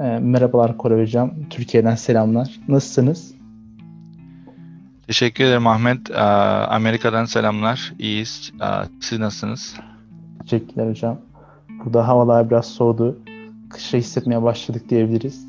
E, 0.00 0.18
merhabalar 0.18 0.76
Kore 0.76 1.02
Hocam. 1.02 1.30
Türkiye'den 1.50 1.94
selamlar. 1.94 2.60
Nasılsınız? 2.68 3.34
Teşekkür 5.06 5.44
ederim 5.44 5.66
Ahmet. 5.66 6.10
E, 6.10 6.14
Amerika'dan 6.14 7.24
selamlar. 7.24 7.92
İyiyiz. 7.98 8.52
E, 8.60 8.66
siz 9.00 9.18
nasılsınız? 9.18 9.76
Teşekkürler 10.40 10.90
hocam. 10.90 11.18
Burada 11.84 12.08
havalar 12.08 12.50
biraz 12.50 12.66
soğudu. 12.66 13.18
Kışa 13.70 13.98
hissetmeye 13.98 14.42
başladık 14.42 14.90
diyebiliriz. 14.90 15.46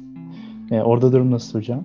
E, 0.72 0.82
orada 0.82 1.12
durum 1.12 1.32
nasıl 1.32 1.60
hocam? 1.60 1.84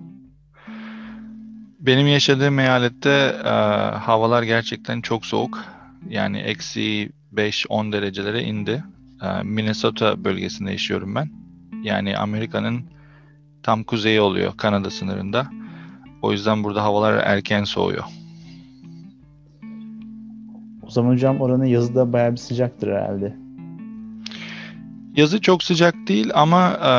Benim 1.79 2.07
yaşadığım 2.07 2.59
eyalette 2.59 3.35
e, 3.45 3.49
havalar 3.97 4.43
gerçekten 4.43 5.01
çok 5.01 5.25
soğuk. 5.25 5.65
Yani 6.09 6.39
eksi 6.39 7.09
5-10 7.33 7.91
derecelere 7.91 8.43
indi. 8.43 8.83
E, 9.21 9.43
Minnesota 9.43 10.23
bölgesinde 10.23 10.71
yaşıyorum 10.71 11.15
ben. 11.15 11.42
Yani 11.83 12.17
Amerika'nın 12.17 12.83
tam 13.63 13.83
kuzeyi 13.83 14.21
oluyor 14.21 14.57
Kanada 14.57 14.89
sınırında. 14.89 15.47
O 16.21 16.31
yüzden 16.31 16.63
burada 16.63 16.83
havalar 16.83 17.13
erken 17.13 17.63
soğuyor. 17.63 18.03
O 20.87 20.89
zaman 20.89 21.11
hocam 21.11 21.41
oranın 21.41 21.65
yazı 21.65 21.95
da 21.95 22.13
bayağı 22.13 22.31
bir 22.31 22.37
sıcaktır 22.37 22.87
herhalde. 22.87 23.35
Yazı 25.15 25.41
çok 25.41 25.63
sıcak 25.63 25.95
değil 26.07 26.31
ama 26.33 26.69
e, 26.69 26.93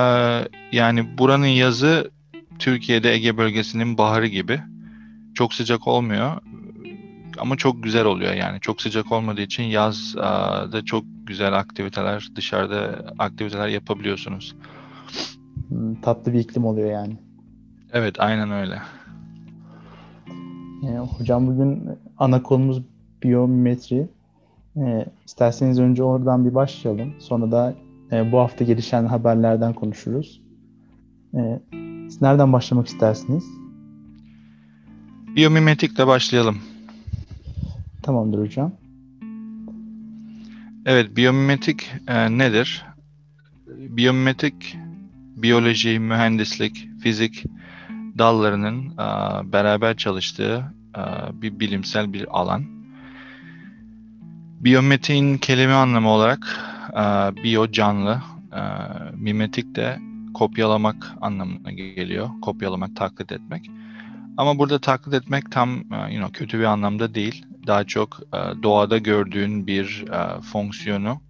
yani 0.77 1.19
buranın 1.19 1.47
yazı 1.47 2.11
Türkiye'de 2.59 3.13
Ege 3.13 3.37
bölgesinin 3.37 3.99
baharı 3.99 4.27
gibi. 4.27 4.61
Çok 5.35 5.55
sıcak 5.55 5.89
olmuyor 5.89 6.41
ama 7.39 7.57
çok 7.57 7.83
güzel 7.83 8.05
oluyor 8.05 8.35
yani. 8.35 8.61
Çok 8.61 8.83
sıcak 8.83 9.13
olmadığı 9.13 9.41
için 9.41 9.63
yaz 9.63 10.15
e, 10.17 10.21
da 10.73 10.85
çok 10.85 11.05
güzel 11.27 11.53
aktiviteler, 11.53 12.29
dışarıda 12.37 13.05
aktiviteler 13.19 13.69
yapabiliyorsunuz. 13.69 14.55
Tatlı 16.03 16.33
bir 16.33 16.39
iklim 16.39 16.65
oluyor 16.65 16.91
yani. 16.91 17.17
Evet, 17.93 18.21
aynen 18.21 18.51
öyle. 18.51 18.79
E, 20.89 20.99
hocam 20.99 21.47
bugün 21.47 21.89
ana 22.19 22.43
konumuz 22.43 22.83
biyometri. 23.23 24.09
E, 24.77 25.07
isterseniz 25.27 25.79
önce 25.79 26.03
oradan 26.03 26.45
bir 26.45 26.55
başlayalım. 26.55 27.15
Sonra 27.19 27.53
da 27.53 27.75
e, 28.13 28.33
bu 28.33 28.39
hafta 28.39 28.65
gelişen 28.65 29.07
haberlerden 29.07 29.73
konuşuruz. 29.73 30.43
E, 31.35 31.61
siz 32.09 32.23
nereden 32.23 32.53
başlamak 32.53 32.87
istersiniz? 32.87 33.45
Biyomimetikle 35.37 36.07
başlayalım. 36.07 36.59
Tamamdır 38.03 38.39
hocam. 38.39 38.73
Evet, 40.87 41.17
biyomimetik 41.17 41.93
e, 42.09 42.39
nedir? 42.39 42.85
Biyomimetik, 43.69 44.77
biyoloji, 45.37 45.99
mühendislik, 45.99 46.89
fizik 47.03 47.45
dallarının 48.19 48.97
beraber 49.53 49.97
çalıştığı 49.97 50.75
bir 51.33 51.61
bilimsel 51.61 52.13
bir 52.13 52.27
alan. 52.41 52.65
Biyometiğin 54.61 55.39
kelime 55.39 55.73
anlamı 55.73 56.09
olarak 56.09 56.61
biyo 57.45 57.71
canlı, 57.71 58.23
mimetik 59.15 59.75
de 59.75 59.99
kopyalamak 60.35 61.13
anlamına 61.21 61.73
geliyor. 61.73 62.29
Kopyalamak, 62.43 62.97
taklit 62.97 63.33
etmek. 63.33 63.71
Ama 64.37 64.59
burada 64.59 64.79
taklit 64.79 65.15
etmek 65.15 65.53
tam 65.53 65.75
you 65.77 65.85
know, 66.11 66.33
kötü 66.33 66.59
bir 66.59 66.65
anlamda 66.65 67.15
değil. 67.15 67.47
Daha 67.67 67.85
çok 67.85 68.21
doğada 68.63 68.99
gördüğün 68.99 69.67
bir 69.67 70.05
fonksiyonu, 70.53 71.21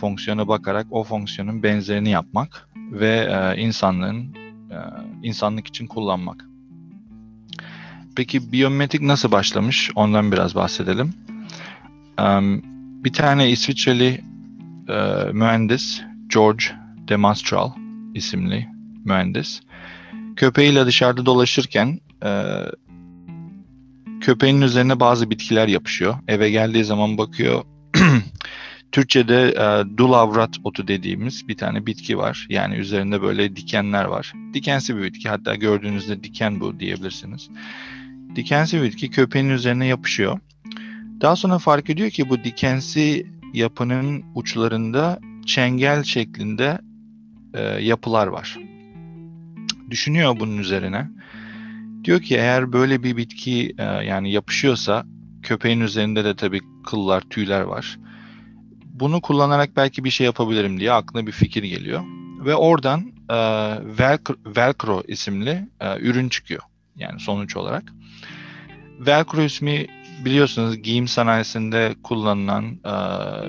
fonksiyona 0.00 0.48
bakarak 0.48 0.86
o 0.90 1.04
fonksiyonun 1.04 1.62
benzerini 1.62 2.10
yapmak 2.10 2.68
ve 2.92 3.28
e, 3.30 3.60
insanlığın 3.60 4.34
e, 4.70 4.76
insanlık 5.22 5.66
için 5.66 5.86
kullanmak. 5.86 6.46
Peki 8.16 8.52
biyometrik 8.52 9.02
nasıl 9.02 9.32
başlamış? 9.32 9.90
Ondan 9.94 10.32
biraz 10.32 10.54
bahsedelim. 10.54 11.14
Um, 12.20 12.62
bir 13.04 13.12
tane 13.12 13.50
İsviçreli 13.50 14.20
e, 14.88 15.32
mühendis 15.32 16.02
George 16.34 16.64
Demastral 17.08 17.70
isimli 18.14 18.68
mühendis 19.04 19.60
köpeğiyle 20.36 20.86
dışarıda 20.86 21.26
dolaşırken 21.26 22.00
e, 22.24 22.52
köpeğin 24.20 24.60
üzerine 24.60 25.00
bazı 25.00 25.30
bitkiler 25.30 25.68
yapışıyor. 25.68 26.14
Eve 26.28 26.50
geldiği 26.50 26.84
zaman 26.84 27.18
bakıyor 27.18 27.64
Türkçe'de 28.92 29.48
e, 29.48 29.96
dulavrat 29.96 30.56
otu 30.64 30.88
dediğimiz 30.88 31.48
bir 31.48 31.56
tane 31.56 31.86
bitki 31.86 32.18
var. 32.18 32.46
Yani 32.50 32.74
üzerinde 32.74 33.22
böyle 33.22 33.56
dikenler 33.56 34.04
var. 34.04 34.32
Dikensi 34.54 34.96
bir 34.96 35.02
bitki. 35.02 35.28
Hatta 35.28 35.54
gördüğünüzde 35.54 36.24
diken 36.24 36.60
bu 36.60 36.80
diyebilirsiniz. 36.80 37.50
Dikensi 38.36 38.82
bitki 38.82 39.10
köpeğin 39.10 39.48
üzerine 39.48 39.86
yapışıyor. 39.86 40.38
Daha 41.20 41.36
sonra 41.36 41.58
fark 41.58 41.90
ediyor 41.90 42.10
ki 42.10 42.30
bu 42.30 42.44
dikensi 42.44 43.26
yapının 43.54 44.24
uçlarında 44.34 45.20
çengel 45.46 46.02
şeklinde 46.02 46.78
e, 47.54 47.62
yapılar 47.62 48.26
var. 48.26 48.58
Düşünüyor 49.90 50.40
bunun 50.40 50.58
üzerine. 50.58 51.10
Diyor 52.04 52.20
ki 52.20 52.34
eğer 52.34 52.72
böyle 52.72 53.02
bir 53.02 53.16
bitki 53.16 53.74
e, 53.78 53.84
yani 53.84 54.32
yapışıyorsa 54.32 55.06
köpeğin 55.42 55.80
üzerinde 55.80 56.24
de 56.24 56.36
tabii 56.36 56.60
kıllar, 56.86 57.20
tüyler 57.20 57.60
var. 57.60 57.98
Bunu 59.00 59.20
kullanarak 59.20 59.76
belki 59.76 60.04
bir 60.04 60.10
şey 60.10 60.24
yapabilirim 60.24 60.80
diye 60.80 60.92
aklına 60.92 61.26
bir 61.26 61.32
fikir 61.32 61.62
geliyor. 61.62 62.04
Ve 62.44 62.54
oradan 62.54 63.00
e, 63.28 63.36
Velcro, 63.98 64.34
Velcro 64.46 65.02
isimli 65.08 65.68
e, 65.80 66.00
ürün 66.00 66.28
çıkıyor. 66.28 66.62
Yani 66.96 67.20
sonuç 67.20 67.56
olarak. 67.56 67.84
Velcro 69.00 69.42
ismi 69.42 69.86
biliyorsunuz 70.24 70.82
giyim 70.82 71.08
sanayisinde 71.08 71.94
kullanılan 72.02 72.64
e, 72.64 72.92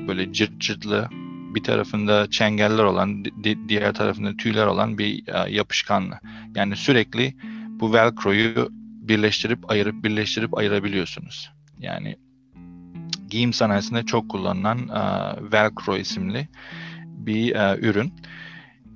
böyle 0.08 0.34
cırt 0.34 0.58
cırtlı 0.60 1.10
bir 1.56 1.64
tarafında 1.64 2.30
çengeller 2.30 2.84
olan 2.84 3.26
di- 3.26 3.70
diğer 3.70 3.94
tarafında 3.94 4.38
tüyler 4.38 4.66
olan 4.66 4.98
bir 4.98 5.28
e, 5.28 5.52
yapışkanlı. 5.52 6.20
Yani 6.56 6.76
sürekli 6.76 7.36
bu 7.80 7.94
velcro'yu 7.94 8.70
birleştirip 9.02 9.72
ayırıp 9.72 10.04
birleştirip 10.04 10.58
ayırabiliyorsunuz. 10.58 11.50
Yani 11.80 12.16
giyim 13.30 13.54
sanayisinde 13.54 14.04
çok 14.04 14.30
kullanılan 14.30 14.78
e, 14.78 15.02
velcro 15.52 15.98
isimli 15.98 16.48
bir 17.06 17.56
e, 17.56 17.78
ürün. 17.80 18.14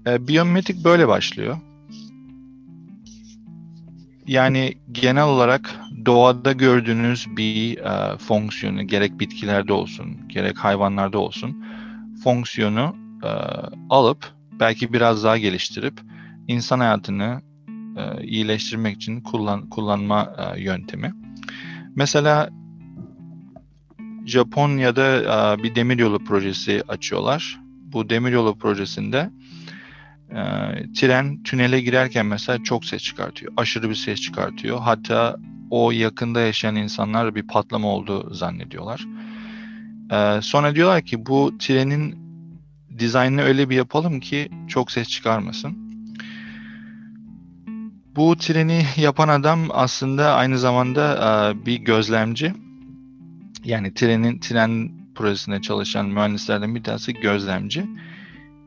E, 0.07 0.27
biyomimetik 0.27 0.83
böyle 0.83 1.07
başlıyor. 1.07 1.57
Yani 4.27 4.73
genel 4.91 5.23
olarak 5.23 5.75
doğada 6.05 6.51
gördüğünüz 6.51 7.27
bir 7.37 7.77
e, 7.77 8.17
fonksiyonu 8.17 8.87
gerek 8.87 9.19
bitkilerde 9.19 9.73
olsun 9.73 10.27
gerek 10.27 10.57
hayvanlarda 10.57 11.19
olsun 11.19 11.63
fonksiyonu 12.23 12.95
e, 13.23 13.29
alıp 13.89 14.33
belki 14.59 14.93
biraz 14.93 15.23
daha 15.23 15.37
geliştirip 15.37 15.99
insan 16.47 16.79
hayatını 16.79 17.41
e, 17.97 18.23
iyileştirmek 18.23 18.95
için 18.95 19.21
kullan, 19.21 19.69
kullanma 19.69 20.35
e, 20.37 20.61
yöntemi. 20.61 21.13
Mesela 21.95 22.49
Japonya'da 24.25 25.17
e, 25.59 25.63
bir 25.63 25.75
demiryolu 25.75 26.23
projesi 26.23 26.83
açıyorlar. 26.87 27.59
Bu 27.83 28.09
demiryolu 28.09 28.57
projesinde 28.57 29.29
e, 30.29 30.41
tren 30.93 31.43
tünele 31.43 31.81
girerken 31.81 32.25
mesela 32.25 32.63
çok 32.63 32.85
ses 32.85 33.03
çıkartıyor. 33.03 33.53
Aşırı 33.57 33.89
bir 33.89 33.95
ses 33.95 34.21
çıkartıyor. 34.21 34.79
Hatta 34.79 35.37
o 35.69 35.91
yakında 35.91 36.41
yaşayan 36.41 36.75
insanlar 36.75 37.35
bir 37.35 37.43
patlama 37.43 37.87
oldu 37.87 38.33
zannediyorlar. 38.33 39.07
Ee, 40.11 40.39
sonra 40.41 40.75
diyorlar 40.75 41.01
ki 41.01 41.25
bu 41.25 41.57
trenin 41.59 42.15
dizaynını 42.99 43.41
öyle 43.41 43.69
bir 43.69 43.75
yapalım 43.75 44.19
ki 44.19 44.49
çok 44.67 44.91
ses 44.91 45.09
çıkarmasın. 45.09 45.77
Bu 48.15 48.37
treni 48.37 48.85
yapan 48.97 49.27
adam 49.27 49.67
aslında 49.71 50.33
aynı 50.33 50.59
zamanda 50.59 51.15
e, 51.15 51.65
bir 51.65 51.75
gözlemci. 51.75 52.53
Yani 53.65 53.93
trenin 53.93 54.39
tren 54.39 54.91
projesinde 55.15 55.61
çalışan 55.61 56.05
mühendislerden 56.05 56.75
bir 56.75 56.83
tanesi 56.83 57.13
gözlemci. 57.13 57.85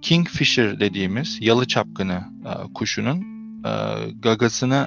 Kingfisher 0.02 0.81
dediğimiz 0.81 1.38
yalı 1.41 1.67
çapkını 1.67 2.25
e, 2.44 2.73
kuşunun 2.73 3.23
e, 3.64 3.73
gagasını 4.23 4.87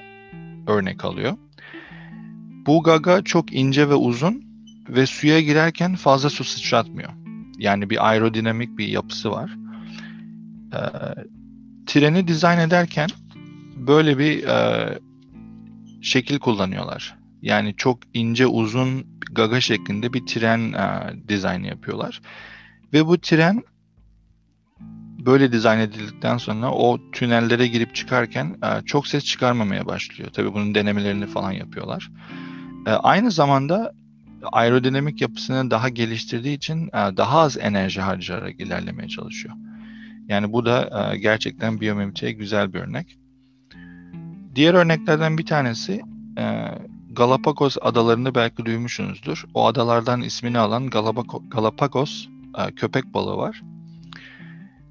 örnek 0.67 1.05
alıyor. 1.05 1.37
Bu 2.65 2.83
gaga 2.83 3.21
çok 3.21 3.53
ince 3.53 3.89
ve 3.89 3.95
uzun 3.95 4.43
ve 4.89 5.05
suya 5.05 5.41
girerken 5.41 5.95
fazla 5.95 6.29
su 6.29 6.43
sıçratmıyor. 6.43 7.09
Yani 7.57 7.89
bir 7.89 8.09
aerodinamik 8.09 8.77
bir 8.77 8.87
yapısı 8.87 9.31
var. 9.31 9.57
E, 10.73 10.79
treni 11.85 12.27
dizayn 12.27 12.59
ederken 12.59 13.09
böyle 13.75 14.17
bir 14.17 14.43
e, 14.43 14.99
şekil 16.01 16.39
kullanıyorlar. 16.39 17.17
Yani 17.41 17.73
çok 17.77 17.99
ince 18.13 18.47
uzun 18.47 19.05
gaga 19.31 19.61
şeklinde 19.61 20.13
bir 20.13 20.25
tren 20.25 20.73
e, 20.73 21.13
dizaynı 21.27 21.67
yapıyorlar. 21.67 22.21
Ve 22.93 23.05
bu 23.05 23.17
tren 23.17 23.63
böyle 25.25 25.51
dizayn 25.51 25.79
edildikten 25.79 26.37
sonra 26.37 26.71
o 26.71 26.99
tünellere 27.11 27.67
girip 27.67 27.95
çıkarken 27.95 28.57
e, 28.63 28.85
çok 28.85 29.07
ses 29.07 29.25
çıkarmamaya 29.25 29.85
başlıyor. 29.85 30.29
Tabii 30.33 30.53
bunun 30.53 30.75
denemelerini 30.75 31.27
falan 31.27 31.51
yapıyorlar. 31.51 32.11
E, 32.85 32.89
aynı 32.89 33.31
zamanda 33.31 33.93
aerodinamik 34.51 35.21
yapısını 35.21 35.71
daha 35.71 35.89
geliştirdiği 35.89 36.57
için 36.57 36.87
e, 36.87 36.91
daha 36.93 37.39
az 37.39 37.57
enerji 37.57 38.01
harcayarak 38.01 38.59
ilerlemeye 38.59 39.09
çalışıyor. 39.09 39.55
Yani 40.27 40.53
bu 40.53 40.65
da 40.65 41.09
e, 41.13 41.17
gerçekten 41.17 41.81
biyomimetiğe 41.81 42.31
güzel 42.31 42.73
bir 42.73 42.79
örnek. 42.79 43.17
Diğer 44.55 44.73
örneklerden 44.73 45.37
bir 45.37 45.45
tanesi 45.45 46.01
e, 46.37 46.67
Galapagos 47.17 47.77
adalarını 47.81 48.35
belki 48.35 48.65
duymuşsunuzdur. 48.65 49.45
O 49.53 49.65
adalardan 49.67 50.21
ismini 50.21 50.59
alan 50.59 50.89
Galapagos 51.49 52.27
köpek 52.75 53.13
balığı 53.13 53.37
var. 53.37 53.61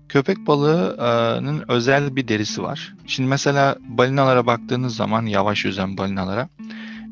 Köpek 0.09 0.47
balığının 0.47 1.65
özel 1.69 2.17
bir 2.17 2.29
derisi 2.29 2.63
var. 2.63 2.95
Şimdi 3.07 3.29
mesela 3.29 3.77
balinalara 3.89 4.47
baktığınız 4.47 4.97
zaman 4.97 5.27
yavaş 5.27 5.65
yüzen 5.65 5.97
balinalara 5.97 6.49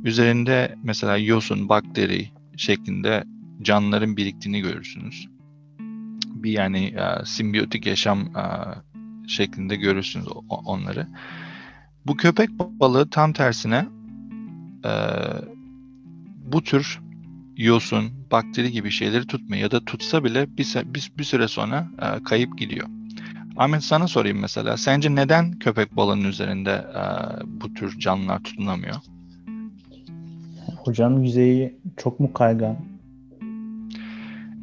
üzerinde 0.04 0.74
mesela 0.82 1.16
yosun, 1.16 1.68
bakteri 1.68 2.30
şeklinde 2.56 3.24
canlıların 3.62 4.16
biriktiğini 4.16 4.60
görürsünüz. 4.60 5.28
Bir 6.24 6.50
yani 6.50 6.84
e, 6.86 7.24
simbiyotik 7.24 7.86
yaşam 7.86 8.20
e, 8.20 8.44
şeklinde 9.28 9.76
görürsünüz 9.76 10.26
onları. 10.48 11.06
Bu 12.06 12.16
köpek 12.16 12.50
balığı 12.50 13.10
tam 13.10 13.32
tersine 13.32 13.86
e, 14.84 14.90
bu 16.52 16.62
tür 16.62 17.00
yosun, 17.56 18.10
bakteri 18.30 18.72
gibi 18.72 18.90
şeyleri 18.90 19.26
tutmuyor 19.26 19.62
ya 19.62 19.70
da 19.70 19.84
tutsa 19.84 20.24
bile 20.24 20.56
bir, 20.58 20.74
bir, 20.86 21.12
bir 21.18 21.24
süre 21.24 21.48
sonra 21.48 21.88
e, 22.02 22.22
kayıp 22.24 22.58
gidiyor. 22.58 22.88
Ahmet 23.56 23.84
sana 23.84 24.08
sorayım 24.08 24.38
mesela. 24.40 24.76
Sence 24.76 25.14
neden 25.14 25.52
köpek 25.58 25.96
balığının 25.96 26.28
üzerinde 26.28 26.70
e, 26.70 27.02
bu 27.46 27.74
tür 27.74 27.98
canlılar 27.98 28.42
tutunamıyor? 28.42 28.96
Hocam 30.76 31.22
yüzeyi 31.22 31.76
çok 31.96 32.20
mu 32.20 32.32
kaygan? 32.32 32.76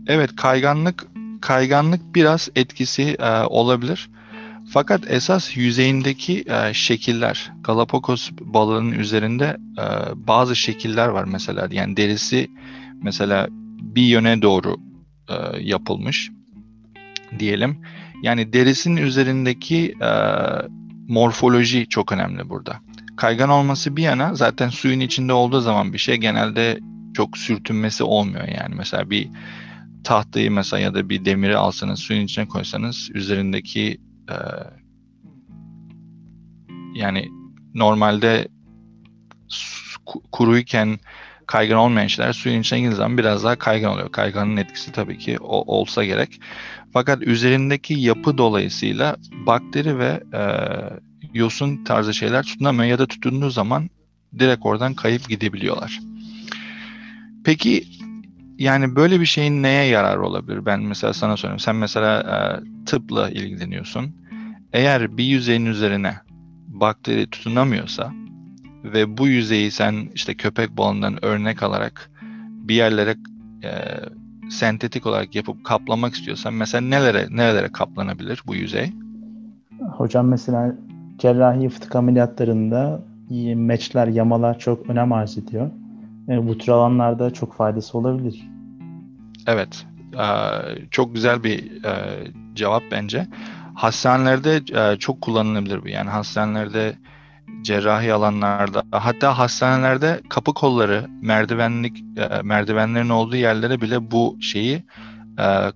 Evet 0.07 0.35
kayganlık 0.35 1.07
kayganlık 1.41 2.15
biraz 2.15 2.50
etkisi 2.56 3.03
e, 3.03 3.44
olabilir. 3.44 4.09
Fakat 4.73 5.12
esas 5.12 5.57
yüzeyindeki 5.57 6.44
e, 6.47 6.73
şekiller, 6.73 7.51
Galapagos 7.63 8.31
balığının 8.41 8.91
üzerinde 8.91 9.57
e, 9.77 9.85
bazı 10.27 10.56
şekiller 10.56 11.07
var 11.07 11.23
mesela. 11.23 11.68
Yani 11.71 11.97
derisi 11.97 12.47
mesela 13.01 13.47
bir 13.81 14.01
yöne 14.01 14.41
doğru 14.41 14.77
e, 15.29 15.33
yapılmış 15.59 16.31
diyelim. 17.39 17.81
Yani 18.23 18.53
derisinin 18.53 19.01
üzerindeki 19.01 19.95
e, 20.01 20.09
morfoloji 21.07 21.88
çok 21.89 22.12
önemli 22.12 22.50
burada. 22.50 22.79
Kaygan 23.17 23.50
olması 23.50 23.97
bir 23.97 24.03
yana 24.03 24.35
zaten 24.35 24.69
suyun 24.69 25.00
içinde 25.00 25.33
olduğu 25.33 25.62
zaman 25.62 25.94
bir 25.94 25.97
şey 25.97 26.17
genelde 26.17 26.79
çok 27.13 27.38
sürtünmesi 27.38 28.03
olmuyor 28.03 28.47
yani. 28.47 28.75
Mesela 28.75 29.09
bir 29.09 29.29
tahtayı 30.03 30.51
mesela 30.51 30.79
ya 30.79 30.94
da 30.94 31.09
bir 31.09 31.25
demiri 31.25 31.57
alsanız 31.57 32.00
suyun 32.00 32.21
içine 32.21 32.47
koysanız 32.47 33.09
üzerindeki 33.13 33.97
e, 34.29 34.35
yani 36.94 37.29
normalde 37.73 38.47
kuruyken 40.31 41.00
kaygan 41.47 41.77
olmayan 41.77 42.07
şeyler 42.07 42.33
suyun 42.33 42.62
içine 42.62 42.79
girdiği 42.79 42.95
zaman 42.95 43.18
biraz 43.18 43.44
daha 43.44 43.56
kaygan 43.56 43.94
oluyor. 43.94 44.12
Kayganın 44.12 44.57
etkisi 44.57 44.91
tabii 44.91 45.18
ki 45.18 45.38
o, 45.39 45.77
olsa 45.77 46.06
gerek. 46.06 46.39
Fakat 46.94 47.21
üzerindeki 47.21 47.94
yapı 47.94 48.38
dolayısıyla 48.38 49.15
bakteri 49.45 50.00
ve 50.00 50.24
e, 50.33 50.44
yosun 51.33 51.83
tarzı 51.83 52.13
şeyler 52.13 52.44
tutunamıyor 52.44 52.89
ya 52.89 53.00
da 53.00 53.06
tutunduğu 53.06 53.50
zaman 53.50 53.89
direkt 54.39 54.65
oradan 54.65 54.94
kayıp 54.94 55.29
gidebiliyorlar. 55.29 56.00
Peki 57.45 57.83
yani 58.61 58.95
böyle 58.95 59.19
bir 59.19 59.25
şeyin 59.25 59.63
neye 59.63 59.85
yarar 59.85 60.17
olabilir? 60.17 60.65
Ben 60.65 60.79
mesela 60.79 61.13
sana 61.13 61.37
soruyorum. 61.37 61.59
Sen 61.59 61.75
mesela 61.75 62.19
e, 62.19 62.35
tıpla 62.85 63.29
ilgileniyorsun. 63.29 64.15
Eğer 64.73 65.17
bir 65.17 65.23
yüzeyin 65.23 65.65
üzerine 65.65 66.13
bakteri 66.67 67.27
tutunamıyorsa 67.27 68.11
ve 68.83 69.17
bu 69.17 69.27
yüzeyi 69.27 69.71
sen 69.71 70.09
işte 70.15 70.33
köpek 70.33 70.77
balığından 70.77 71.25
örnek 71.25 71.63
alarak 71.63 72.11
bir 72.41 72.75
yerlere 72.75 73.15
e, 73.63 73.71
sentetik 74.49 75.05
olarak 75.05 75.35
yapıp 75.35 75.65
kaplamak 75.65 76.13
istiyorsan 76.13 76.53
mesela 76.53 76.81
nelere 76.81 77.27
nelere 77.29 77.71
kaplanabilir 77.71 78.43
bu 78.47 78.55
yüzey? 78.55 78.93
Hocam 79.91 80.27
mesela 80.27 80.75
cerrahi 81.17 81.69
fıtık 81.69 81.95
ameliyatlarında 81.95 83.01
meçler, 83.55 84.07
yamalar 84.07 84.59
çok 84.59 84.89
önem 84.89 85.13
arz 85.13 85.37
ediyor. 85.37 85.69
E, 86.29 86.47
bu 86.47 86.57
tür 86.57 86.71
alanlarda 86.71 87.31
çok 87.33 87.53
faydası 87.53 87.97
olabilir. 87.97 88.50
Evet. 89.47 89.85
E, 90.13 90.25
çok 90.91 91.15
güzel 91.15 91.43
bir 91.43 91.83
e, 91.83 92.23
cevap 92.53 92.83
bence. 92.91 93.27
Hastanelerde 93.75 94.61
e, 94.73 94.97
çok 94.97 95.21
kullanılabilir 95.21 95.83
bu. 95.83 95.88
Yani 95.88 96.09
hastanelerde 96.09 96.97
cerrahi 97.61 98.13
alanlarda 98.13 98.83
hatta 98.91 99.38
hastanelerde 99.38 100.21
kapı 100.29 100.53
kolları 100.53 101.07
merdivenlik 101.21 102.03
e, 102.17 102.41
merdivenlerin 102.43 103.09
olduğu 103.09 103.35
yerlere 103.35 103.81
bile 103.81 104.11
bu 104.11 104.38
şeyi 104.41 104.83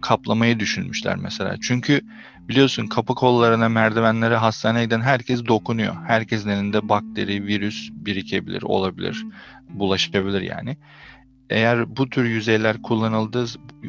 kaplamayı 0.01 0.59
düşünmüşler 0.59 1.15
mesela. 1.15 1.55
Çünkü 1.61 2.01
biliyorsun 2.49 2.87
kapı 2.87 3.15
kollarına 3.15 3.69
merdivenlere 3.69 4.35
hastaneye 4.35 4.85
giden 4.85 5.01
herkes 5.01 5.45
dokunuyor. 5.45 5.95
Herkesin 6.07 6.49
elinde 6.49 6.89
bakteri, 6.89 7.45
virüs 7.45 7.89
birikebilir, 7.91 8.61
olabilir, 8.61 9.25
bulaşabilir 9.69 10.41
yani. 10.41 10.77
Eğer 11.49 11.97
bu 11.97 12.09
tür 12.09 12.25
yüzeyler 12.25 12.81
kullanıldığı 12.81 13.45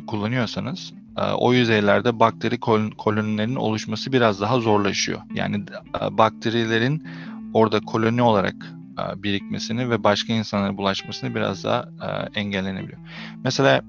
kullanıyorsanız 0.07 0.93
e, 1.17 1.23
o 1.23 1.53
yüzeylerde 1.53 2.21
bakteri 2.21 2.61
kolonilerinin 2.99 3.57
oluşması 3.57 4.13
biraz 4.13 4.41
daha 4.41 4.61
zorlaşıyor. 4.61 5.21
Yani 5.35 5.65
e, 6.03 6.19
bakterilerin 6.19 7.09
orada 7.55 7.81
koloni 7.81 8.23
olarak 8.23 8.55
e, 8.99 9.23
birikmesini 9.23 9.91
ve 9.91 10.05
başka 10.05 10.33
insanlara 10.33 10.77
bulaşmasını 10.77 11.35
biraz 11.35 11.65
daha 11.65 11.89
engellenebiliyor. 12.35 12.99
Mesela 13.45 13.83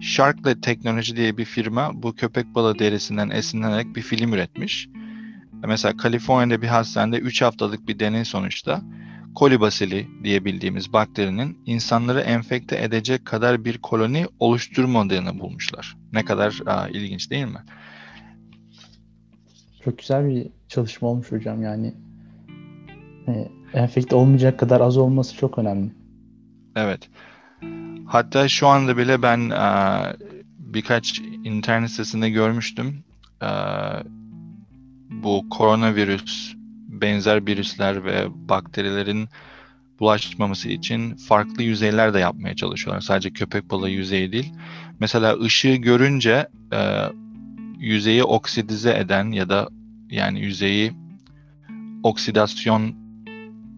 Sharklet 0.00 0.62
Teknoloji 0.62 1.16
diye 1.16 1.36
bir 1.36 1.44
firma 1.44 1.90
bu 1.94 2.14
köpek 2.14 2.54
balığı 2.54 2.78
derisinden 2.78 3.30
esinlenerek 3.30 3.96
bir 3.96 4.02
film 4.02 4.32
üretmiş. 4.32 4.88
Mesela 5.66 5.96
Kaliforniya'da 5.96 6.62
bir 6.62 6.68
hastanede 6.68 7.18
3 7.18 7.42
haftalık 7.42 7.88
bir 7.88 7.98
deney 7.98 8.24
sonuçta 8.24 8.82
kolibasili 9.34 10.08
diye 10.24 10.44
bildiğimiz 10.44 10.92
bakterinin 10.92 11.58
insanları 11.66 12.20
enfekte 12.20 12.82
edecek 12.82 13.24
kadar 13.24 13.64
bir 13.64 13.78
koloni 13.78 14.26
oluşturmadığını 14.38 15.38
bulmuşlar. 15.40 15.96
Ne 16.12 16.24
kadar 16.24 16.60
aa, 16.66 16.88
ilginç 16.88 17.30
değil 17.30 17.46
mi? 17.46 17.64
Çok 19.84 19.98
güzel 19.98 20.28
bir 20.28 20.48
çalışma 20.68 21.08
olmuş 21.08 21.32
hocam 21.32 21.62
yani. 21.62 21.94
E, 23.28 23.48
enfekte 23.74 24.16
olmayacak 24.16 24.58
kadar 24.58 24.80
az 24.80 24.96
olması 24.96 25.36
çok 25.36 25.58
önemli. 25.58 25.90
Evet. 26.76 27.08
Hatta 28.06 28.48
şu 28.48 28.66
anda 28.66 28.96
bile 28.96 29.22
ben 29.22 29.50
aa, 29.50 30.12
birkaç 30.58 31.18
internet 31.44 31.90
sitesinde 31.90 32.30
görmüştüm. 32.30 33.04
Aa, 33.40 34.00
bu 35.10 35.48
koronavirüs 35.50 36.59
benzer 37.00 37.46
virüsler 37.46 38.04
ve 38.04 38.26
bakterilerin 38.48 39.28
bulaşmaması 40.00 40.68
için 40.68 41.16
farklı 41.16 41.62
yüzeyler 41.62 42.14
de 42.14 42.18
yapmaya 42.18 42.56
çalışıyorlar. 42.56 43.00
Sadece 43.00 43.30
köpek 43.30 43.70
balığı 43.70 43.90
yüzeyi 43.90 44.32
değil. 44.32 44.52
Mesela 45.00 45.40
ışığı 45.40 45.74
görünce 45.74 46.48
e, 46.72 47.04
yüzeyi 47.78 48.24
oksidize 48.24 48.98
eden 48.98 49.32
ya 49.32 49.48
da 49.48 49.68
yani 50.10 50.40
yüzeyi 50.40 50.92
oksidasyon 52.02 52.94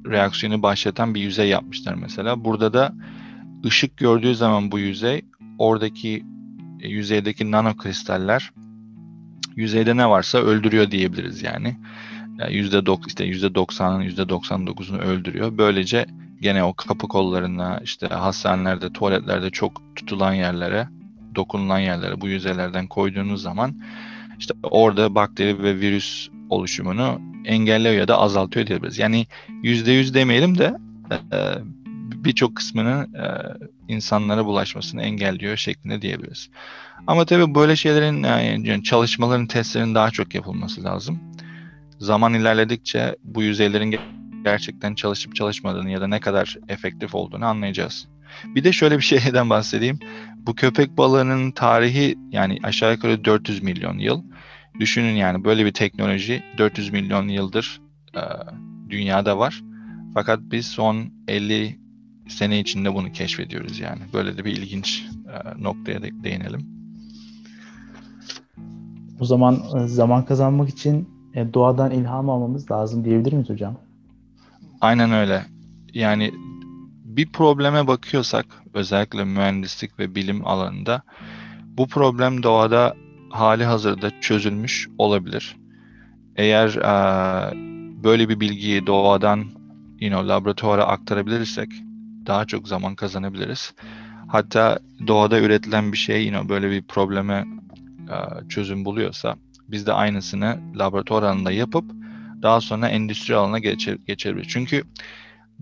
reaksiyonu 0.06 0.62
başlatan 0.62 1.14
bir 1.14 1.20
yüzey 1.20 1.48
yapmışlar 1.48 1.94
mesela. 1.94 2.44
Burada 2.44 2.72
da 2.72 2.94
ışık 3.66 3.96
gördüğü 3.96 4.34
zaman 4.34 4.72
bu 4.72 4.78
yüzey 4.78 5.22
oradaki 5.58 6.24
e, 6.80 6.88
yüzeydeki 6.88 7.50
nanokristaller 7.50 8.52
yüzeyde 9.56 9.96
ne 9.96 10.08
varsa 10.08 10.38
öldürüyor 10.38 10.90
diyebiliriz 10.90 11.42
yani. 11.42 11.76
Yüzde 12.50 12.86
dok 12.86 13.08
işte 13.08 13.24
yüzde 13.24 13.54
doksanın 13.54 14.00
yüzde 14.00 14.28
doksan 14.28 14.66
dokuzunu 14.66 14.98
öldürüyor. 14.98 15.58
Böylece 15.58 16.06
gene 16.40 16.64
o 16.64 16.74
kapı 16.74 17.08
kollarına 17.08 17.80
işte 17.84 18.06
hastanelerde, 18.06 18.92
tuvaletlerde 18.92 19.50
çok 19.50 19.82
tutulan 19.96 20.34
yerlere, 20.34 20.88
dokunulan 21.34 21.78
yerlere 21.78 22.20
bu 22.20 22.28
yüzeylerden 22.28 22.86
koyduğunuz 22.86 23.42
zaman 23.42 23.74
işte 24.38 24.54
orada 24.62 25.14
bakteri 25.14 25.62
ve 25.62 25.80
virüs 25.80 26.28
oluşumunu 26.50 27.20
engelliyor 27.44 27.94
ya 27.94 28.08
da 28.08 28.18
azaltıyor 28.18 28.66
diyebiliriz. 28.66 28.98
Yani 28.98 29.26
yüzde 29.62 29.92
yüz 29.92 30.14
demeyelim 30.14 30.58
de 30.58 30.74
e, 31.32 31.38
birçok 32.24 32.56
kısmını 32.56 33.06
e, 33.16 33.24
insanlara 33.92 34.44
bulaşmasını 34.44 35.02
engelliyor 35.02 35.56
şeklinde 35.56 36.02
diyebiliriz. 36.02 36.50
Ama 37.06 37.24
tabii 37.24 37.54
böyle 37.54 37.76
şeylerin 37.76 38.22
yani 38.22 38.82
çalışmaların, 38.82 39.46
testlerin 39.46 39.94
daha 39.94 40.10
çok 40.10 40.34
yapılması 40.34 40.84
lazım. 40.84 41.31
Zaman 42.02 42.34
ilerledikçe 42.34 43.16
bu 43.24 43.42
yüzeylerin 43.42 43.94
gerçekten 44.44 44.94
çalışıp 44.94 45.36
çalışmadığını 45.36 45.90
ya 45.90 46.00
da 46.00 46.06
ne 46.06 46.20
kadar 46.20 46.56
efektif 46.68 47.14
olduğunu 47.14 47.44
anlayacağız. 47.44 48.08
Bir 48.46 48.64
de 48.64 48.72
şöyle 48.72 48.98
bir 48.98 49.02
şeyden 49.12 49.50
bahsedeyim. 49.50 49.98
Bu 50.36 50.54
köpek 50.54 50.96
balığının 50.96 51.50
tarihi 51.50 52.18
yani 52.30 52.58
aşağı 52.62 52.92
yukarı 52.92 53.24
400 53.24 53.62
milyon 53.62 53.98
yıl. 53.98 54.22
Düşünün 54.80 55.14
yani 55.14 55.44
böyle 55.44 55.64
bir 55.64 55.72
teknoloji 55.72 56.42
400 56.58 56.90
milyon 56.90 57.28
yıldır 57.28 57.80
e, 58.14 58.20
dünyada 58.90 59.38
var. 59.38 59.62
Fakat 60.14 60.40
biz 60.42 60.66
son 60.66 61.10
50 61.28 61.78
sene 62.28 62.60
içinde 62.60 62.94
bunu 62.94 63.12
keşfediyoruz 63.12 63.80
yani. 63.80 64.00
Böyle 64.12 64.38
de 64.38 64.44
bir 64.44 64.52
ilginç 64.52 65.04
e, 65.28 65.62
noktaya 65.62 66.02
de 66.02 66.10
değinelim. 66.24 66.66
O 69.20 69.24
zaman 69.24 69.62
e, 69.76 69.88
zaman 69.88 70.24
kazanmak 70.24 70.68
için 70.68 71.11
e, 71.34 71.54
doğadan 71.54 71.90
ilham 71.90 72.30
almamız 72.30 72.70
lazım 72.70 73.04
diyebilir 73.04 73.32
miyiz 73.32 73.50
hocam? 73.50 73.74
Aynen 74.80 75.12
öyle. 75.12 75.42
Yani 75.94 76.32
bir 77.04 77.32
probleme 77.32 77.86
bakıyorsak 77.86 78.46
özellikle 78.74 79.24
mühendislik 79.24 79.98
ve 79.98 80.14
bilim 80.14 80.46
alanında 80.46 81.02
bu 81.76 81.86
problem 81.86 82.42
doğada 82.42 82.94
hali 83.30 83.64
hazırda 83.64 84.20
çözülmüş 84.20 84.88
olabilir. 84.98 85.56
Eğer 86.36 86.68
e, 86.68 86.92
böyle 88.04 88.28
bir 88.28 88.40
bilgiyi 88.40 88.86
doğadan 88.86 89.38
you 90.00 90.10
know, 90.10 90.28
laboratuvara 90.28 90.84
aktarabilirsek 90.84 91.68
daha 92.26 92.44
çok 92.44 92.68
zaman 92.68 92.94
kazanabiliriz. 92.94 93.74
Hatta 94.28 94.78
doğada 95.06 95.40
üretilen 95.40 95.92
bir 95.92 95.96
şey 95.96 96.26
you 96.26 96.32
know, 96.32 96.48
böyle 96.48 96.70
bir 96.70 96.82
probleme 96.82 97.46
e, 98.10 98.48
çözüm 98.48 98.84
buluyorsa 98.84 99.36
biz 99.72 99.86
de 99.86 99.92
aynısını 99.92 100.58
laboratuvar 100.76 101.22
alanında 101.22 101.52
yapıp 101.52 101.84
daha 102.42 102.60
sonra 102.60 102.88
endüstri 102.88 103.36
alanına 103.36 103.58
geçer, 103.58 103.98
geçebiliriz. 104.06 104.48
Çünkü 104.48 104.84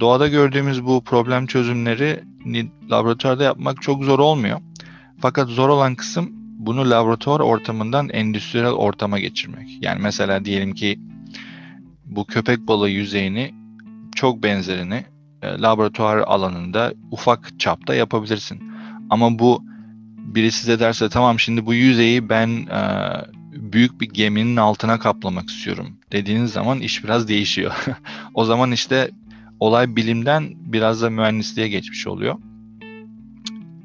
doğada 0.00 0.28
gördüğümüz 0.28 0.84
bu 0.84 1.04
problem 1.04 1.46
çözümleri 1.46 2.24
laboratuvarda 2.90 3.44
yapmak 3.44 3.82
çok 3.82 4.04
zor 4.04 4.18
olmuyor. 4.18 4.60
Fakat 5.20 5.48
zor 5.48 5.68
olan 5.68 5.94
kısım 5.94 6.30
bunu 6.58 6.90
laboratuvar 6.90 7.40
ortamından 7.40 8.08
endüstriyel 8.08 8.66
ortama 8.66 9.18
geçirmek. 9.18 9.82
Yani 9.82 10.02
mesela 10.02 10.44
diyelim 10.44 10.74
ki 10.74 11.00
bu 12.04 12.24
köpek 12.24 12.58
balığı 12.58 12.90
yüzeyini 12.90 13.54
çok 14.14 14.42
benzerini 14.42 15.04
e, 15.42 15.60
laboratuvar 15.60 16.18
alanında 16.18 16.92
ufak 17.10 17.60
çapta 17.60 17.94
yapabilirsin. 17.94 18.62
Ama 19.10 19.38
bu 19.38 19.62
biri 20.16 20.52
size 20.52 20.80
derse 20.80 21.08
tamam 21.08 21.40
şimdi 21.40 21.66
bu 21.66 21.74
yüzeyi 21.74 22.28
ben 22.28 22.48
e, 22.48 22.80
büyük 23.60 24.00
bir 24.00 24.08
geminin 24.08 24.56
altına 24.56 24.98
kaplamak 24.98 25.50
istiyorum 25.50 25.96
dediğiniz 26.12 26.52
zaman 26.52 26.80
iş 26.80 27.04
biraz 27.04 27.28
değişiyor. 27.28 27.74
o 28.34 28.44
zaman 28.44 28.72
işte 28.72 29.10
olay 29.60 29.96
bilimden 29.96 30.52
biraz 30.56 31.02
da 31.02 31.10
mühendisliğe 31.10 31.68
geçmiş 31.68 32.06
oluyor. 32.06 32.38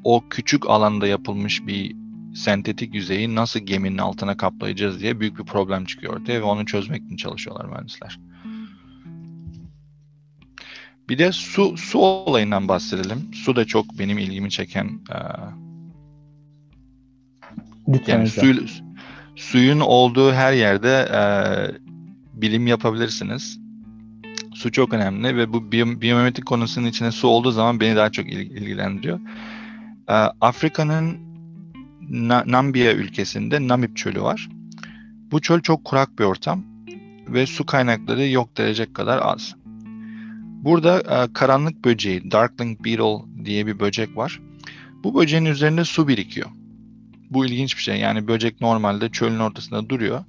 O 0.04 0.24
küçük 0.30 0.70
alanda 0.70 1.06
yapılmış 1.06 1.66
bir 1.66 1.96
sentetik 2.34 2.94
yüzeyi 2.94 3.34
nasıl 3.34 3.60
geminin 3.60 3.98
altına 3.98 4.36
kaplayacağız 4.36 5.00
diye 5.00 5.20
büyük 5.20 5.38
bir 5.38 5.44
problem 5.44 5.84
çıkıyor 5.84 6.20
ortaya 6.20 6.40
ve 6.40 6.44
onu 6.44 6.66
çözmek 6.66 7.04
için 7.04 7.16
çalışıyorlar 7.16 7.64
mühendisler. 7.64 8.20
Bir 11.08 11.18
de 11.18 11.32
su 11.32 11.76
su 11.76 11.98
olayından 11.98 12.68
bahsedelim. 12.68 13.30
Su 13.34 13.56
da 13.56 13.64
çok 13.64 13.98
benim 13.98 14.18
ilgimi 14.18 14.50
çeken 14.50 15.00
Lütfen 17.88 18.18
yani 18.18 18.28
su, 18.28 18.85
suyun 19.36 19.80
olduğu 19.80 20.32
her 20.32 20.52
yerde 20.52 21.08
e, 21.12 21.20
bilim 22.40 22.66
yapabilirsiniz. 22.66 23.58
Su 24.54 24.72
çok 24.72 24.92
önemli 24.92 25.36
ve 25.36 25.52
bu 25.52 25.72
biyometrik 25.72 26.46
konusunun 26.46 26.86
içine 26.86 27.12
su 27.12 27.28
olduğu 27.28 27.50
zaman 27.50 27.80
beni 27.80 27.96
daha 27.96 28.12
çok 28.12 28.26
ilgilendiriyor. 28.32 29.20
E, 30.08 30.14
Afrika'nın 30.40 31.26
Na 32.10 32.44
Namibia 32.46 32.92
ülkesinde 32.92 33.68
Namib 33.68 33.96
çölü 33.96 34.22
var. 34.22 34.48
Bu 35.30 35.40
çöl 35.40 35.60
çok 35.60 35.84
kurak 35.84 36.18
bir 36.18 36.24
ortam 36.24 36.64
ve 37.28 37.46
su 37.46 37.66
kaynakları 37.66 38.28
yok 38.28 38.56
derecek 38.56 38.94
kadar 38.94 39.18
az. 39.22 39.54
Burada 40.64 41.00
e, 41.00 41.32
karanlık 41.32 41.84
böceği, 41.84 42.30
Darkling 42.30 42.84
Beetle 42.84 43.44
diye 43.44 43.66
bir 43.66 43.80
böcek 43.80 44.16
var. 44.16 44.40
Bu 45.04 45.20
böceğin 45.20 45.44
üzerinde 45.44 45.84
su 45.84 46.08
birikiyor. 46.08 46.50
Bu 47.30 47.46
ilginç 47.46 47.76
bir 47.76 47.82
şey. 47.82 47.96
Yani 47.96 48.28
böcek 48.28 48.60
normalde 48.60 49.10
çölün 49.10 49.38
ortasında 49.38 49.88
duruyor. 49.88 50.24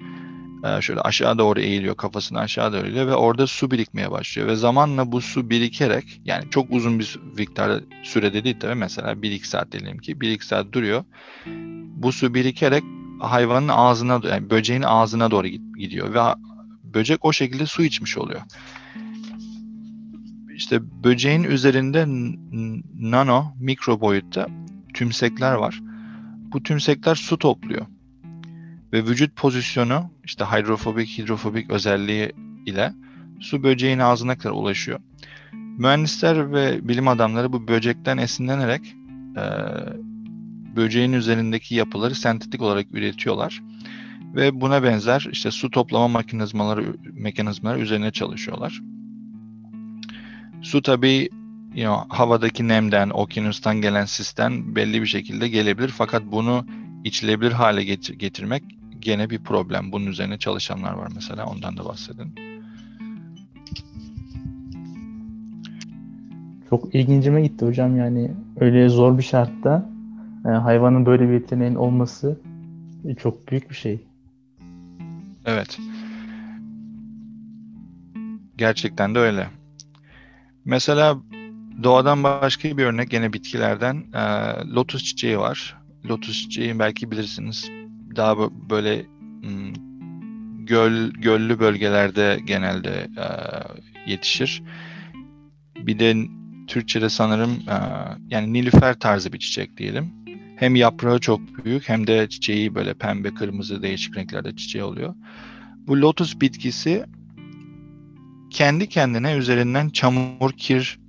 Ee, 0.66 0.82
şöyle 0.82 1.02
aşağı 1.02 1.38
doğru 1.38 1.60
eğiliyor, 1.60 1.96
kafasını 1.96 2.40
aşağı 2.40 2.74
doğru 2.74 2.86
eğiliyor 2.86 3.08
ve 3.08 3.16
orada 3.16 3.48
su 3.48 3.72
birikmeye 3.72 4.12
başlıyor. 4.12 4.48
Ve 4.48 4.56
zamanla 4.56 5.12
bu 5.12 5.22
su 5.22 5.50
birikerek 5.50 6.22
yani 6.26 6.50
çok 6.50 6.72
uzun 6.72 7.00
bir 7.00 7.20
miktar 7.38 7.84
sürede 8.04 8.44
değil 8.44 8.56
tabii 8.60 8.76
mesela 8.76 9.12
1-2 9.12 9.46
saat 9.46 9.72
diyelim 9.72 9.98
ki 9.98 10.14
1-2 10.14 10.44
saat 10.44 10.74
duruyor. 10.74 11.04
Bu 11.96 12.12
su 12.12 12.34
birikerek 12.34 12.84
hayvanın 13.20 13.68
ağzına, 13.68 14.22
yani 14.30 14.50
böceğin 14.50 14.82
ağzına 14.82 15.32
doğru 15.32 15.48
gidiyor 15.48 16.14
ve 16.14 16.20
böcek 16.84 17.26
o 17.26 17.34
şekilde 17.34 17.66
su 17.66 17.84
içmiş 17.84 18.18
oluyor. 18.18 18.42
İşte 20.56 21.04
böceğin 21.04 21.44
üzerinde 21.44 22.06
nano, 23.00 23.54
mikro 23.60 24.02
boyutta 24.02 24.48
tümsekler 24.94 25.54
var 25.54 25.82
bu 26.54 26.64
tümsekler 26.64 27.16
su 27.16 27.38
topluyor. 27.38 27.86
Ve 28.94 29.06
vücut 29.06 29.36
pozisyonu 29.36 30.12
işte 30.24 30.46
hidrofobik 30.46 31.18
hidrofobik 31.18 31.72
özelliği 31.72 32.32
ile 32.66 32.94
su 33.40 33.64
böceğin 33.64 34.00
ağzına 34.00 34.38
kadar 34.38 34.54
ulaşıyor. 34.54 35.00
Mühendisler 35.54 36.54
ve 36.54 36.88
bilim 36.88 37.08
adamları 37.08 37.54
bu 37.54 37.68
böcekten 37.68 38.18
esinlenerek 38.18 38.96
e, 39.38 39.44
böceğin 40.76 41.14
üzerindeki 41.14 41.76
yapıları 41.76 42.16
sentetik 42.16 42.62
olarak 42.62 42.88
üretiyorlar. 42.92 43.64
Ve 44.36 44.62
buna 44.62 44.84
benzer 44.84 45.28
işte 45.32 45.52
su 45.52 45.72
toplama 45.72 46.20
mekanizmaları 46.20 46.96
mekanizmaları 47.14 47.80
üzerine 47.80 48.12
çalışıyorlar. 48.12 48.82
Su 50.62 50.82
tabii 50.82 51.30
you 51.76 51.86
know, 51.86 52.18
havadaki 52.18 52.68
nemden, 52.68 53.10
okyanustan 53.10 53.82
gelen 53.82 54.06
sisten 54.06 54.76
belli 54.76 55.02
bir 55.02 55.08
şekilde 55.08 55.48
gelebilir. 55.48 55.90
Fakat 55.90 56.24
bunu 56.26 56.66
içilebilir 57.04 57.52
hale 57.52 57.84
getirmek 58.18 58.64
gene 59.00 59.30
bir 59.30 59.40
problem. 59.40 59.92
Bunun 59.92 60.06
üzerine 60.06 60.38
çalışanlar 60.38 60.94
var 60.94 61.10
mesela. 61.16 61.46
Ondan 61.46 61.78
da 61.78 61.86
bahsedin. 61.86 62.36
Çok 66.70 66.96
ilgincime 66.96 67.42
gitti 67.42 67.66
hocam 67.66 67.98
yani 67.98 68.32
öyle 68.60 68.90
zor 68.90 69.18
bir 69.18 69.24
şartta 69.24 69.90
yani 70.46 70.56
e, 70.56 70.60
hayvanın 70.60 71.06
böyle 71.06 71.30
bir 71.30 71.34
yeteneğin 71.34 71.76
olması 71.76 72.40
çok 73.18 73.48
büyük 73.48 73.70
bir 73.70 73.76
şey. 73.76 74.00
Evet. 75.46 75.80
Gerçekten 78.58 79.16
de 79.16 79.20
öyle. 79.20 79.48
Mesela 80.66 81.18
Doğadan 81.84 82.24
başka 82.24 82.78
bir 82.78 82.84
örnek 82.84 83.10
gene 83.10 83.34
bitkilerden 83.34 84.04
e, 84.14 84.22
lotus 84.76 85.04
çiçeği 85.04 85.40
var. 85.40 85.78
Lotus 86.06 86.42
çiçeği 86.42 86.80
belki 86.80 87.12
bilirsiniz. 87.12 87.70
Daha 88.16 88.38
böyle 88.70 89.06
hmm, 89.42 89.74
göl 90.66 91.12
göllü 91.12 91.60
bölgelerde 91.60 92.40
genelde 92.46 93.08
e, 93.18 93.26
yetişir. 94.12 94.64
Bir 95.76 96.00
de 96.00 96.16
Türkçe'de 96.68 97.10
sanırım 97.10 97.52
e, 97.52 97.78
yani 98.30 98.54
nilüfer 98.54 99.00
tarzı 99.00 99.34
bir 99.34 99.40
çiçek 99.40 99.78
diyelim. 99.78 100.14
Hem 100.56 100.76
yaprağı 100.76 101.20
çok 101.20 101.66
büyük 101.66 101.90
hem 101.90 102.08
de 102.08 102.30
çiçeği 102.30 102.76
böyle 102.76 102.94
pembe, 102.94 103.34
kırmızı 103.34 103.82
değişik 103.82 104.18
renklerde 104.18 104.56
çiçeği 104.56 104.84
oluyor. 104.84 105.16
Bu 105.88 106.02
lotus 106.02 106.42
bitkisi 106.42 107.06
kendi 108.50 108.90
kendine 108.90 109.34
üzerinden 109.34 109.90
çamur, 109.90 110.52
kir 110.52 111.00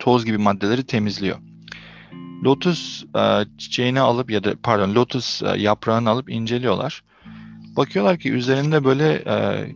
toz 0.00 0.24
gibi 0.24 0.38
maddeleri 0.38 0.82
temizliyor. 0.82 1.38
Lotus 2.44 3.04
e, 3.16 3.44
çiçeğini 3.58 4.00
alıp 4.00 4.30
ya 4.30 4.44
da 4.44 4.54
pardon 4.62 4.94
lotus 4.94 5.42
e, 5.42 5.46
yaprağını 5.46 6.10
alıp 6.10 6.30
inceliyorlar. 6.30 7.02
Bakıyorlar 7.76 8.18
ki 8.18 8.32
üzerinde 8.32 8.84
böyle 8.84 9.12
e, 9.12 9.66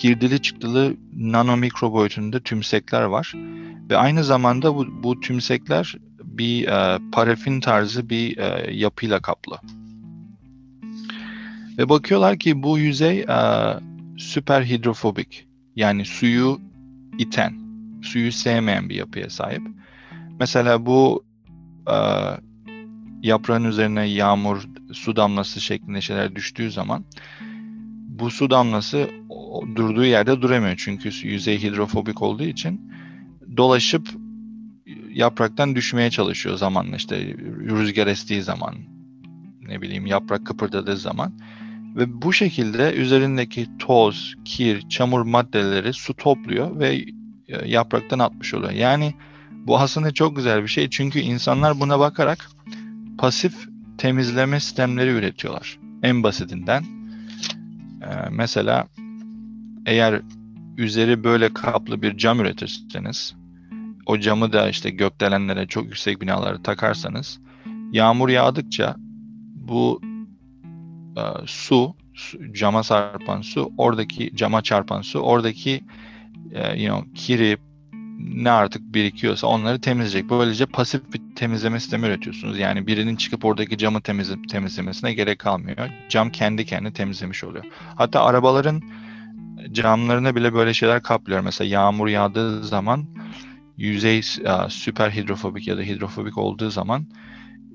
girdili 0.00 0.42
çıktılı 0.42 0.96
nanomikro 1.16 1.92
boyutunda 1.92 2.40
tümsekler 2.40 3.02
var. 3.02 3.32
Ve 3.90 3.96
aynı 3.96 4.24
zamanda 4.24 4.74
bu, 4.74 5.02
bu 5.02 5.20
tümsekler 5.20 5.96
bir 6.24 6.66
parafin 7.12 7.60
tarzı 7.60 8.08
bir 8.08 8.36
yapıyla 8.70 9.20
kaplı. 9.20 9.58
Ve 11.78 11.88
bakıyorlar 11.88 12.38
ki 12.38 12.62
bu 12.62 12.78
yüzey 12.78 13.26
süper 14.18 14.62
hidrofobik. 14.62 15.46
Yani 15.76 16.04
suyu 16.04 16.60
iten 17.18 17.65
suyu 18.02 18.32
sevmeyen 18.32 18.88
bir 18.88 18.94
yapıya 18.94 19.30
sahip. 19.30 19.62
Mesela 20.40 20.86
bu 20.86 21.24
e, 21.90 21.96
yaprağın 23.22 23.64
üzerine 23.64 24.04
yağmur, 24.04 24.68
su 24.92 25.16
damlası 25.16 25.60
şeklinde 25.60 26.00
şeyler 26.00 26.36
düştüğü 26.36 26.70
zaman 26.70 27.04
bu 28.08 28.30
su 28.30 28.50
damlası 28.50 29.10
durduğu 29.76 30.04
yerde 30.04 30.42
duramıyor. 30.42 30.74
Çünkü 30.76 31.10
yüzey 31.28 31.62
hidrofobik 31.62 32.22
olduğu 32.22 32.44
için 32.44 32.92
dolaşıp 33.56 34.08
yapraktan 35.10 35.76
düşmeye 35.76 36.10
çalışıyor 36.10 36.56
zamanla 36.56 36.96
işte 36.96 37.36
rüzgar 37.68 38.06
estiği 38.06 38.42
zaman 38.42 38.74
ne 39.68 39.82
bileyim 39.82 40.06
yaprak 40.06 40.46
kıpırdadığı 40.46 40.96
zaman 40.96 41.32
ve 41.96 42.22
bu 42.22 42.32
şekilde 42.32 42.94
üzerindeki 42.94 43.66
toz, 43.78 44.34
kir, 44.44 44.88
çamur 44.88 45.20
maddeleri 45.20 45.92
su 45.92 46.14
topluyor 46.14 46.78
ve 46.78 47.04
yapraktan 47.48 48.18
atmış 48.18 48.54
oluyor. 48.54 48.72
Yani 48.72 49.14
bu 49.52 49.78
aslında 49.78 50.14
çok 50.14 50.36
güzel 50.36 50.62
bir 50.62 50.68
şey 50.68 50.90
çünkü 50.90 51.18
insanlar 51.18 51.80
buna 51.80 51.98
bakarak 51.98 52.50
pasif 53.18 53.68
temizleme 53.98 54.60
sistemleri 54.60 55.10
üretiyorlar. 55.10 55.78
En 56.02 56.22
basitinden 56.22 56.84
e, 58.02 58.08
mesela 58.30 58.86
eğer 59.86 60.22
üzeri 60.76 61.24
böyle 61.24 61.54
kaplı 61.54 62.02
bir 62.02 62.16
cam 62.16 62.40
üretirseniz 62.40 63.34
o 64.06 64.18
camı 64.18 64.52
da 64.52 64.68
işte 64.68 64.90
gökdelenlere 64.90 65.66
çok 65.66 65.84
yüksek 65.84 66.20
binalara 66.20 66.62
takarsanız 66.62 67.40
yağmur 67.92 68.28
yağdıkça 68.28 68.96
bu 69.54 70.00
e, 71.16 71.22
su, 71.46 71.96
su 72.14 72.52
cama 72.52 72.82
çarpan 72.82 73.40
su 73.40 73.72
oradaki 73.78 74.36
cama 74.36 74.62
çarpan 74.62 75.02
su 75.02 75.18
oradaki 75.18 75.84
e, 76.52 76.82
you 76.82 76.96
know, 76.96 77.14
kiri 77.14 77.56
ne 78.18 78.50
artık 78.50 78.82
birikiyorsa 78.94 79.46
onları 79.46 79.80
temizleyecek. 79.80 80.30
Böylece 80.30 80.66
pasif 80.66 81.12
bir 81.12 81.20
temizleme 81.36 81.80
sistemi 81.80 82.06
üretiyorsunuz. 82.06 82.58
Yani 82.58 82.86
birinin 82.86 83.16
çıkıp 83.16 83.44
oradaki 83.44 83.78
camı 83.78 84.00
temizle, 84.00 84.34
temizlemesine 84.50 85.14
gerek 85.14 85.38
kalmıyor. 85.38 85.90
Cam 86.08 86.30
kendi 86.30 86.64
kendini 86.64 86.92
temizlemiş 86.92 87.44
oluyor. 87.44 87.64
Hatta 87.94 88.24
arabaların 88.24 88.82
camlarına 89.72 90.34
bile 90.34 90.54
böyle 90.54 90.74
şeyler 90.74 91.02
kaplıyor. 91.02 91.40
Mesela 91.40 91.68
yağmur 91.68 92.08
yağdığı 92.08 92.64
zaman 92.64 93.06
yüzey 93.76 94.22
süper 94.68 95.10
hidrofobik 95.10 95.68
ya 95.68 95.78
da 95.78 95.82
hidrofobik 95.82 96.38
olduğu 96.38 96.70
zaman 96.70 97.06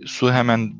su 0.05 0.31
hemen 0.33 0.73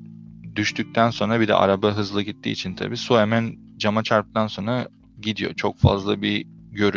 düştükten 0.56 1.10
sonra 1.10 1.40
bir 1.40 1.48
de 1.48 1.56
araba 1.56 1.92
hızlı 1.92 2.22
gittiği 2.22 2.52
için 2.52 2.76
tabii 2.76 2.98
su 2.98 3.20
hemen 3.20 3.56
cama 3.78 4.04
çarptıktan 4.04 4.48
sonra 4.48 4.88
gidiyor. 5.22 5.54
Çok 5.54 5.78
fazla 5.80 6.22
bir 6.22 6.48
gör, 6.72 6.94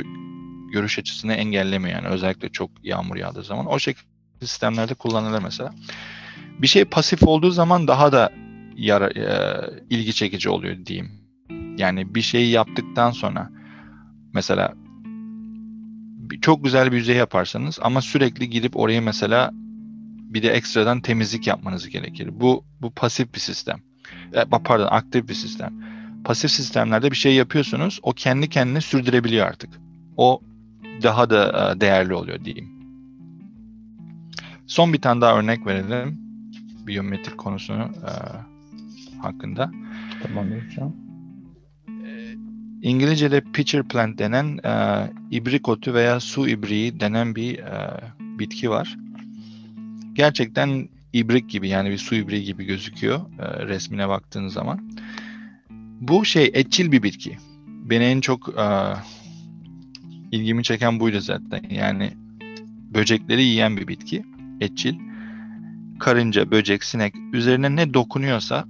görüş 0.75 0.99
açısını 0.99 1.35
engellemiyor 1.35 1.97
yani 1.97 2.09
özellikle 2.09 2.49
çok 2.49 2.71
yağmur 2.83 3.17
yağdığı 3.17 3.43
zaman. 3.43 3.67
O 3.67 3.79
şekilde 3.79 4.07
sistemlerde 4.41 4.95
kullanılır 4.95 5.43
mesela. 5.43 5.75
Bir 6.59 6.67
şey 6.67 6.85
pasif 6.85 7.23
olduğu 7.23 7.51
zaman 7.51 7.89
daha 7.89 8.13
da 8.13 8.31
yara, 8.77 9.11
e, 9.11 9.27
ilgi 9.91 10.15
çekici 10.15 10.49
oluyor 10.51 10.87
diyeyim. 10.87 11.11
Yani 11.79 12.15
bir 12.15 12.23
şeyi 12.23 12.51
yaptıktan 12.51 13.11
sonra 13.11 13.51
mesela 14.33 14.75
çok 16.41 16.65
güzel 16.65 16.93
bir 16.93 16.97
yüzey 16.97 17.17
yaparsanız 17.17 17.79
ama 17.83 18.01
sürekli 18.03 18.51
gidip 18.51 18.77
orayı 18.77 19.03
mesela 19.03 19.51
bir 20.35 20.43
de 20.43 20.51
ekstradan 20.51 21.01
temizlik 21.01 21.47
yapmanız 21.47 21.89
gerekir. 21.89 22.29
Bu 22.33 22.65
bu 22.83 22.91
pasif 22.91 23.35
bir 23.35 23.41
sistem. 23.41 23.81
E, 24.33 24.45
pardon, 24.65 24.89
aktif 24.91 25.29
bir 25.29 25.35
sistem. 25.35 25.73
Pasif 26.25 26.51
sistemlerde 26.51 27.11
bir 27.11 27.17
şey 27.17 27.35
yapıyorsunuz, 27.35 28.01
o 28.03 28.13
kendi 28.13 28.49
kendine 28.49 28.81
sürdürebiliyor 28.81 29.47
artık. 29.47 29.71
O 30.17 30.41
daha 31.03 31.31
da 31.31 31.73
e, 31.77 31.81
değerli 31.81 32.15
oluyor 32.15 32.45
diyeyim. 32.45 32.69
Son 34.67 34.93
bir 34.93 35.01
tane 35.01 35.21
daha 35.21 35.39
örnek 35.39 35.67
verelim 35.67 36.19
biyometrik 36.87 37.39
konusunu 37.39 37.83
e, 37.83 38.13
hakkında. 39.23 39.71
Tamam 40.23 40.47
hocam. 40.51 40.93
İngilizce'de 42.83 43.41
pitcher 43.41 43.83
plant 43.83 44.19
denen 44.19 44.59
e, 44.65 44.75
ibrik 45.31 45.69
otu 45.69 45.95
veya 45.95 46.21
su 46.21 46.49
ibriği 46.49 47.01
denen 47.01 47.35
bir 47.35 47.59
e, 47.59 48.01
bitki 48.21 48.71
var. 48.71 48.97
Gerçekten 50.13 50.89
ibrik 51.13 51.51
gibi 51.51 51.69
yani 51.69 51.91
bir 51.91 51.99
su 51.99 52.15
ibriği 52.15 52.45
gibi 52.45 52.65
gözüküyor 52.65 53.21
e, 53.39 53.67
resmine 53.67 54.09
baktığınız 54.09 54.53
zaman. 54.53 54.91
Bu 56.01 56.25
şey 56.25 56.51
etçil 56.55 56.93
bir 56.93 57.03
bitki. 57.03 57.39
Beni 57.67 58.05
en 58.05 58.21
çok 58.21 58.49
e, 58.49 58.67
ilgimi 60.35 60.63
çeken 60.63 61.01
buydu 61.01 61.21
zaten. 61.21 61.63
Yani 61.71 62.13
böcekleri 62.95 63.43
yiyen 63.43 63.77
bir 63.77 63.89
bitki. 63.89 64.25
Etçil. 64.61 64.95
Karınca, 65.99 66.51
böcek, 66.51 66.85
sinek 66.85 67.15
üzerine 67.33 67.77
ne 67.77 67.95
dokunuyorsa 67.95 68.65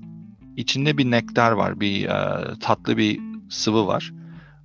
içinde 0.57 0.98
bir 0.98 1.11
nektar 1.11 1.53
var. 1.53 1.81
Bir 1.81 2.05
e, 2.05 2.40
tatlı 2.61 2.96
bir 2.96 3.20
sıvı 3.48 3.87
var. 3.87 4.12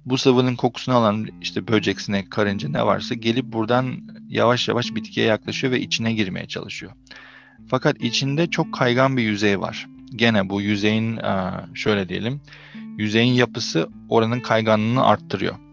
Bu 0.06 0.18
sıvının 0.18 0.56
kokusunu 0.56 0.96
alan 0.96 1.28
işte 1.42 1.68
böcek, 1.68 2.02
sinek, 2.02 2.32
karınca 2.32 2.70
ne 2.70 2.86
varsa 2.86 3.16
gelip 3.16 3.46
buradan 3.46 3.86
yavaş 4.30 4.68
yavaş 4.68 4.96
bitkiye 4.96 5.26
yaklaşıyor 5.26 5.74
ve 5.74 5.82
içine 5.82 6.14
girmeye 6.14 6.48
çalışıyor. 6.48 6.92
Fakat 7.68 8.02
içinde 8.02 8.48
çok 8.48 8.74
kaygan 8.74 9.18
bir 9.18 9.24
yüzey 9.24 9.60
var. 9.60 9.88
Gene 10.16 10.50
bu 10.50 10.62
yüzeyin 10.62 11.20
şöyle 11.74 12.10
diyelim, 12.10 12.42
yüzeyin 12.98 13.34
yapısı 13.34 13.90
oranın 14.10 14.40
kayganlığını 14.40 15.06
arttırıyor. 15.06 15.69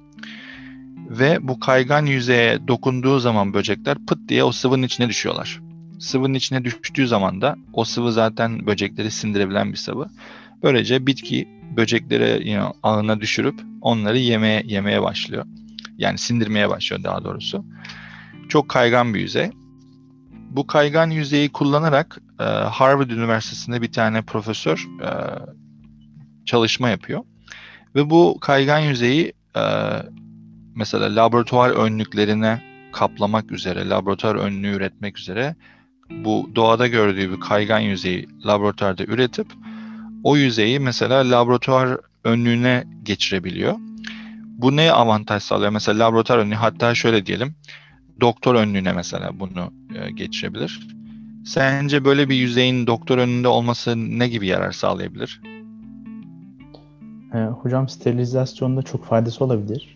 Ve 1.10 1.48
bu 1.48 1.60
kaygan 1.60 2.06
yüzeye 2.06 2.68
dokunduğu 2.68 3.18
zaman 3.18 3.54
böcekler 3.54 3.98
pıt 4.06 4.28
diye 4.28 4.44
o 4.44 4.52
sıvının 4.52 4.82
içine 4.82 5.08
düşüyorlar. 5.08 5.60
Sıvının 5.98 6.34
içine 6.34 6.64
düştüğü 6.64 7.06
zaman 7.06 7.40
da 7.40 7.56
o 7.72 7.84
sıvı 7.84 8.12
zaten 8.12 8.66
böcekleri 8.66 9.10
sindirebilen 9.10 9.72
bir 9.72 9.76
sıvı. 9.76 10.08
Böylece 10.62 11.06
bitki 11.06 11.48
böcekleri 11.76 12.50
you 12.50 12.60
know, 12.60 12.78
ağına 12.82 13.20
düşürüp 13.20 13.60
onları 13.80 14.18
yemeye 14.18 14.62
yemeye 14.66 15.02
başlıyor. 15.02 15.44
Yani 15.98 16.18
sindirmeye 16.18 16.68
başlıyor 16.68 17.04
daha 17.04 17.24
doğrusu. 17.24 17.64
Çok 18.48 18.68
kaygan 18.68 19.14
bir 19.14 19.20
yüzey. 19.20 19.50
Bu 20.50 20.66
kaygan 20.66 21.10
yüzeyi 21.10 21.48
kullanarak 21.48 22.18
e, 22.40 22.44
Harvard 22.44 23.10
Üniversitesi'nde 23.10 23.82
bir 23.82 23.92
tane 23.92 24.22
profesör 24.22 24.86
e, 25.02 25.10
çalışma 26.44 26.88
yapıyor. 26.88 27.24
Ve 27.94 28.10
bu 28.10 28.38
kaygan 28.40 28.78
yüzeyi 28.78 29.32
e, 29.56 29.62
mesela 30.76 31.16
laboratuvar 31.16 31.70
önlüklerine 31.70 32.62
kaplamak 32.92 33.52
üzere, 33.52 33.88
laboratuvar 33.88 34.34
önlüğü 34.34 34.76
üretmek 34.76 35.18
üzere 35.18 35.56
bu 36.10 36.50
doğada 36.54 36.86
gördüğü 36.86 37.32
bir 37.32 37.40
kaygan 37.40 37.78
yüzeyi 37.78 38.28
laboratuvarda 38.46 39.04
üretip 39.04 39.46
o 40.24 40.36
yüzeyi 40.36 40.80
mesela 40.80 41.30
laboratuvar 41.30 41.98
önlüğüne 42.24 42.84
geçirebiliyor. 43.02 43.74
Bu 44.46 44.76
ne 44.76 44.92
avantaj 44.92 45.42
sağlıyor? 45.42 45.70
Mesela 45.70 46.06
laboratuvar 46.06 46.38
önlüğü 46.38 46.54
hatta 46.54 46.94
şöyle 46.94 47.26
diyelim 47.26 47.54
doktor 48.20 48.54
önlüğüne 48.54 48.92
mesela 48.92 49.40
bunu 49.40 49.72
e, 49.94 50.10
geçirebilir. 50.10 50.88
Sence 51.44 52.04
böyle 52.04 52.28
bir 52.28 52.34
yüzeyin 52.34 52.86
doktor 52.86 53.18
önünde 53.18 53.48
olması 53.48 53.96
ne 53.96 54.28
gibi 54.28 54.46
yarar 54.46 54.72
sağlayabilir? 54.72 55.40
E, 57.34 57.38
hocam 57.38 57.88
sterilizasyonda 57.88 58.82
çok 58.82 59.04
faydası 59.04 59.44
olabilir. 59.44 59.95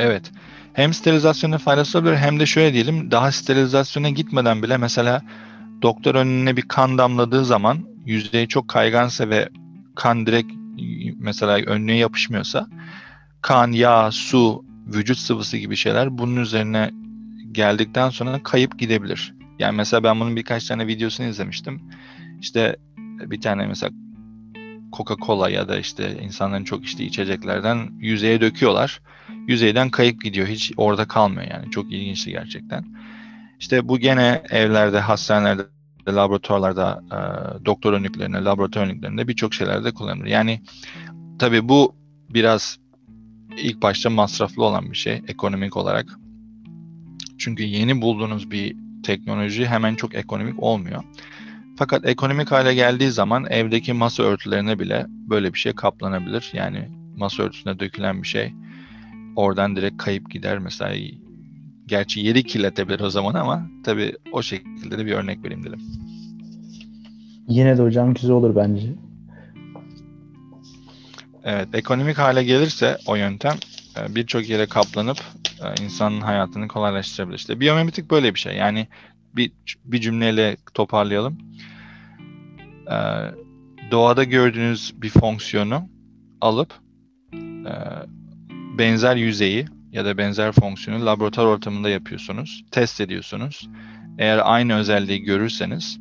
Evet. 0.00 0.32
Hem 0.72 0.94
sterilizasyonda 0.94 1.58
faydası 1.58 1.98
olabilir 1.98 2.16
hem 2.16 2.40
de 2.40 2.46
şöyle 2.46 2.72
diyelim 2.72 3.10
daha 3.10 3.32
sterilizasyona 3.32 4.10
gitmeden 4.10 4.62
bile 4.62 4.76
mesela 4.76 5.22
doktor 5.82 6.14
önüne 6.14 6.56
bir 6.56 6.62
kan 6.62 6.98
damladığı 6.98 7.44
zaman 7.44 7.78
yüzey 8.06 8.46
çok 8.46 8.68
kaygansa 8.68 9.28
ve 9.28 9.48
kan 9.94 10.26
direkt 10.26 10.52
mesela 11.18 11.56
önlüğe 11.56 11.96
yapışmıyorsa 11.96 12.66
kan, 13.42 13.72
yağ, 13.72 14.10
su, 14.10 14.64
vücut 14.86 15.18
sıvısı 15.18 15.56
gibi 15.56 15.76
şeyler 15.76 16.18
bunun 16.18 16.36
üzerine 16.36 16.90
geldikten 17.52 18.10
sonra 18.10 18.42
kayıp 18.42 18.78
gidebilir. 18.78 19.34
Yani 19.58 19.76
mesela 19.76 20.04
ben 20.04 20.20
bunun 20.20 20.36
birkaç 20.36 20.66
tane 20.66 20.86
videosunu 20.86 21.26
izlemiştim. 21.26 21.80
İşte 22.40 22.76
bir 22.98 23.40
tane 23.40 23.66
mesela 23.66 23.92
Coca-Cola 24.92 25.50
ya 25.50 25.68
da 25.68 25.78
işte 25.78 26.18
insanların 26.22 26.64
çok 26.64 26.84
içtiği 26.84 27.04
içeceklerden 27.04 27.90
yüzeye 27.98 28.40
döküyorlar. 28.40 29.00
Yüzeyden 29.48 29.90
kayıp 29.90 30.22
gidiyor. 30.24 30.46
Hiç 30.46 30.72
orada 30.76 31.08
kalmıyor 31.08 31.50
yani. 31.50 31.70
Çok 31.70 31.92
ilginçti 31.92 32.30
gerçekten. 32.30 32.84
İşte 33.60 33.88
bu 33.88 33.98
gene 33.98 34.42
evlerde, 34.50 35.00
hastanelerde, 35.00 35.62
laboratuvarlarda, 36.08 37.02
e, 37.06 37.18
doktor 37.64 37.92
önlüklerinde, 37.92 38.38
laboratuvar 38.38 38.84
önlüklerinde 38.84 39.28
birçok 39.28 39.54
şeylerde 39.54 39.92
kullanılır. 39.92 40.26
Yani 40.26 40.62
tabii 41.38 41.68
bu 41.68 41.94
biraz 42.30 42.78
ilk 43.58 43.82
başta 43.82 44.10
masraflı 44.10 44.64
olan 44.64 44.90
bir 44.90 44.96
şey 44.96 45.22
ekonomik 45.28 45.76
olarak. 45.76 46.06
Çünkü 47.38 47.62
yeni 47.62 48.02
bulduğunuz 48.02 48.50
bir 48.50 48.76
teknoloji 49.02 49.66
hemen 49.66 49.94
çok 49.94 50.14
ekonomik 50.14 50.62
olmuyor. 50.62 51.02
Fakat 51.80 52.06
ekonomik 52.06 52.50
hale 52.50 52.74
geldiği 52.74 53.10
zaman 53.10 53.46
evdeki 53.50 53.92
masa 53.92 54.22
örtülerine 54.22 54.78
bile 54.78 55.06
böyle 55.08 55.52
bir 55.54 55.58
şey 55.58 55.72
kaplanabilir. 55.72 56.50
Yani 56.52 56.88
masa 57.16 57.42
örtüsüne 57.42 57.80
dökülen 57.80 58.22
bir 58.22 58.28
şey 58.28 58.54
oradan 59.36 59.76
direkt 59.76 59.96
kayıp 59.96 60.30
gider. 60.30 60.58
Mesela 60.58 60.96
Gerçi 61.86 62.20
yeri 62.20 62.42
kirletebilir 62.42 63.00
o 63.00 63.10
zaman 63.10 63.34
ama 63.34 63.66
tabii 63.84 64.16
o 64.32 64.42
şekilde 64.42 64.98
de 64.98 65.06
bir 65.06 65.12
örnek 65.12 65.44
vereyim 65.44 65.64
dedim. 65.64 65.80
Yine 67.48 67.78
de 67.78 67.82
hocam 67.82 68.14
güzel 68.14 68.30
olur 68.30 68.56
bence. 68.56 68.88
Evet, 71.44 71.68
ekonomik 71.74 72.18
hale 72.18 72.44
gelirse 72.44 72.96
o 73.06 73.14
yöntem 73.14 73.56
e, 73.98 74.14
birçok 74.14 74.48
yere 74.48 74.66
kaplanıp 74.66 75.18
e, 75.62 75.84
insanın 75.84 76.20
hayatını 76.20 76.68
kolaylaştırabilir. 76.68 77.38
İşte 77.38 77.60
biyomimetik 77.60 78.10
böyle 78.10 78.34
bir 78.34 78.38
şey. 78.38 78.56
Yani 78.56 78.86
bir, 79.36 79.52
bir 79.84 80.00
cümleyle 80.00 80.56
toparlayalım. 80.74 81.38
E, 82.90 82.96
doğada 83.90 84.24
gördüğünüz 84.24 84.94
bir 85.02 85.08
fonksiyonu 85.10 85.88
alıp 86.40 86.74
benzer 88.78 89.16
yüzeyi 89.16 89.66
ya 89.92 90.04
da 90.04 90.18
benzer 90.18 90.52
fonksiyonu 90.52 91.06
laboratuvar 91.06 91.46
ortamında 91.46 91.88
yapıyorsunuz. 91.88 92.64
Test 92.70 93.00
ediyorsunuz. 93.00 93.68
Eğer 94.18 94.40
aynı 94.44 94.74
özelliği 94.74 95.22
görürseniz 95.22 96.00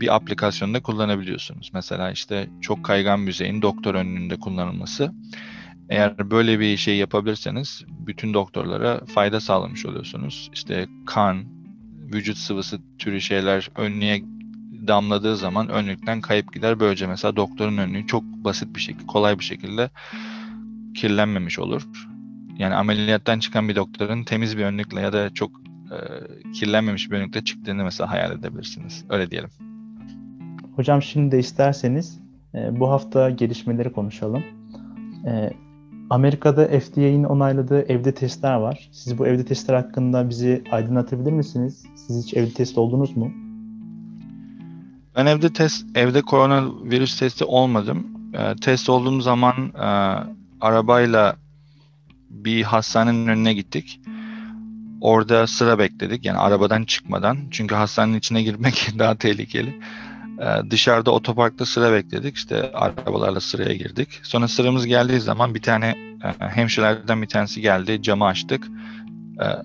bir 0.00 0.14
aplikasyonda 0.14 0.82
kullanabiliyorsunuz. 0.82 1.70
Mesela 1.74 2.10
işte 2.10 2.48
çok 2.60 2.84
kaygan 2.84 3.18
yüzeyin 3.18 3.62
doktor 3.62 3.94
önünde 3.94 4.36
kullanılması. 4.36 5.12
Eğer 5.88 6.30
böyle 6.30 6.60
bir 6.60 6.76
şey 6.76 6.96
yapabilirseniz 6.96 7.84
bütün 7.88 8.34
doktorlara 8.34 9.04
fayda 9.04 9.40
sağlamış 9.40 9.86
oluyorsunuz. 9.86 10.50
İşte 10.54 10.88
kan, 11.06 11.44
vücut 12.12 12.36
sıvısı 12.36 12.80
türü 12.98 13.20
şeyler 13.20 13.70
önlüğe 13.76 14.22
damladığı 14.86 15.36
zaman 15.36 15.68
önlükten 15.68 16.20
kayıp 16.20 16.52
gider. 16.52 16.80
Böylece 16.80 17.06
mesela 17.06 17.36
doktorun 17.36 17.78
önlüğü 17.78 18.06
çok 18.06 18.24
basit 18.24 18.76
bir 18.76 18.80
şekilde, 18.80 19.06
kolay 19.06 19.38
bir 19.38 19.44
şekilde 19.44 19.90
kirlenmemiş 20.94 21.58
olur. 21.58 21.82
Yani 22.58 22.74
ameliyattan 22.74 23.38
çıkan 23.38 23.68
bir 23.68 23.76
doktorun 23.76 24.24
temiz 24.24 24.58
bir 24.58 24.64
önlükle 24.64 25.00
ya 25.00 25.12
da 25.12 25.34
çok 25.34 25.50
e, 25.90 25.96
kirlenmemiş 26.52 27.10
bir 27.10 27.16
önlükle 27.16 27.44
çıktığını 27.44 27.84
mesela 27.84 28.10
hayal 28.10 28.32
edebilirsiniz. 28.32 29.04
Öyle 29.10 29.30
diyelim. 29.30 29.50
Hocam 30.76 31.02
şimdi 31.02 31.32
de 31.32 31.38
isterseniz 31.38 32.20
e, 32.54 32.80
bu 32.80 32.90
hafta 32.90 33.30
gelişmeleri 33.30 33.92
konuşalım. 33.92 34.42
E, 35.26 35.50
Amerika'da 36.10 36.80
FDA'nin 36.80 37.24
onayladığı 37.24 37.82
evde 37.82 38.14
testler 38.14 38.54
var. 38.54 38.88
Siz 38.92 39.18
bu 39.18 39.26
evde 39.26 39.44
testler 39.44 39.74
hakkında 39.74 40.28
bizi 40.28 40.64
aydınlatabilir 40.72 41.32
misiniz? 41.32 41.86
Siz 41.94 42.26
hiç 42.26 42.34
evde 42.34 42.52
test 42.52 42.78
oldunuz 42.78 43.16
mu? 43.16 43.41
Ben 45.16 45.26
evde 45.26 45.52
test, 45.52 45.96
evde 45.96 46.22
koronavirüs 46.22 47.18
testi 47.18 47.44
olmadım. 47.44 48.06
E, 48.34 48.56
test 48.56 48.88
olduğum 48.88 49.20
zaman 49.20 49.72
e, 49.74 49.86
arabayla 50.60 51.36
bir 52.30 52.62
hastanenin 52.62 53.26
önüne 53.26 53.54
gittik. 53.54 54.00
Orada 55.00 55.46
sıra 55.46 55.78
bekledik. 55.78 56.24
Yani 56.24 56.38
arabadan 56.38 56.84
çıkmadan. 56.84 57.38
Çünkü 57.50 57.74
hastanenin 57.74 58.18
içine 58.18 58.42
girmek 58.42 58.88
daha 58.98 59.14
tehlikeli. 59.14 59.80
Ee, 60.40 60.70
dışarıda 60.70 61.10
otoparkta 61.10 61.66
sıra 61.66 61.92
bekledik. 61.92 62.36
İşte 62.36 62.72
arabalarla 62.72 63.40
sıraya 63.40 63.74
girdik. 63.74 64.20
Sonra 64.22 64.48
sıramız 64.48 64.86
geldiği 64.86 65.20
zaman 65.20 65.54
bir 65.54 65.62
tane 65.62 65.86
e, 66.24 66.46
hemşirelerden 66.46 67.22
bir 67.22 67.28
tanesi 67.28 67.60
geldi. 67.60 68.02
Camı 68.02 68.24
açtık. 68.26 68.68
Ee, 69.40 69.44
e, 69.44 69.56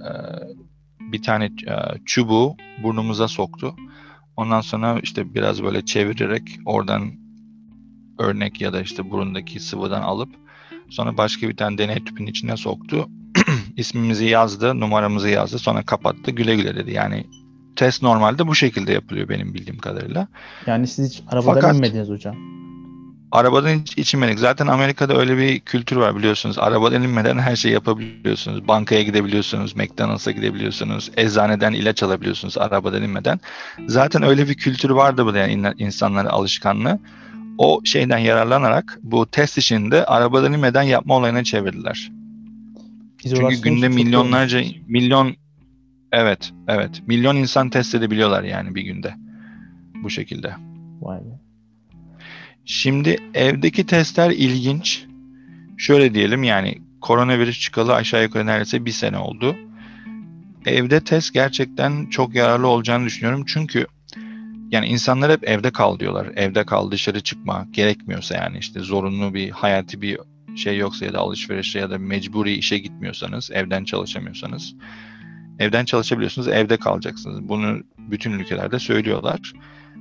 bir 0.99 1.21
tane 1.21 1.45
e, 1.45 1.75
çubuğu 2.05 2.55
burnumuza 2.83 3.27
soktu. 3.27 3.75
Ondan 4.37 4.61
sonra 4.61 4.99
işte 5.03 5.33
biraz 5.33 5.63
böyle 5.63 5.85
çevirerek 5.85 6.59
oradan 6.65 7.11
örnek 8.19 8.61
ya 8.61 8.73
da 8.73 8.81
işte 8.81 9.11
burundaki 9.11 9.59
sıvıdan 9.59 10.01
alıp 10.01 10.29
sonra 10.89 11.17
başka 11.17 11.49
bir 11.49 11.57
tane 11.57 11.77
deney 11.77 12.03
tüpünün 12.03 12.27
içine 12.27 12.57
soktu. 12.57 13.09
İsmimizi 13.77 14.25
yazdı, 14.25 14.79
numaramızı 14.79 15.29
yazdı, 15.29 15.59
sonra 15.59 15.83
kapattı. 15.83 16.31
Güle 16.31 16.55
güle 16.55 16.75
dedi. 16.75 16.91
Yani 16.91 17.25
test 17.75 18.01
normalde 18.01 18.47
bu 18.47 18.55
şekilde 18.55 18.93
yapılıyor 18.93 19.29
benim 19.29 19.53
bildiğim 19.53 19.79
kadarıyla. 19.79 20.27
Yani 20.65 20.87
siz 20.87 21.09
hiç 21.09 21.23
arabadan 21.27 21.53
Fakat, 21.53 21.75
inmediniz 21.75 22.09
hocam. 22.09 22.35
Arabadan 23.31 23.69
hiç, 23.69 23.97
hiç 23.97 24.13
inmedik. 24.13 24.39
Zaten 24.39 24.67
Amerika'da 24.67 25.17
öyle 25.17 25.37
bir 25.37 25.59
kültür 25.59 25.95
var 25.95 26.15
biliyorsunuz. 26.15 26.59
Arabadan 26.59 27.03
inmeden 27.03 27.37
her 27.37 27.55
şeyi 27.55 27.73
yapabiliyorsunuz. 27.73 28.67
Bankaya 28.67 29.03
gidebiliyorsunuz, 29.03 29.75
McDonald's'a 29.75 30.31
gidebiliyorsunuz, 30.31 31.11
eczaneden 31.17 31.73
ilaç 31.73 32.03
alabiliyorsunuz 32.03 32.57
arabadan 32.57 33.03
inmeden. 33.03 33.39
Zaten 33.87 34.23
öyle 34.23 34.49
bir 34.49 34.53
kültür 34.53 34.89
vardı 34.89 35.25
bu 35.25 35.35
yani 35.35 35.73
insanların 35.77 36.27
alışkanlığı. 36.27 36.99
O 37.57 37.81
şeyden 37.85 38.17
yararlanarak 38.17 38.99
bu 39.03 39.25
test 39.25 39.57
işini 39.57 39.91
de 39.91 40.05
arabadan 40.05 40.53
inmeden 40.53 40.83
yapma 40.83 41.15
olayına 41.15 41.43
çevirdiler. 41.43 42.11
Çünkü 43.23 43.61
günde 43.61 43.89
milyonlarca 43.89 44.61
milyon 44.87 45.35
Evet, 46.11 46.53
evet. 46.67 47.01
Milyon 47.07 47.35
insan 47.35 47.69
test 47.69 47.95
edebiliyorlar 47.95 48.43
yani 48.43 48.75
bir 48.75 48.81
günde. 48.81 49.13
Bu 50.03 50.09
şekilde. 50.09 50.55
Vay 51.01 51.17
be. 51.17 51.46
Şimdi 52.67 53.17
evdeki 53.33 53.85
testler 53.85 54.31
ilginç. 54.31 55.05
Şöyle 55.77 56.13
diyelim 56.13 56.43
yani 56.43 56.81
koronavirüs 57.01 57.59
çıkalı 57.59 57.93
aşağı 57.95 58.23
yukarı 58.23 58.45
neredeyse 58.45 58.85
bir 58.85 58.91
sene 58.91 59.17
oldu. 59.17 59.55
Evde 60.65 61.03
test 61.03 61.33
gerçekten 61.33 62.05
çok 62.05 62.35
yararlı 62.35 62.67
olacağını 62.67 63.05
düşünüyorum. 63.05 63.43
Çünkü 63.47 63.87
yani 64.71 64.87
insanlar 64.87 65.31
hep 65.31 65.49
evde 65.49 65.71
kal 65.71 65.99
diyorlar. 65.99 66.27
Evde 66.35 66.65
kal, 66.65 66.91
dışarı 66.91 67.21
çıkma 67.21 67.67
gerekmiyorsa 67.71 68.35
yani 68.35 68.57
işte 68.57 68.79
zorunlu 68.79 69.33
bir 69.33 69.49
hayati 69.49 70.01
bir 70.01 70.19
şey 70.55 70.77
yoksa 70.77 71.05
ya 71.05 71.13
da 71.13 71.19
alışverişe 71.19 71.79
ya 71.79 71.89
da 71.89 71.97
mecburi 71.97 72.53
işe 72.53 72.77
gitmiyorsanız, 72.77 73.51
evden 73.51 73.83
çalışamıyorsanız 73.83 74.75
Evden 75.59 75.85
çalışabiliyorsunuz, 75.85 76.47
evde 76.47 76.77
kalacaksınız. 76.77 77.49
Bunu 77.49 77.83
bütün 77.97 78.31
ülkelerde 78.31 78.79
söylüyorlar. 78.79 79.53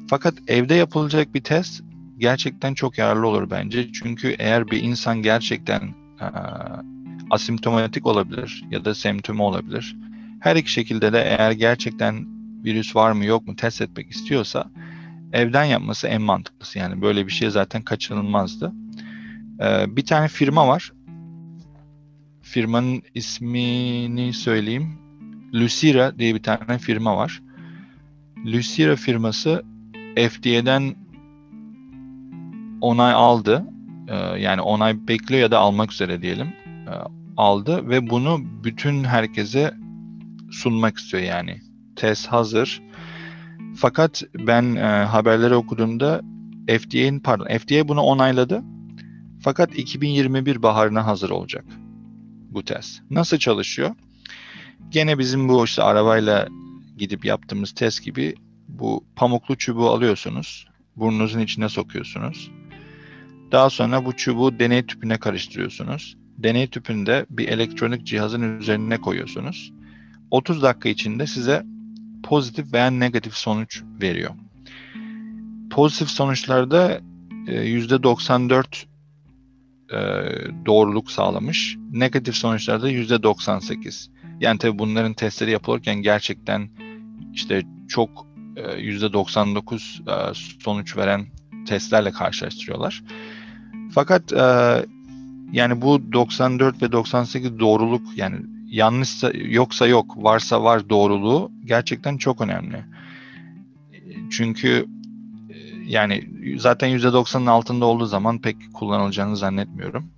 Fakat 0.09 0.35
evde 0.49 0.75
yapılacak 0.75 1.35
bir 1.35 1.45
test 1.45 1.83
gerçekten 2.19 2.75
çok 2.75 2.99
yararlı 2.99 3.27
olur 3.27 3.51
bence. 3.51 3.93
Çünkü 3.93 4.37
eğer 4.39 4.71
bir 4.71 4.83
insan 4.83 5.23
gerçekten 5.23 5.83
e, 6.21 6.27
asimptomatik 7.31 8.07
olabilir 8.07 8.65
ya 8.71 8.85
da 8.85 8.95
semptomu 8.95 9.45
olabilir. 9.45 9.97
Her 10.41 10.57
iki 10.57 10.71
şekilde 10.71 11.13
de 11.13 11.23
eğer 11.23 11.51
gerçekten 11.51 12.27
virüs 12.65 12.97
var 12.97 13.13
mı 13.13 13.25
yok 13.25 13.47
mu 13.47 13.57
test 13.57 13.83
etmek 13.83 14.11
istiyorsa 14.11 14.71
evden 15.33 15.65
yapması 15.65 16.07
en 16.07 16.23
mantıklısı. 16.23 16.79
Yani 16.79 17.03
böyle 17.03 17.27
bir 17.27 17.33
şey 17.33 17.51
zaten 17.51 17.83
kaçınılmazdı. 17.83 18.73
Ee, 19.61 19.97
bir 19.97 20.07
tane 20.07 20.29
firma 20.29 20.69
var. 20.69 20.93
Firmanın 22.43 23.03
ismini 23.15 24.33
söyleyeyim. 24.33 24.99
Lucira 25.55 26.19
diye 26.19 26.35
bir 26.35 26.43
tane 26.43 26.79
firma 26.79 27.17
var. 27.17 27.43
Lucira 28.47 28.97
firması 28.97 29.63
FDA'den 30.17 30.95
onay 32.81 33.13
aldı. 33.13 33.65
Ee, 34.09 34.15
yani 34.17 34.61
onay 34.61 35.09
bekliyor 35.09 35.43
ya 35.43 35.51
da 35.51 35.59
almak 35.59 35.93
üzere 35.93 36.23
diyelim. 36.23 36.47
Ee, 36.67 36.91
aldı 37.37 37.89
ve 37.89 38.11
bunu 38.11 38.39
bütün 38.65 39.05
herkese 39.05 39.75
sunmak 40.51 40.99
istiyor 40.99 41.23
yani. 41.23 41.61
Test 41.97 42.27
hazır. 42.27 42.83
Fakat 43.77 44.23
ben 44.35 44.77
e, 44.77 45.05
haberleri 45.05 45.55
okuduğumda 45.55 46.23
FDA'nin 46.69 47.21
pardon 47.21 47.59
FDA 47.59 47.89
bunu 47.89 48.01
onayladı. 48.01 48.63
Fakat 49.41 49.79
2021 49.79 50.63
baharına 50.63 51.07
hazır 51.07 51.31
olacak 51.31 51.65
bu 52.51 52.65
test. 52.65 53.03
Nasıl 53.11 53.39
çalışıyor? 53.39 53.95
Gene 54.89 55.19
bizim 55.19 55.49
bu 55.49 55.65
işte 55.65 55.83
arabayla 55.83 56.49
gidip 56.97 57.25
yaptığımız 57.25 57.73
test 57.73 58.05
gibi 58.05 58.35
bu 58.69 59.05
pamuklu 59.17 59.57
çubuğu 59.57 59.91
alıyorsunuz. 59.91 60.69
Burnunuzun 60.97 61.41
içine 61.41 61.69
sokuyorsunuz. 61.69 62.51
Daha 63.53 63.71
sonra 63.71 64.05
bu 64.05 64.17
çubuğu 64.17 64.59
deney 64.59 64.87
tüpüne 64.87 65.19
karıştırıyorsunuz. 65.19 66.17
Deney 66.39 66.67
tüpünde 66.67 67.27
bir 67.31 67.49
elektronik 67.49 68.07
cihazın 68.07 68.59
üzerine 68.59 69.01
koyuyorsunuz. 69.01 69.73
30 70.31 70.63
dakika 70.63 70.89
içinde 70.89 71.27
size 71.27 71.65
pozitif 72.23 72.73
veya 72.73 72.91
negatif 72.91 73.35
sonuç 73.35 73.83
veriyor. 74.01 74.31
Pozitif 75.71 76.09
sonuçlarda 76.09 77.01
%94 77.47 78.85
e, 79.91 79.97
doğruluk 80.67 81.11
sağlamış. 81.11 81.77
Negatif 81.93 82.35
sonuçlarda 82.35 82.91
%98. 82.91 84.11
Yani 84.41 84.59
tabii 84.59 84.79
bunların 84.79 85.15
testleri 85.15 85.51
yapılırken 85.51 86.03
gerçekten 86.03 86.69
işte 87.33 87.63
çok 87.89 88.27
%99 88.57 89.75
e, 89.75 90.31
e, 90.31 90.35
sonuç 90.65 90.97
veren 90.97 91.27
testlerle 91.67 92.11
karşılaştırıyorlar. 92.11 93.03
Fakat 93.95 94.33
e, 94.33 94.87
yani 95.53 95.83
bu 95.83 96.13
94 96.13 96.83
ve 96.83 96.93
98 96.93 97.59
doğruluk 97.59 98.03
yani 98.17 98.37
yanlışsa 98.67 99.31
yoksa 99.35 99.87
yok, 99.87 100.17
varsa 100.17 100.63
var 100.63 100.89
doğruluğu 100.89 101.51
gerçekten 101.65 102.17
çok 102.17 102.41
önemli. 102.41 102.85
Çünkü 104.31 104.87
yani 105.87 106.29
zaten 106.59 106.91
%90'ın 106.91 107.47
altında 107.47 107.85
olduğu 107.85 108.07
zaman 108.07 108.39
pek 108.39 108.57
kullanılacağını 108.75 109.37
zannetmiyorum. 109.37 110.11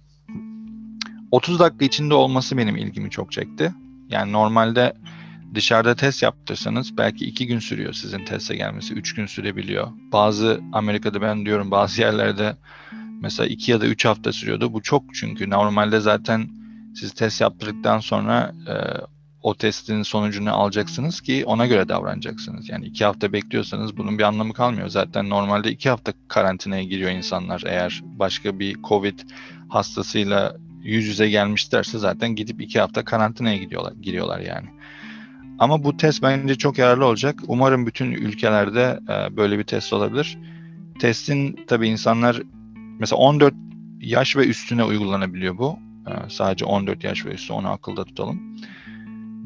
30 1.31 1.59
dakika 1.59 1.85
içinde 1.85 2.15
olması 2.15 2.57
benim 2.57 2.77
ilgimi 2.77 3.11
çok 3.11 3.33
çekti. 3.33 3.75
Yani 4.09 4.33
normalde 4.33 4.93
dışarıda 5.55 5.95
test 5.95 6.23
yaptırsanız 6.23 6.97
belki 6.97 7.25
iki 7.25 7.47
gün 7.47 7.59
sürüyor 7.59 7.93
sizin 7.93 8.25
teste 8.25 8.57
gelmesi. 8.57 8.95
Üç 8.95 9.15
gün 9.15 9.27
sürebiliyor. 9.27 9.89
Bazı 10.13 10.61
Amerika'da 10.73 11.23
ben 11.23 11.47
diyorum 11.47 11.71
bazı 11.71 12.01
yerlerde 12.01 12.57
mesela 13.21 13.47
iki 13.47 13.71
ya 13.71 13.81
da 13.81 13.87
üç 13.87 14.05
hafta 14.05 14.33
sürüyordu. 14.33 14.73
Bu 14.73 14.83
çok 14.83 15.15
çünkü 15.15 15.51
normalde 15.51 16.01
zaten 16.01 16.49
siz 16.95 17.13
test 17.13 17.41
yaptırdıktan 17.41 17.99
sonra 17.99 18.53
e, 18.69 18.75
o 19.43 19.55
testin 19.55 20.03
sonucunu 20.03 20.53
alacaksınız 20.53 21.21
ki 21.21 21.45
ona 21.47 21.67
göre 21.67 21.89
davranacaksınız. 21.89 22.69
Yani 22.69 22.87
iki 22.87 23.05
hafta 23.05 23.33
bekliyorsanız 23.33 23.97
bunun 23.97 24.19
bir 24.19 24.23
anlamı 24.23 24.53
kalmıyor. 24.53 24.89
Zaten 24.89 25.31
normalde 25.31 25.71
iki 25.71 25.91
hafta 25.91 26.13
karantinaya 26.29 26.83
giriyor 26.83 27.11
insanlar. 27.11 27.63
Eğer 27.67 28.01
başka 28.05 28.59
bir 28.59 28.83
COVID 28.83 29.21
hastasıyla 29.69 30.57
yüz 30.83 31.07
yüze 31.07 31.31
gelmişlerse 31.31 31.99
zaten 31.99 32.35
gidip 32.35 32.61
iki 32.61 32.81
hafta 32.81 33.05
karantinaya 33.05 33.57
gidiyorlar, 33.57 33.93
giriyorlar 33.93 34.41
yani. 34.41 34.69
Ama 35.59 35.85
bu 35.85 35.97
test 35.97 36.23
bence 36.23 36.55
çok 36.55 36.79
yararlı 36.79 37.05
olacak. 37.05 37.41
Umarım 37.47 37.87
bütün 37.87 38.13
ülkelerde 38.13 39.01
e, 39.09 39.37
böyle 39.37 39.59
bir 39.59 39.65
test 39.65 39.93
olabilir. 39.93 40.39
Testin 41.01 41.61
tabii 41.67 41.89
insanlar 41.89 42.43
mesela 42.99 43.19
14 43.21 43.55
yaş 44.01 44.37
ve 44.37 44.47
üstüne 44.47 44.85
uygulanabiliyor 44.85 45.59
bu. 45.59 45.79
E, 46.07 46.31
sadece 46.31 46.65
14 46.65 47.05
yaş 47.05 47.27
ve 47.27 47.31
üstü 47.31 47.53
onu 47.53 47.69
akılda 47.69 48.05
tutalım. 48.05 48.57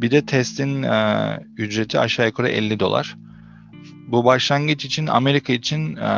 Bir 0.01 0.11
de 0.11 0.27
testin 0.27 0.83
e, 0.83 1.39
ücreti 1.57 2.01
aşağı 2.01 2.27
yukarı 2.27 2.49
50 2.49 2.81
dolar. 2.81 3.17
Bu 4.09 4.25
başlangıç 4.25 4.85
için 4.85 5.07
Amerika 5.07 5.53
için 5.53 5.97
e, 5.97 6.09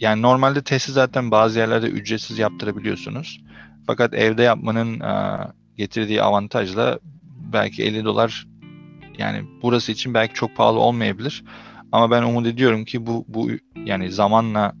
yani 0.00 0.22
normalde 0.22 0.62
testi 0.62 0.92
zaten 0.92 1.30
bazı 1.30 1.58
yerlerde 1.58 1.86
ücretsiz 1.86 2.38
yaptırabiliyorsunuz. 2.38 3.40
Fakat 3.86 4.14
evde 4.14 4.42
yapmanın 4.42 5.00
e, 5.00 5.38
getirdiği 5.76 6.22
avantajla 6.22 6.98
belki 7.52 7.82
50 7.82 8.04
dolar 8.04 8.46
yani 9.18 9.44
burası 9.62 9.92
için 9.92 10.14
belki 10.14 10.34
çok 10.34 10.56
pahalı 10.56 10.78
olmayabilir. 10.78 11.44
Ama 11.92 12.10
ben 12.10 12.22
umut 12.22 12.46
ediyorum 12.46 12.84
ki 12.84 13.06
bu 13.06 13.24
bu 13.28 13.50
yani 13.84 14.12
zamanla 14.12 14.74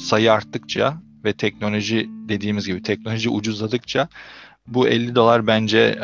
sayı 0.00 0.32
arttıkça 0.32 0.96
ve 1.24 1.32
teknoloji 1.32 2.08
dediğimiz 2.28 2.66
gibi 2.66 2.82
teknoloji 2.82 3.30
ucuzladıkça 3.30 4.08
bu 4.66 4.88
50 4.88 5.14
dolar 5.14 5.46
bence 5.46 5.98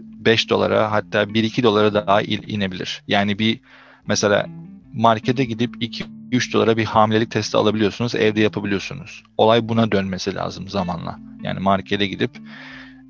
5 0.00 0.42
e, 0.42 0.46
e, 0.46 0.48
dolara 0.48 0.92
hatta 0.92 1.22
1-2 1.22 1.62
dolara 1.62 1.94
daha 1.94 2.22
inebilir. 2.22 3.02
Yani 3.08 3.38
bir 3.38 3.60
mesela 4.06 4.46
markete 4.94 5.44
gidip 5.44 5.76
2-3 6.32 6.52
dolara 6.52 6.76
bir 6.76 6.84
hamilelik 6.84 7.30
testi 7.30 7.56
alabiliyorsunuz, 7.56 8.14
evde 8.14 8.40
yapabiliyorsunuz. 8.40 9.22
Olay 9.36 9.68
buna 9.68 9.92
dönmesi 9.92 10.34
lazım 10.34 10.68
zamanla. 10.68 11.18
Yani 11.42 11.60
markete 11.60 12.06
gidip 12.06 12.30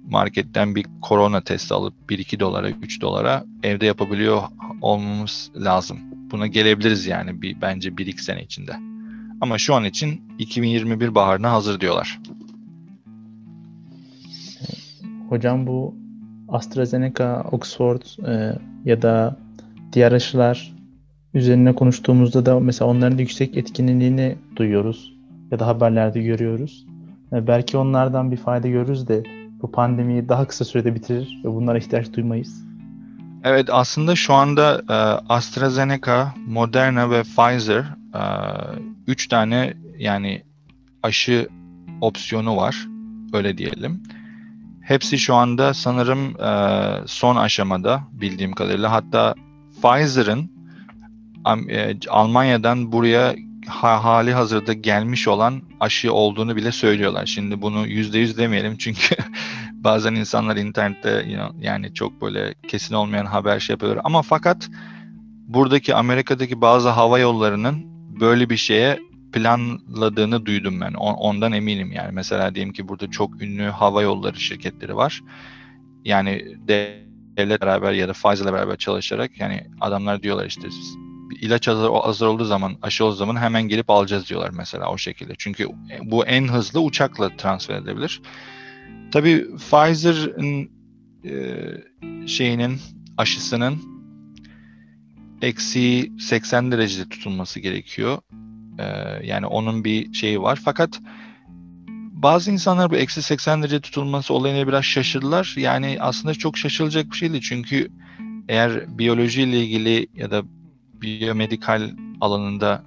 marketten 0.08 0.74
bir 0.74 0.86
korona 1.02 1.40
testi 1.40 1.74
alıp 1.74 1.94
1-2 2.08 2.40
dolara, 2.40 2.70
3 2.70 3.00
dolara 3.00 3.44
evde 3.62 3.86
yapabiliyor 3.86 4.42
olmamız 4.80 5.50
lazım. 5.56 5.98
Buna 6.30 6.46
gelebiliriz 6.46 7.06
yani 7.06 7.42
bir 7.42 7.60
bence 7.60 7.88
1-2 7.88 8.18
sene 8.18 8.42
içinde. 8.42 8.95
Ama 9.40 9.58
şu 9.58 9.74
an 9.74 9.84
için 9.84 10.22
2021 10.38 11.14
baharına 11.14 11.52
hazır 11.52 11.80
diyorlar. 11.80 12.20
Hocam 15.28 15.66
bu 15.66 15.94
AstraZeneca, 16.48 17.42
Oxford 17.52 18.02
e, 18.26 18.58
ya 18.84 19.02
da 19.02 19.36
diğer 19.92 20.12
aşılar 20.12 20.72
üzerine 21.34 21.74
konuştuğumuzda 21.74 22.46
da 22.46 22.60
mesela 22.60 22.90
onların 22.90 23.18
yüksek 23.18 23.56
etkinliğini 23.56 24.36
duyuyoruz 24.56 25.12
ya 25.50 25.58
da 25.58 25.66
haberlerde 25.66 26.22
görüyoruz. 26.22 26.86
E, 27.32 27.46
belki 27.46 27.76
onlardan 27.76 28.30
bir 28.30 28.36
fayda 28.36 28.68
görürüz 28.68 29.08
de 29.08 29.22
bu 29.62 29.72
pandemiyi 29.72 30.28
daha 30.28 30.46
kısa 30.46 30.64
sürede 30.64 30.94
bitirir 30.94 31.40
ve 31.44 31.54
bunlara 31.54 31.78
ihtiyaç 31.78 32.12
duymayız. 32.12 32.66
Evet 33.44 33.68
aslında 33.70 34.16
şu 34.16 34.34
anda 34.34 34.82
e, 34.88 34.94
AstraZeneca, 35.32 36.34
Moderna 36.46 37.10
ve 37.10 37.22
Pfizer 37.22 37.84
e, 38.14 38.22
üç 39.06 39.28
tane 39.28 39.74
yani 39.98 40.42
aşı 41.02 41.48
opsiyonu 42.00 42.56
var 42.56 42.86
öyle 43.32 43.58
diyelim. 43.58 44.02
Hepsi 44.82 45.18
şu 45.18 45.34
anda 45.34 45.74
sanırım 45.74 46.40
e, 46.40 46.50
son 47.06 47.36
aşamada 47.36 48.02
bildiğim 48.12 48.52
kadarıyla. 48.52 48.92
Hatta 48.92 49.34
Pfizer'ın 49.82 50.50
e, 51.70 51.96
Almanya'dan 52.08 52.92
buraya 52.92 53.34
ha, 53.66 54.04
hali 54.04 54.32
hazırda 54.34 54.72
gelmiş 54.72 55.28
olan 55.28 55.62
aşı 55.80 56.12
olduğunu 56.12 56.56
bile 56.56 56.72
söylüyorlar. 56.72 57.26
Şimdi 57.26 57.62
bunu 57.62 57.86
yüzde 57.86 58.18
yüz 58.18 58.38
demeyelim 58.38 58.76
çünkü 58.76 59.16
bazen 59.72 60.14
insanlar 60.14 60.56
internette 60.56 61.26
yani 61.60 61.94
çok 61.94 62.22
böyle 62.22 62.54
kesin 62.68 62.94
olmayan 62.94 63.26
haber 63.26 63.60
şey 63.60 63.74
yapıyorlar. 63.74 64.02
Ama 64.04 64.22
fakat 64.22 64.68
buradaki 65.46 65.94
Amerika'daki 65.94 66.60
bazı 66.60 66.88
hava 66.88 67.18
yollarının 67.18 67.95
böyle 68.20 68.50
bir 68.50 68.56
şeye 68.56 68.98
planladığını 69.32 70.46
duydum 70.46 70.80
ben. 70.80 70.92
Ondan 70.94 71.52
eminim 71.52 71.92
yani. 71.92 72.12
Mesela 72.12 72.54
diyelim 72.54 72.72
ki 72.72 72.88
burada 72.88 73.10
çok 73.10 73.42
ünlü 73.42 73.64
hava 73.64 74.02
yolları 74.02 74.40
şirketleri 74.40 74.96
var. 74.96 75.22
Yani 76.04 76.56
devlet 77.36 77.60
beraber 77.60 77.92
ya 77.92 78.08
da 78.08 78.12
Pfizer'la 78.12 78.52
beraber 78.52 78.76
çalışarak 78.76 79.40
yani 79.40 79.66
adamlar 79.80 80.22
diyorlar 80.22 80.46
işte 80.46 80.68
ilaç 81.40 81.68
hazır, 81.68 81.90
hazır 81.90 82.26
olduğu 82.26 82.44
zaman, 82.44 82.76
aşı 82.82 83.04
olduğu 83.04 83.14
zaman 83.14 83.36
hemen 83.36 83.62
gelip 83.62 83.90
alacağız 83.90 84.28
diyorlar 84.28 84.50
mesela 84.56 84.90
o 84.90 84.98
şekilde. 84.98 85.32
Çünkü 85.38 85.68
bu 86.02 86.26
en 86.26 86.48
hızlı 86.48 86.80
uçakla 86.80 87.36
transfer 87.36 87.74
edilebilir. 87.74 88.22
Tabii 89.12 89.46
Pfizer'ın 89.56 90.70
e, 91.24 92.26
şeyinin 92.26 92.78
aşısının 93.16 93.95
eksi 95.42 96.12
80 96.20 96.72
derecede 96.72 97.08
tutulması 97.08 97.60
gerekiyor. 97.60 98.18
Ee, 98.78 98.84
yani 99.26 99.46
onun 99.46 99.84
bir 99.84 100.12
şeyi 100.12 100.42
var. 100.42 100.60
Fakat 100.64 101.00
bazı 102.12 102.50
insanlar 102.50 102.90
bu 102.90 102.96
eksi 102.96 103.22
80 103.22 103.62
derece 103.62 103.80
tutulması 103.80 104.34
olayına 104.34 104.68
biraz 104.68 104.84
şaşırdılar. 104.84 105.54
Yani 105.56 105.96
aslında 106.00 106.34
çok 106.34 106.58
şaşılacak 106.58 107.10
bir 107.10 107.16
şey 107.16 107.32
değil. 107.32 107.42
Çünkü 107.42 107.88
eğer 108.48 108.98
biyolojiyle 108.98 109.64
ilgili 109.64 110.06
ya 110.14 110.30
da 110.30 110.42
biyomedikal 111.02 111.90
alanında 112.20 112.82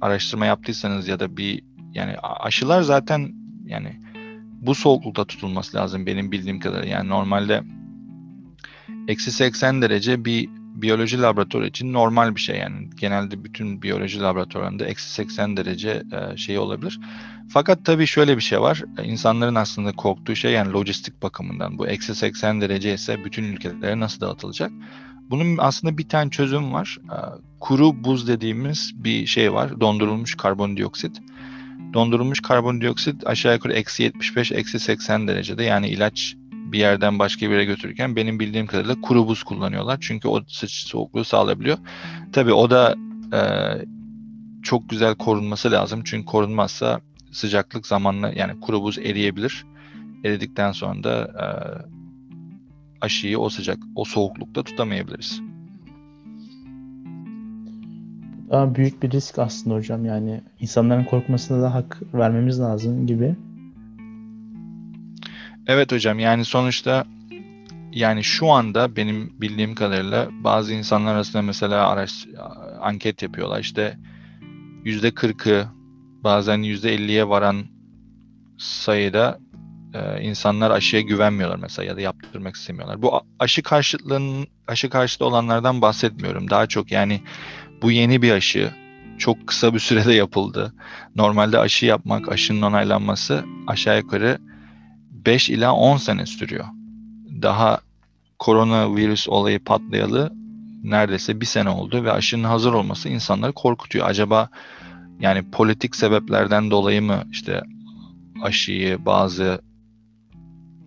araştırma 0.00 0.46
yaptıysanız 0.46 1.08
ya 1.08 1.20
da 1.20 1.36
bir 1.36 1.62
yani 1.94 2.16
aşılar 2.18 2.82
zaten 2.82 3.32
yani 3.66 4.00
bu 4.60 4.74
soğuklukta 4.74 5.24
tutulması 5.24 5.76
lazım 5.76 6.06
benim 6.06 6.32
bildiğim 6.32 6.60
kadarıyla. 6.60 6.96
Yani 6.96 7.08
normalde 7.08 7.62
eksi 9.08 9.32
80 9.32 9.82
derece 9.82 10.24
bir 10.24 10.48
biyoloji 10.74 11.22
laboratuvarı 11.22 11.66
için 11.66 11.92
normal 11.92 12.34
bir 12.34 12.40
şey 12.40 12.56
yani 12.56 12.90
genelde 12.96 13.44
bütün 13.44 13.82
biyoloji 13.82 14.20
laboratuvarlarında 14.20 14.86
eksi 14.86 15.12
80 15.12 15.56
derece 15.56 16.02
e, 16.12 16.36
şey 16.36 16.58
olabilir. 16.58 17.00
Fakat 17.48 17.84
tabii 17.84 18.06
şöyle 18.06 18.36
bir 18.36 18.42
şey 18.42 18.60
var. 18.60 18.82
İnsanların 19.04 19.54
aslında 19.54 19.92
korktuğu 19.92 20.36
şey 20.36 20.52
yani 20.52 20.72
lojistik 20.72 21.22
bakımından 21.22 21.78
bu 21.78 21.86
eksi 21.86 22.14
80 22.14 22.60
derece 22.60 22.94
ise 22.94 23.24
bütün 23.24 23.44
ülkelere 23.44 24.00
nasıl 24.00 24.20
dağıtılacak? 24.20 24.70
Bunun 25.30 25.58
aslında 25.58 25.98
bir 25.98 26.08
tane 26.08 26.30
çözüm 26.30 26.72
var. 26.72 26.98
E, 27.04 27.16
kuru 27.60 28.04
buz 28.04 28.28
dediğimiz 28.28 28.92
bir 28.94 29.26
şey 29.26 29.52
var. 29.52 29.80
Dondurulmuş 29.80 30.34
karbondioksit. 30.34 31.20
Dondurulmuş 31.94 32.40
karbondioksit 32.40 33.26
aşağı 33.26 33.54
yukarı 33.54 33.72
eksi 33.72 34.02
75, 34.02 34.52
eksi 34.52 34.80
80 34.80 35.28
derecede 35.28 35.64
yani 35.64 35.88
ilaç 35.88 36.36
bir 36.64 36.78
yerden 36.78 37.18
başka 37.18 37.46
bir 37.46 37.50
yere 37.50 37.64
götürürken 37.64 38.16
benim 38.16 38.40
bildiğim 38.40 38.66
kadarıyla 38.66 39.00
kuru 39.00 39.26
buz 39.26 39.42
kullanıyorlar. 39.42 39.98
Çünkü 40.00 40.28
o 40.28 40.40
sıç 40.48 40.72
soğukluğu 40.72 41.24
sağlayabiliyor. 41.24 41.78
Tabii 42.32 42.52
o 42.52 42.70
da 42.70 42.94
e, 43.32 43.40
çok 44.62 44.90
güzel 44.90 45.14
korunması 45.14 45.70
lazım. 45.70 46.02
Çünkü 46.04 46.26
korunmazsa 46.26 47.00
sıcaklık 47.32 47.86
zamanla 47.86 48.32
yani 48.32 48.60
kuru 48.60 48.82
buz 48.82 48.98
eriyebilir. 48.98 49.64
Eridikten 50.24 50.72
sonra 50.72 51.04
da 51.04 51.16
e, 51.24 51.46
aşıyı 53.00 53.38
o 53.38 53.48
sıcak, 53.48 53.78
o 53.94 54.04
soğuklukta 54.04 54.62
tutamayabiliriz. 54.62 55.40
Daha 58.50 58.74
büyük 58.74 59.02
bir 59.02 59.10
risk 59.10 59.38
aslında 59.38 59.76
hocam 59.76 60.04
yani 60.04 60.40
insanların 60.60 61.04
korkmasına 61.04 61.62
da 61.62 61.74
hak 61.74 62.02
vermemiz 62.14 62.60
lazım 62.60 63.06
gibi. 63.06 63.36
Evet 65.66 65.92
hocam 65.92 66.18
yani 66.18 66.44
sonuçta 66.44 67.04
yani 67.92 68.24
şu 68.24 68.50
anda 68.50 68.96
benim 68.96 69.40
bildiğim 69.40 69.74
kadarıyla 69.74 70.28
bazı 70.30 70.74
insanlar 70.74 71.14
arasında 71.14 71.42
mesela 71.42 71.88
araç 71.88 72.26
anket 72.80 73.22
yapıyorlar 73.22 73.60
işte 73.60 73.98
yüzde 74.84 75.10
kırkı 75.10 75.66
bazen 76.24 76.58
yüzde 76.58 76.94
elliye 76.94 77.28
varan 77.28 77.66
sayıda 78.58 79.38
e, 79.94 80.22
insanlar 80.22 80.70
aşıya 80.70 81.02
güvenmiyorlar 81.02 81.56
mesela 81.56 81.86
ya 81.86 81.96
da 81.96 82.00
yaptırmak 82.00 82.54
istemiyorlar. 82.54 83.02
Bu 83.02 83.20
aşı 83.38 83.62
karşıtlığının 83.62 84.46
aşı 84.66 84.90
karşıtı 84.90 85.24
olanlardan 85.24 85.82
bahsetmiyorum. 85.82 86.50
Daha 86.50 86.66
çok 86.66 86.92
yani 86.92 87.20
bu 87.82 87.90
yeni 87.90 88.22
bir 88.22 88.32
aşı 88.32 88.72
çok 89.18 89.46
kısa 89.46 89.74
bir 89.74 89.78
sürede 89.88 90.14
yapıldı. 90.14 90.74
Normalde 91.16 91.58
aşı 91.58 91.86
yapmak, 91.86 92.32
aşının 92.32 92.62
onaylanması 92.62 93.44
aşağı 93.66 93.98
yukarı 93.98 94.38
5 95.14 95.50
ila 95.50 95.72
10 95.72 95.96
sene 95.96 96.26
sürüyor. 96.26 96.64
daha 97.42 97.78
koronavirüs 98.38 99.28
olayı 99.28 99.64
patlayalı 99.64 100.32
neredeyse 100.82 101.40
bir 101.40 101.46
sene 101.46 101.68
oldu 101.68 102.04
ve 102.04 102.12
aşının 102.12 102.44
hazır 102.44 102.72
olması 102.72 103.08
insanları 103.08 103.52
korkutuyor. 103.52 104.06
Acaba 104.08 104.48
yani 105.20 105.50
politik 105.50 105.96
sebeplerden 105.96 106.70
dolayı 106.70 107.02
mı 107.02 107.22
işte 107.30 107.62
aşıyı 108.42 109.06
bazı 109.06 109.60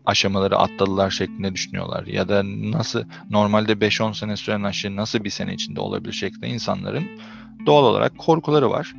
aşamaları 0.06 0.58
atladılar 0.58 1.12
şeklinde 1.12 1.54
düşünüyorlar. 1.54 2.06
Ya 2.06 2.30
da 2.30 2.42
nasıl 2.46 3.04
normalde 3.30 3.74
5-10 3.74 4.14
sene 4.14 4.38
süren 4.38 4.64
aşı 4.64 4.96
nasıl 4.96 5.24
bir 5.24 5.30
sene 5.30 5.54
içinde 5.54 5.80
olabilir 5.80 6.14
şeklinde 6.14 6.48
insanların 6.48 7.08
doğal 7.66 7.84
olarak 7.84 8.18
korkuları 8.18 8.70
var. 8.70 8.94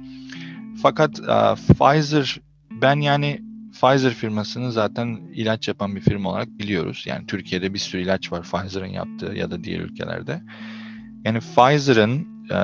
Fakat 0.83 1.21
uh, 1.21 1.57
Pfizer 1.57 2.41
ben 2.71 3.01
yani 3.01 3.48
Pfizer 3.73 4.15
firmasını 4.15 4.73
zaten 4.73 5.07
ilaç 5.35 5.69
yapan 5.69 5.97
bir 5.97 6.01
firma 6.01 6.31
olarak 6.31 6.49
biliyoruz. 6.49 7.05
Yani 7.07 7.27
Türkiye'de 7.27 7.75
bir 7.75 7.79
sürü 7.79 8.03
ilaç 8.03 8.33
var 8.33 8.43
Pfizer'ın 8.43 8.87
yaptığı 8.87 9.33
ya 9.35 9.51
da 9.51 9.65
diğer 9.65 9.81
ülkelerde. 9.81 10.43
Yani 11.25 11.41
Pfizer'ın 11.41 12.27
e, 12.51 12.57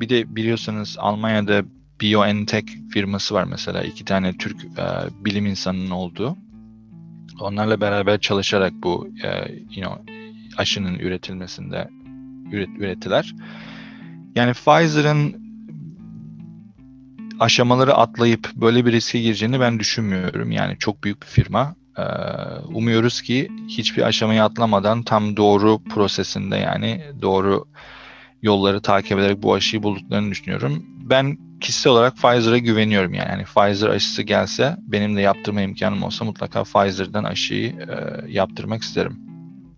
bir 0.00 0.08
de 0.08 0.36
biliyorsanız 0.36 0.96
Almanya'da 0.98 1.64
BioNTech 2.00 2.66
firması 2.90 3.34
var 3.34 3.44
mesela. 3.44 3.82
iki 3.82 4.04
tane 4.04 4.36
Türk 4.36 4.64
e, 4.64 4.84
bilim 5.24 5.46
insanının 5.46 5.90
olduğu. 5.90 6.36
Onlarla 7.40 7.80
beraber 7.80 8.20
çalışarak 8.20 8.72
bu 8.82 9.08
e, 9.22 9.28
you 9.76 9.86
know, 9.86 10.12
aşının 10.56 10.98
üretilmesinde 10.98 11.88
üret, 12.52 12.68
ürettiler. 12.78 13.34
Yani 14.34 14.52
Pfizer'ın 14.52 15.41
aşamaları 17.42 17.94
atlayıp 17.94 18.50
böyle 18.54 18.86
bir 18.86 18.92
riske 18.92 19.20
gireceğini 19.20 19.60
ben 19.60 19.78
düşünmüyorum. 19.78 20.50
Yani 20.50 20.76
çok 20.78 21.04
büyük 21.04 21.22
bir 21.22 21.26
firma. 21.26 21.74
Ee, 21.98 22.02
umuyoruz 22.74 23.22
ki 23.22 23.48
hiçbir 23.68 24.02
aşamayı 24.02 24.44
atlamadan 24.44 25.02
tam 25.02 25.36
doğru 25.36 25.78
prosesinde 25.84 26.56
yani 26.56 27.02
doğru 27.22 27.64
yolları 28.42 28.80
takip 28.80 29.18
ederek 29.18 29.42
bu 29.42 29.54
aşıyı 29.54 29.82
bulduklarını 29.82 30.30
düşünüyorum. 30.30 30.86
Ben 31.10 31.38
kişisel 31.60 31.92
olarak 31.92 32.16
Pfizer'a 32.16 32.58
güveniyorum 32.58 33.14
yani. 33.14 33.28
yani 33.28 33.44
Pfizer 33.44 33.88
aşısı 33.88 34.22
gelse 34.22 34.76
benim 34.80 35.16
de 35.16 35.20
yaptırma 35.20 35.60
imkanım 35.60 36.02
olsa 36.02 36.24
mutlaka 36.24 36.62
Pfizer'dan 36.62 37.24
aşıyı 37.24 37.70
e, 37.70 37.96
yaptırmak 38.28 38.82
isterim. 38.82 39.18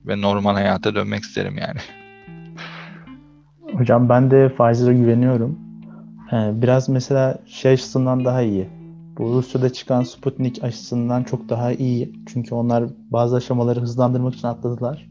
Ve 0.06 0.20
normal 0.20 0.54
hayata 0.54 0.94
dönmek 0.94 1.22
isterim 1.22 1.58
yani. 1.58 1.80
Hocam 3.78 4.08
ben 4.08 4.30
de 4.30 4.48
Pfizer'a 4.48 4.92
güveniyorum. 4.92 5.58
Biraz 6.32 6.88
mesela 6.88 7.38
şey 7.46 7.72
açısından 7.72 8.24
daha 8.24 8.42
iyi. 8.42 8.68
Bu 9.18 9.24
Rusya'da 9.24 9.72
çıkan 9.72 10.02
Sputnik 10.02 10.64
aşısından 10.64 11.24
çok 11.24 11.48
daha 11.48 11.72
iyi. 11.72 12.12
Çünkü 12.26 12.54
onlar 12.54 12.84
bazı 13.10 13.36
aşamaları 13.36 13.80
hızlandırmak 13.80 14.34
için 14.34 14.48
atladılar. 14.48 15.10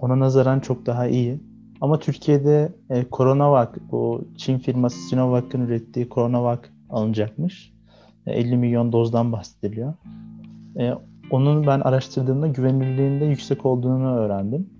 Ona 0.00 0.18
nazaran 0.18 0.60
çok 0.60 0.86
daha 0.86 1.06
iyi. 1.06 1.40
Ama 1.80 1.98
Türkiye'de 1.98 2.72
e, 2.90 3.04
Coronavac, 3.12 3.68
bu 3.90 4.24
Çin 4.36 4.58
firması 4.58 4.98
Sinovac'ın 4.98 5.60
ürettiği 5.60 6.08
Coronavac 6.08 6.60
alınacakmış. 6.90 7.72
E, 8.26 8.32
50 8.32 8.56
milyon 8.56 8.92
dozdan 8.92 9.32
bahsediliyor. 9.32 9.94
E, 10.78 10.92
onun 11.30 11.66
ben 11.66 11.80
araştırdığımda 11.80 12.46
güvenilirliğinde 12.46 13.24
yüksek 13.24 13.66
olduğunu 13.66 14.16
öğrendim. 14.16 14.70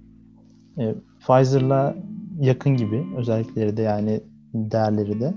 E, 0.78 0.94
Pfizer'la 1.20 1.94
yakın 2.40 2.76
gibi 2.76 3.06
özellikleri 3.16 3.76
de 3.76 3.82
yani 3.82 4.20
değerleri 4.54 5.20
de. 5.20 5.34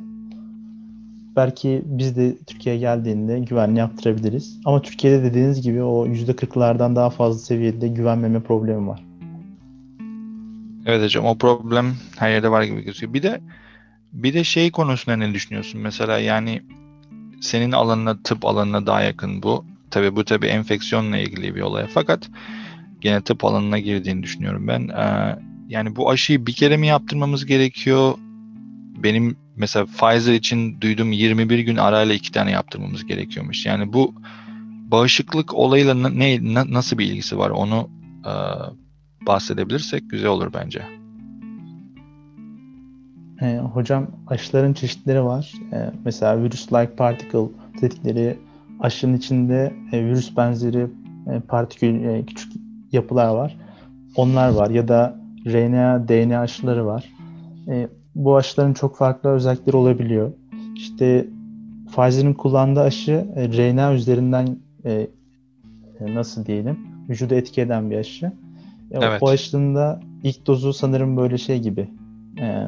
Belki 1.36 1.82
biz 1.86 2.15
de 2.15 2.38
Türkiye'ye 2.47 2.82
geldiğinde 2.82 3.39
güvenli 3.39 3.80
yaptırabiliriz. 3.80 4.60
Ama 4.65 4.82
Türkiye'de 4.82 5.23
dediğiniz 5.23 5.62
gibi 5.62 5.84
o 5.84 6.08
%40'lardan 6.08 6.95
daha 6.95 7.10
fazla 7.10 7.39
seviyede 7.39 7.88
güvenmeme 7.88 8.39
problemi 8.39 8.88
var. 8.88 9.03
Evet 10.86 11.03
hocam 11.03 11.25
o 11.25 11.38
problem 11.38 11.95
her 12.17 12.30
yerde 12.30 12.51
var 12.51 12.63
gibi 12.63 12.84
gözüküyor. 12.84 13.13
Bir 13.13 13.23
de 13.23 13.41
bir 14.13 14.34
de 14.34 14.43
şey 14.43 14.71
konusunda 14.71 15.17
ne 15.17 15.34
düşünüyorsun? 15.34 15.82
Mesela 15.82 16.19
yani 16.19 16.62
senin 17.41 17.71
alanına 17.71 18.17
tıp 18.23 18.45
alanına 18.45 18.86
daha 18.86 19.01
yakın 19.01 19.43
bu. 19.43 19.65
Tabii 19.91 20.15
bu 20.15 20.25
tabii 20.25 20.47
enfeksiyonla 20.47 21.17
ilgili 21.17 21.56
bir 21.56 21.62
olay. 21.62 21.88
Fakat 21.93 22.30
gene 23.01 23.21
tıp 23.21 23.45
alanına 23.45 23.80
girdiğini 23.80 24.23
düşünüyorum 24.23 24.67
ben. 24.67 24.88
Ee, 24.88 25.39
yani 25.69 25.95
bu 25.95 26.10
aşıyı 26.10 26.45
bir 26.45 26.53
kere 26.53 26.77
mi 26.77 26.88
yaptırmamız 26.88 27.45
gerekiyor? 27.45 28.13
Benim 29.04 29.38
mesela 29.56 29.86
Pfizer 29.86 30.34
için 30.34 30.82
duyduğum 30.82 31.12
21 31.12 31.60
gün 31.60 31.76
arayla 31.76 32.16
iki 32.16 32.32
tane 32.32 32.52
yaptırmamız 32.52 33.06
gerekiyormuş. 33.06 33.66
Yani 33.66 33.94
bu 33.94 34.14
bağışıklık 34.92 35.54
olayıyla 35.54 35.94
ne, 35.94 36.54
na, 36.54 36.74
nasıl 36.74 36.98
bir 36.98 37.06
ilgisi 37.06 37.38
var 37.38 37.50
onu 37.50 37.90
e, 38.26 38.34
bahsedebilirsek 39.28 40.10
güzel 40.10 40.30
olur 40.30 40.54
bence. 40.54 40.82
E, 43.42 43.58
hocam 43.58 44.08
aşıların 44.28 44.74
çeşitleri 44.74 45.24
var. 45.24 45.54
E, 45.74 45.92
mesela 46.06 46.44
virüs-like 46.44 46.96
particle 46.96 47.50
dedikleri 47.82 48.38
aşının 48.80 49.18
içinde 49.18 49.74
e, 49.92 50.06
virüs 50.06 50.38
benzeri 50.38 50.88
e, 51.28 51.40
partikül 51.40 52.04
e, 52.04 52.26
küçük 52.26 52.54
yapılar 52.92 53.28
var. 53.28 53.58
Onlar 54.16 54.50
var 54.50 54.70
ya 54.70 54.88
da 54.88 55.20
RNA, 55.46 56.08
DNA 56.08 56.40
aşıları 56.40 56.86
var. 56.86 57.14
E, 57.68 57.88
bu 58.17 58.36
aşıların 58.36 58.73
çok 58.73 58.97
farklı 58.97 59.30
özellikleri 59.30 59.77
olabiliyor. 59.77 60.32
İşte 60.75 61.27
Pfizer'in 61.91 62.34
kullandığı 62.34 62.82
aşı 62.82 63.27
e, 63.36 63.47
RNA 63.47 63.93
üzerinden 63.93 64.58
e, 64.86 64.91
e, 65.99 66.15
nasıl 66.15 66.45
diyelim 66.45 66.77
vücuda 67.10 67.36
etki 67.36 67.62
eden 67.62 67.91
bir 67.91 67.97
aşı. 67.97 68.32
Evet. 68.91 69.23
O 69.23 69.30
aşının 69.30 69.75
da 69.75 69.99
ilk 70.23 70.47
dozu 70.47 70.73
sanırım 70.73 71.17
böyle 71.17 71.38
şey 71.38 71.60
gibi. 71.60 71.89
E, 72.39 72.67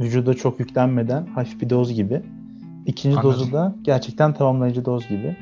vücuda 0.00 0.34
çok 0.34 0.60
yüklenmeden 0.60 1.26
hafif 1.26 1.60
bir 1.60 1.70
doz 1.70 1.92
gibi. 1.92 2.22
İkinci 2.86 3.18
Anladım. 3.18 3.40
dozu 3.40 3.52
da 3.52 3.74
gerçekten 3.82 4.32
tamamlayıcı 4.32 4.84
doz 4.84 5.08
gibi. 5.08 5.36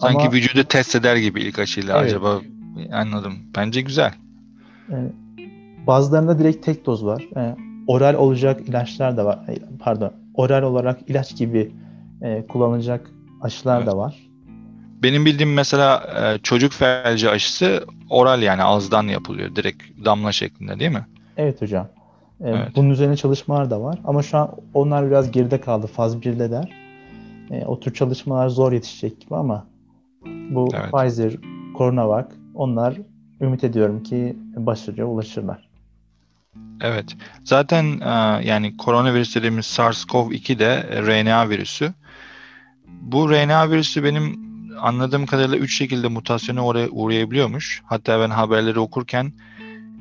Sanki 0.00 0.22
Ama, 0.22 0.32
vücudu 0.32 0.64
test 0.64 0.96
eder 0.96 1.16
gibi 1.16 1.40
ilk 1.40 1.58
aşıyla 1.58 1.98
evet. 1.98 2.06
acaba 2.06 2.40
anladım. 2.92 3.34
Bence 3.56 3.80
güzel. 3.80 4.12
E, 4.90 4.96
bazılarında 5.86 6.38
direkt 6.38 6.66
tek 6.66 6.86
doz 6.86 7.04
var. 7.04 7.22
E, 7.36 7.56
oral 7.86 8.14
olacak 8.14 8.60
ilaçlar 8.68 9.16
da 9.16 9.24
var. 9.24 9.38
Pardon. 9.78 10.12
Oral 10.34 10.62
olarak 10.62 10.98
ilaç 11.08 11.36
gibi 11.36 11.72
e, 12.22 12.46
kullanılacak 12.46 13.10
aşılar 13.40 13.76
evet. 13.76 13.86
da 13.86 13.96
var. 13.96 14.14
Benim 15.02 15.24
bildiğim 15.24 15.52
mesela 15.52 16.02
e, 16.20 16.38
çocuk 16.38 16.72
felci 16.72 17.30
aşısı 17.30 17.84
oral 18.10 18.42
yani 18.42 18.62
ağızdan 18.62 19.02
yapılıyor. 19.02 19.56
Direkt 19.56 19.82
damla 20.04 20.32
şeklinde 20.32 20.78
değil 20.78 20.90
mi? 20.90 21.06
Evet 21.36 21.62
hocam. 21.62 21.88
E, 22.40 22.50
evet. 22.50 22.68
Bunun 22.76 22.90
üzerine 22.90 23.16
çalışmalar 23.16 23.70
da 23.70 23.82
var. 23.82 23.98
Ama 24.04 24.22
şu 24.22 24.38
an 24.38 24.50
onlar 24.74 25.06
biraz 25.06 25.30
geride 25.30 25.60
kaldı. 25.60 25.86
Faz 25.86 26.16
1'de 26.16 26.50
der. 26.50 26.72
E, 27.50 27.64
o 27.64 27.80
tür 27.80 27.94
çalışmalar 27.94 28.48
zor 28.48 28.72
yetişecek 28.72 29.20
gibi 29.20 29.36
ama 29.36 29.66
bu 30.24 30.68
evet. 30.74 30.92
Pfizer, 30.92 31.32
CoronaVac 31.78 32.26
onlar 32.54 32.94
ümit 33.40 33.64
ediyorum 33.64 34.02
ki 34.02 34.36
başarıya 34.56 35.06
ulaşırlar. 35.06 35.68
Evet. 36.80 37.16
Zaten 37.44 38.00
e, 38.00 38.44
yani 38.48 38.76
koronavirüs 38.76 39.36
dediğimiz 39.36 39.66
SARS-CoV-2 39.66 40.58
de 40.58 40.88
RNA 41.06 41.50
virüsü. 41.50 41.92
Bu 42.86 43.30
RNA 43.30 43.70
virüsü 43.70 44.04
benim 44.04 44.38
anladığım 44.80 45.26
kadarıyla 45.26 45.56
3 45.56 45.78
şekilde 45.78 46.08
mutasyona 46.08 46.64
oraya 46.64 46.88
uğrayabiliyormuş. 46.88 47.82
Hatta 47.84 48.20
ben 48.20 48.30
haberleri 48.30 48.78
okurken 48.78 49.32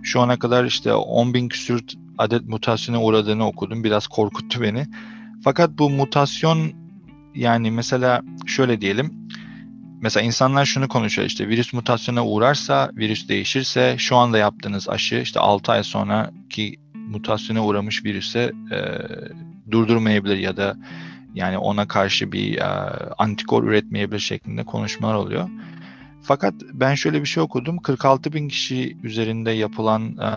şu 0.03 0.21
ana 0.21 0.39
kadar 0.39 0.65
işte 0.65 0.93
10 0.93 1.33
bin 1.33 1.49
küsür 1.49 1.83
adet 2.17 2.47
mutasyona 2.47 3.03
uğradığını 3.03 3.47
okudum. 3.47 3.83
Biraz 3.83 4.07
korkuttu 4.07 4.61
beni. 4.61 4.87
Fakat 5.43 5.69
bu 5.77 5.89
mutasyon 5.89 6.73
yani 7.35 7.71
mesela 7.71 8.21
şöyle 8.47 8.81
diyelim. 8.81 9.13
Mesela 10.03 10.23
insanlar 10.23 10.65
şunu 10.65 10.87
konuşuyor 10.87 11.27
işte 11.27 11.49
virüs 11.49 11.73
mutasyona 11.73 12.25
uğrarsa, 12.25 12.91
virüs 12.93 13.29
değişirse 13.29 13.95
şu 13.97 14.15
anda 14.15 14.37
yaptığınız 14.37 14.89
aşı 14.89 15.15
işte 15.15 15.39
6 15.39 15.71
ay 15.71 15.83
sonraki 15.83 16.75
mutasyona 16.93 17.65
uğramış 17.65 18.05
virüse 18.05 18.51
e, 18.71 18.77
durdurmayabilir 19.71 20.37
ya 20.37 20.57
da 20.57 20.75
yani 21.35 21.57
ona 21.57 21.87
karşı 21.87 22.31
bir 22.31 22.57
e, 22.57 22.63
antikor 23.17 23.63
üretmeyebilir 23.63 24.19
şeklinde 24.19 24.63
konuşmalar 24.63 25.15
oluyor. 25.15 25.49
Fakat 26.23 26.53
ben 26.73 26.95
şöyle 26.95 27.21
bir 27.21 27.27
şey 27.27 27.43
okudum. 27.43 27.77
46 27.77 28.33
bin 28.33 28.47
kişi 28.47 28.97
üzerinde 29.03 29.51
yapılan 29.51 30.17
e, 30.17 30.29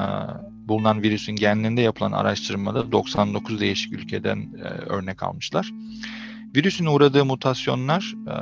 bulunan 0.68 1.02
virüsün 1.02 1.36
genlerinde 1.36 1.80
yapılan 1.80 2.12
araştırmada 2.12 2.92
99 2.92 3.60
değişik 3.60 3.92
ülkeden 3.92 4.38
e, 4.38 4.68
örnek 4.68 5.22
almışlar. 5.22 5.72
Virüsün 6.57 6.86
uğradığı 6.86 7.24
mutasyonlar 7.24 8.14
e, 8.26 8.34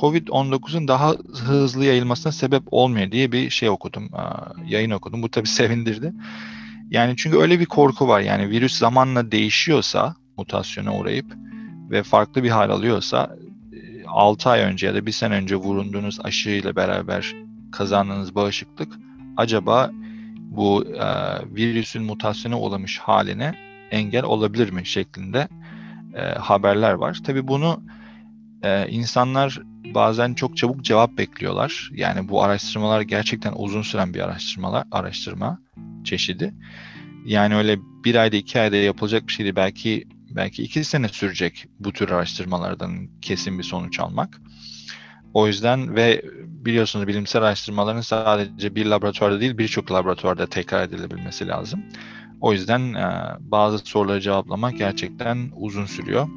COVID-19'un 0.00 0.88
daha 0.88 1.14
hızlı 1.46 1.84
yayılmasına 1.84 2.32
sebep 2.32 2.62
olmuyor 2.70 3.12
diye 3.12 3.32
bir 3.32 3.50
şey 3.50 3.68
okudum. 3.68 4.04
E, 4.04 4.22
yayın 4.66 4.90
okudum. 4.90 5.22
Bu 5.22 5.30
tabii 5.30 5.48
sevindirdi. 5.60 6.12
Yani 6.90 7.14
çünkü 7.16 7.38
öyle 7.38 7.60
bir 7.60 7.66
korku 7.66 8.08
var. 8.08 8.20
Yani 8.20 8.50
virüs 8.50 8.78
zamanla 8.78 9.32
değişiyorsa 9.32 10.14
mutasyona 10.36 10.96
uğrayıp 10.96 11.26
ve 11.90 12.02
farklı 12.02 12.42
bir 12.42 12.50
hal 12.50 12.70
alıyorsa 12.70 13.36
6 14.06 14.48
e, 14.48 14.52
ay 14.52 14.60
önce 14.60 14.86
ya 14.86 14.94
da 14.94 15.06
bir 15.06 15.12
sene 15.12 15.34
önce 15.34 15.56
vurunduğunuz 15.56 16.18
aşıyla 16.24 16.76
beraber 16.76 17.34
kazandığınız 17.72 18.34
bağışıklık 18.34 18.92
acaba 19.36 19.90
bu 20.36 20.84
virüsün 21.54 22.02
mutasyona 22.02 22.60
uğramış 22.60 22.98
haline 22.98 23.54
engel 23.90 24.24
olabilir 24.24 24.70
mi 24.70 24.86
şeklinde 24.86 25.48
e, 26.14 26.20
haberler 26.20 26.92
var. 26.92 27.18
Tabii 27.24 27.48
bunu 27.48 27.82
e, 28.62 28.88
insanlar 28.88 29.60
bazen 29.94 30.34
çok 30.34 30.56
çabuk 30.56 30.84
cevap 30.84 31.18
bekliyorlar. 31.18 31.90
Yani 31.92 32.28
bu 32.28 32.42
araştırmalar 32.42 33.00
gerçekten 33.00 33.52
uzun 33.56 33.82
süren 33.82 34.14
bir 34.14 34.20
araştırmalar, 34.20 34.84
araştırma 34.90 35.58
çeşidi. 36.04 36.54
Yani 37.24 37.56
öyle 37.56 37.78
bir 38.04 38.14
ayda 38.14 38.36
iki 38.36 38.60
ayda 38.60 38.76
yapılacak 38.76 39.26
bir 39.28 39.32
şeydi. 39.32 39.56
Belki 39.56 40.08
belki 40.30 40.62
iki 40.62 40.84
sene 40.84 41.08
sürecek 41.08 41.66
bu 41.78 41.92
tür 41.92 42.10
araştırmalardan 42.10 43.08
kesin 43.20 43.58
bir 43.58 43.64
sonuç 43.64 44.00
almak. 44.00 44.40
O 45.34 45.46
yüzden 45.46 45.96
ve 45.96 46.22
biliyorsunuz 46.46 47.06
bilimsel 47.06 47.42
araştırmaların 47.42 48.00
sadece 48.00 48.74
bir 48.74 48.86
laboratuvarda 48.86 49.40
değil 49.40 49.58
birçok 49.58 49.92
laboratuvarda 49.92 50.46
tekrar 50.46 50.82
edilebilmesi 50.82 51.48
lazım. 51.48 51.82
O 52.42 52.52
yüzden 52.52 52.94
e, 52.94 53.36
bazı 53.40 53.78
soruları 53.78 54.20
cevaplamak 54.20 54.78
gerçekten 54.78 55.50
uzun 55.56 55.86
sürüyor. 55.86 56.28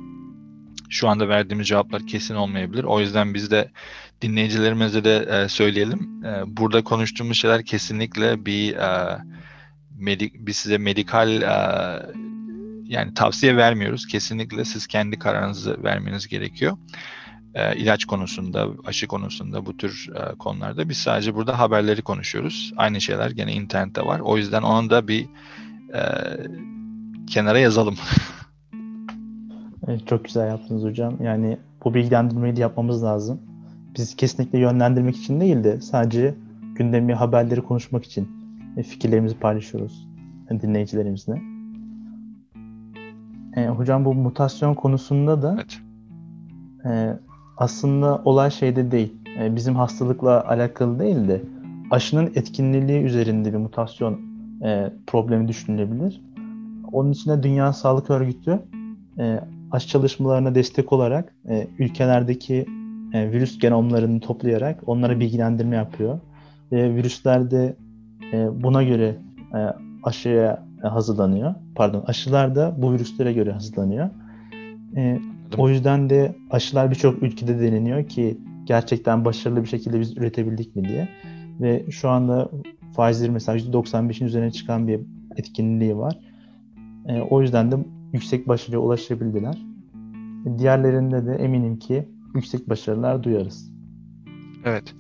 Şu 0.89 1.09
anda 1.09 1.29
verdiğimiz 1.29 1.67
cevaplar 1.67 2.07
kesin 2.07 2.35
olmayabilir. 2.35 2.83
O 2.83 2.99
yüzden 2.99 3.33
biz 3.33 3.51
de 3.51 3.71
dinleyicilerimize 4.21 5.03
de 5.03 5.17
e, 5.17 5.49
söyleyelim. 5.49 6.23
E, 6.25 6.57
burada 6.57 6.83
konuştuğumuz 6.83 7.37
şeyler 7.37 7.65
kesinlikle 7.65 8.45
bir 8.45 8.75
e, 8.75 9.17
medik, 9.97 10.33
biz 10.37 10.57
size 10.57 10.77
medikal 10.77 11.41
e, 11.41 11.47
yani 12.83 13.13
tavsiye 13.13 13.57
vermiyoruz. 13.57 14.07
Kesinlikle 14.07 14.65
siz 14.65 14.87
kendi 14.87 15.19
kararınızı 15.19 15.83
vermeniz 15.83 16.27
gerekiyor. 16.27 16.77
E, 17.53 17.75
ilaç 17.75 18.05
konusunda, 18.05 18.67
aşı 18.85 19.07
konusunda 19.07 19.65
bu 19.65 19.77
tür 19.77 20.09
e, 20.15 20.35
konularda 20.35 20.89
biz 20.89 20.97
sadece 20.97 21.35
burada 21.35 21.59
haberleri 21.59 22.01
konuşuyoruz. 22.01 22.73
Aynı 22.77 23.01
şeyler 23.01 23.31
gene 23.31 23.53
internette 23.53 24.01
var. 24.01 24.19
O 24.19 24.37
yüzden 24.37 24.61
onu 24.61 24.89
da 24.89 25.07
bir 25.07 25.25
e, 25.95 26.01
kenara 27.27 27.59
yazalım. 27.59 27.95
Evet, 29.87 30.07
çok 30.07 30.25
güzel 30.25 30.47
yaptınız 30.47 30.83
hocam. 30.83 31.13
Yani 31.23 31.57
bu 31.83 31.93
bilgilendirmeyi 31.93 32.55
de 32.55 32.61
yapmamız 32.61 33.03
lazım. 33.03 33.41
Biz 33.97 34.15
kesinlikle 34.15 34.59
yönlendirmek 34.59 35.17
için 35.17 35.39
değil 35.39 35.63
de 35.63 35.81
sadece 35.81 36.35
gündemi 36.75 37.13
haberleri 37.13 37.61
konuşmak 37.61 38.05
için 38.05 38.29
fikirlerimizi 38.83 39.39
paylaşıyoruz 39.39 40.07
dinleyicilerimizle. 40.49 41.41
E, 43.55 43.67
hocam 43.67 44.05
bu 44.05 44.13
mutasyon 44.13 44.73
konusunda 44.73 45.41
da 45.41 45.55
evet. 45.55 45.79
e, 46.85 47.19
aslında 47.57 48.21
olay 48.25 48.51
şeyde 48.51 48.91
değil. 48.91 49.13
E, 49.39 49.55
bizim 49.55 49.75
hastalıkla 49.75 50.47
alakalı 50.47 50.99
değil 50.99 51.27
de 51.27 51.41
aşının 51.91 52.31
etkinliği 52.35 53.01
üzerinde 53.01 53.53
bir 53.53 53.57
mutasyon 53.57 54.21
e, 54.63 54.91
problemi 55.07 55.47
düşünülebilir. 55.47 56.21
Onun 56.91 57.11
için 57.11 57.31
de 57.31 57.43
Dünya 57.43 57.73
Sağlık 57.73 58.09
Örgütü 58.09 58.59
e, 59.19 59.39
aşı 59.71 59.87
çalışmalarına 59.87 60.55
destek 60.55 60.93
olarak 60.93 61.35
e, 61.49 61.67
ülkelerdeki 61.79 62.65
e, 63.13 63.31
virüs 63.31 63.59
genomlarını 63.59 64.19
toplayarak 64.19 64.79
onlara 64.85 65.19
bilgilendirme 65.19 65.75
yapıyor. 65.75 66.19
Ve 66.71 66.95
virüslerde 66.95 67.75
e, 68.33 68.63
buna 68.63 68.83
göre 68.83 69.15
e, 69.53 69.59
aşıya 70.03 70.65
hazırlanıyor. 70.81 71.55
Pardon, 71.75 72.03
aşılar 72.07 72.55
da 72.55 72.75
bu 72.77 72.93
virüslere 72.93 73.33
göre 73.33 73.51
hazırlanıyor. 73.51 74.09
E, 74.95 75.19
o 75.57 75.69
yüzden 75.69 76.09
de 76.09 76.35
aşılar 76.49 76.89
birçok 76.91 77.23
ülkede 77.23 77.59
deneniyor 77.59 78.07
ki 78.07 78.37
gerçekten 78.65 79.25
başarılı 79.25 79.61
bir 79.63 79.67
şekilde 79.67 79.99
biz 79.99 80.17
üretebildik 80.17 80.75
mi 80.75 80.85
diye. 80.89 81.09
Ve 81.61 81.85
şu 81.91 82.09
anda 82.09 82.49
Pfizer 82.97 83.29
mesela 83.29 83.57
%95'in 83.57 84.27
üzerine 84.27 84.51
çıkan 84.51 84.87
bir 84.87 84.99
etkinliği 85.37 85.97
var. 85.97 86.19
E, 87.07 87.21
o 87.21 87.41
yüzden 87.41 87.71
de 87.71 87.75
yüksek 88.13 88.47
başarıya 88.47 88.79
ulaşabildiler. 88.79 89.57
Diğerlerinde 90.57 91.25
de 91.25 91.35
eminim 91.35 91.79
ki 91.79 92.09
yüksek 92.35 92.69
başarılar 92.69 93.23
duyarız. 93.23 93.71
Evet. 94.65 94.93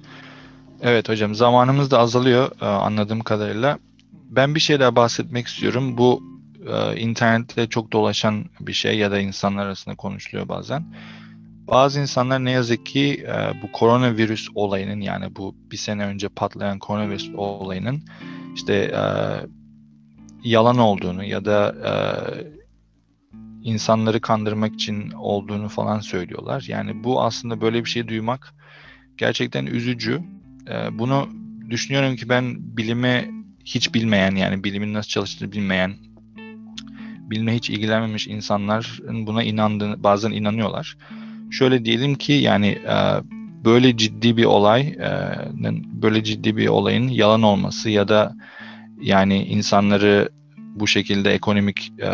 Evet 0.81 1.09
hocam 1.09 1.35
zamanımız 1.35 1.91
da 1.91 1.99
azalıyor 1.99 2.51
e, 2.61 2.65
anladığım 2.65 3.19
kadarıyla. 3.19 3.79
Ben 4.29 4.55
bir 4.55 4.59
şey 4.59 4.79
daha 4.79 4.95
bahsetmek 4.95 5.47
istiyorum. 5.47 5.97
Bu 5.97 6.23
e, 6.67 6.99
internette 6.99 7.67
çok 7.67 7.91
dolaşan 7.91 8.45
bir 8.59 8.73
şey 8.73 8.97
ya 8.97 9.11
da 9.11 9.19
insanlar 9.19 9.65
arasında 9.65 9.95
konuşuluyor 9.95 10.49
bazen. 10.49 10.85
Bazı 11.67 11.99
insanlar 11.99 12.45
ne 12.45 12.51
yazık 12.51 12.85
ki 12.85 13.25
e, 13.27 13.61
bu 13.61 13.71
koronavirüs 13.71 14.47
olayının 14.55 15.01
yani 15.01 15.35
bu 15.35 15.55
bir 15.71 15.77
sene 15.77 16.05
önce 16.05 16.29
patlayan 16.29 16.79
koronavirüs 16.79 17.29
olayının 17.35 18.03
işte 18.55 18.93
yalan 20.43 20.77
olduğunu 20.77 21.23
ya 21.23 21.45
da 21.45 21.75
insanları 23.65 24.21
kandırmak 24.21 24.73
için 24.73 25.11
olduğunu 25.11 25.69
falan 25.69 25.99
söylüyorlar. 25.99 26.65
Yani 26.67 27.03
bu 27.03 27.21
aslında 27.21 27.61
böyle 27.61 27.85
bir 27.85 27.89
şey 27.89 28.07
duymak 28.07 28.53
gerçekten 29.17 29.65
üzücü. 29.65 30.21
Ee, 30.69 30.99
bunu 30.99 31.29
düşünüyorum 31.69 32.15
ki 32.15 32.29
ben 32.29 32.55
bilime 32.77 33.29
hiç 33.65 33.93
bilmeyen 33.93 34.35
yani 34.35 34.63
bilimin 34.63 34.93
nasıl 34.93 35.09
çalıştığını 35.09 35.51
bilmeyen 35.51 35.95
bilme 37.19 37.55
hiç 37.55 37.69
ilgilenmemiş 37.69 38.27
insanların 38.27 39.27
buna 39.27 39.43
inandığını 39.43 40.03
bazen 40.03 40.31
inanıyorlar. 40.31 40.97
Şöyle 41.57 41.85
diyelim 41.85 42.15
ki 42.15 42.33
yani 42.33 42.67
e, 42.67 42.95
böyle 43.65 43.97
ciddi 43.97 44.37
bir 44.37 44.45
olay 44.45 44.95
böyle 46.01 46.23
ciddi 46.23 46.57
bir 46.57 46.67
olayın 46.67 47.07
yalan 47.07 47.43
olması 47.43 47.89
ya 47.89 48.07
da 48.07 48.35
yani 49.01 49.43
insanları 49.43 50.29
bu 50.57 50.87
şekilde 50.87 51.33
ekonomik 51.33 51.93
e, 51.99 52.11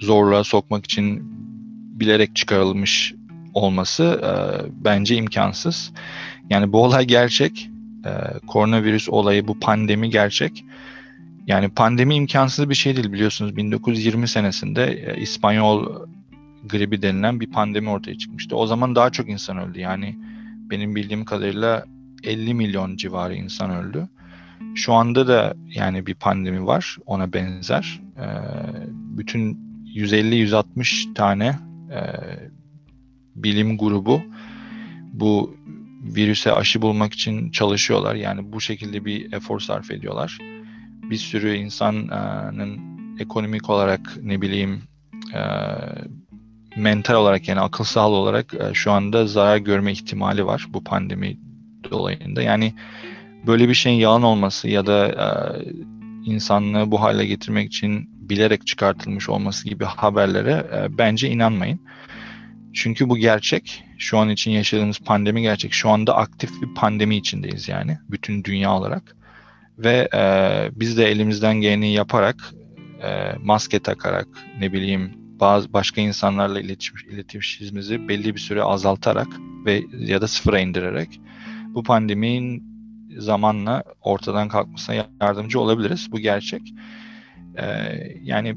zorluğa 0.00 0.44
sokmak 0.44 0.84
için 0.84 1.22
bilerek 2.00 2.36
çıkarılmış 2.36 3.14
olması 3.54 4.04
e, 4.04 4.32
bence 4.84 5.16
imkansız. 5.16 5.92
Yani 6.50 6.72
bu 6.72 6.84
olay 6.84 7.04
gerçek. 7.04 7.70
E, 8.04 8.10
koronavirüs 8.46 9.08
olayı, 9.08 9.48
bu 9.48 9.60
pandemi 9.60 10.10
gerçek. 10.10 10.64
Yani 11.46 11.68
pandemi 11.68 12.14
imkansız 12.14 12.70
bir 12.70 12.74
şey 12.74 12.96
değil 12.96 13.12
biliyorsunuz. 13.12 13.56
1920 13.56 14.28
senesinde 14.28 14.84
e, 14.84 15.20
İspanyol 15.20 16.06
gribi 16.64 17.02
denilen 17.02 17.40
bir 17.40 17.50
pandemi 17.50 17.90
ortaya 17.90 18.18
çıkmıştı. 18.18 18.56
O 18.56 18.66
zaman 18.66 18.94
daha 18.94 19.10
çok 19.10 19.28
insan 19.28 19.58
öldü. 19.58 19.80
Yani 19.80 20.18
benim 20.70 20.94
bildiğim 20.96 21.24
kadarıyla 21.24 21.84
50 22.22 22.54
milyon 22.54 22.96
civarı 22.96 23.34
insan 23.34 23.70
öldü. 23.70 24.08
Şu 24.74 24.92
anda 24.92 25.28
da 25.28 25.54
yani 25.74 26.06
bir 26.06 26.14
pandemi 26.14 26.66
var 26.66 26.96
ona 27.06 27.32
benzer. 27.32 28.00
E, 28.16 28.26
bütün 29.18 29.58
150-160 29.94 31.14
tane 31.14 31.58
e, 31.90 32.00
bilim 33.36 33.78
grubu 33.78 34.22
bu 35.12 35.56
virüse 36.02 36.52
aşı 36.52 36.82
bulmak 36.82 37.12
için 37.12 37.50
çalışıyorlar. 37.50 38.14
Yani 38.14 38.52
bu 38.52 38.60
şekilde 38.60 39.04
bir 39.04 39.32
efor 39.32 39.60
sarf 39.60 39.90
ediyorlar. 39.90 40.38
Bir 41.10 41.16
sürü 41.16 41.54
insanın 41.54 42.80
ekonomik 43.18 43.70
olarak 43.70 44.16
ne 44.22 44.40
bileyim 44.40 44.82
e, 45.34 45.40
mental 46.76 47.14
olarak 47.14 47.48
yani 47.48 47.60
akıl 47.60 47.84
sağlığı 47.84 48.16
olarak 48.16 48.54
e, 48.54 48.74
şu 48.74 48.92
anda 48.92 49.26
zarar 49.26 49.56
görme 49.56 49.92
ihtimali 49.92 50.46
var 50.46 50.66
bu 50.68 50.84
pandemi 50.84 51.36
dolayında. 51.90 52.42
Yani 52.42 52.74
böyle 53.46 53.68
bir 53.68 53.74
şeyin 53.74 53.98
yalan 53.98 54.22
olması 54.22 54.68
ya 54.68 54.86
da 54.86 55.08
e, 55.08 55.26
insanlığı 56.30 56.90
bu 56.90 57.00
hale 57.00 57.26
getirmek 57.26 57.66
için 57.66 58.10
bilerek 58.16 58.66
çıkartılmış 58.66 59.28
olması 59.28 59.68
gibi 59.68 59.84
haberlere 59.84 60.66
e, 60.74 60.98
bence 60.98 61.28
inanmayın. 61.28 61.80
Çünkü 62.74 63.08
bu 63.08 63.16
gerçek. 63.16 63.84
Şu 63.98 64.18
an 64.18 64.28
için 64.28 64.50
yaşadığımız 64.50 64.98
pandemi 64.98 65.42
gerçek. 65.42 65.72
Şu 65.72 65.90
anda 65.90 66.16
aktif 66.16 66.50
bir 66.62 66.74
pandemi 66.74 67.16
içindeyiz 67.16 67.68
yani 67.68 67.98
bütün 68.10 68.44
dünya 68.44 68.72
olarak. 68.72 69.16
Ve 69.78 70.08
e, 70.14 70.22
biz 70.80 70.98
de 70.98 71.10
elimizden 71.10 71.60
geleni 71.60 71.92
yaparak, 71.92 72.36
e, 73.02 73.32
maske 73.42 73.78
takarak, 73.78 74.28
ne 74.60 74.72
bileyim 74.72 75.23
bazı 75.40 75.72
başka 75.72 76.00
insanlarla 76.00 76.60
iletişim, 76.60 77.10
iletişimimizi 77.10 78.08
belli 78.08 78.34
bir 78.34 78.40
süre 78.40 78.62
azaltarak 78.62 79.28
ve 79.64 79.82
ya 79.98 80.20
da 80.20 80.28
sıfıra 80.28 80.60
indirerek 80.60 81.20
bu 81.74 81.82
pandeminin 81.82 82.74
zamanla 83.18 83.84
ortadan 84.02 84.48
kalkmasına 84.48 84.96
yardımcı 85.20 85.60
olabiliriz. 85.60 86.08
Bu 86.12 86.18
gerçek. 86.18 86.74
Ee, 87.56 87.64
yani 88.22 88.54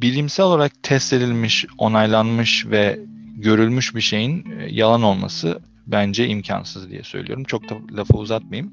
bilimsel 0.00 0.46
olarak 0.46 0.82
test 0.82 1.12
edilmiş, 1.12 1.66
onaylanmış 1.78 2.66
ve 2.66 3.00
görülmüş 3.36 3.94
bir 3.94 4.00
şeyin 4.00 4.50
e, 4.50 4.66
yalan 4.70 5.02
olması 5.02 5.60
bence 5.86 6.28
imkansız 6.28 6.90
diye 6.90 7.02
söylüyorum. 7.02 7.44
Çok 7.44 7.70
da 7.70 7.74
lafı 7.92 8.16
uzatmayayım. 8.16 8.72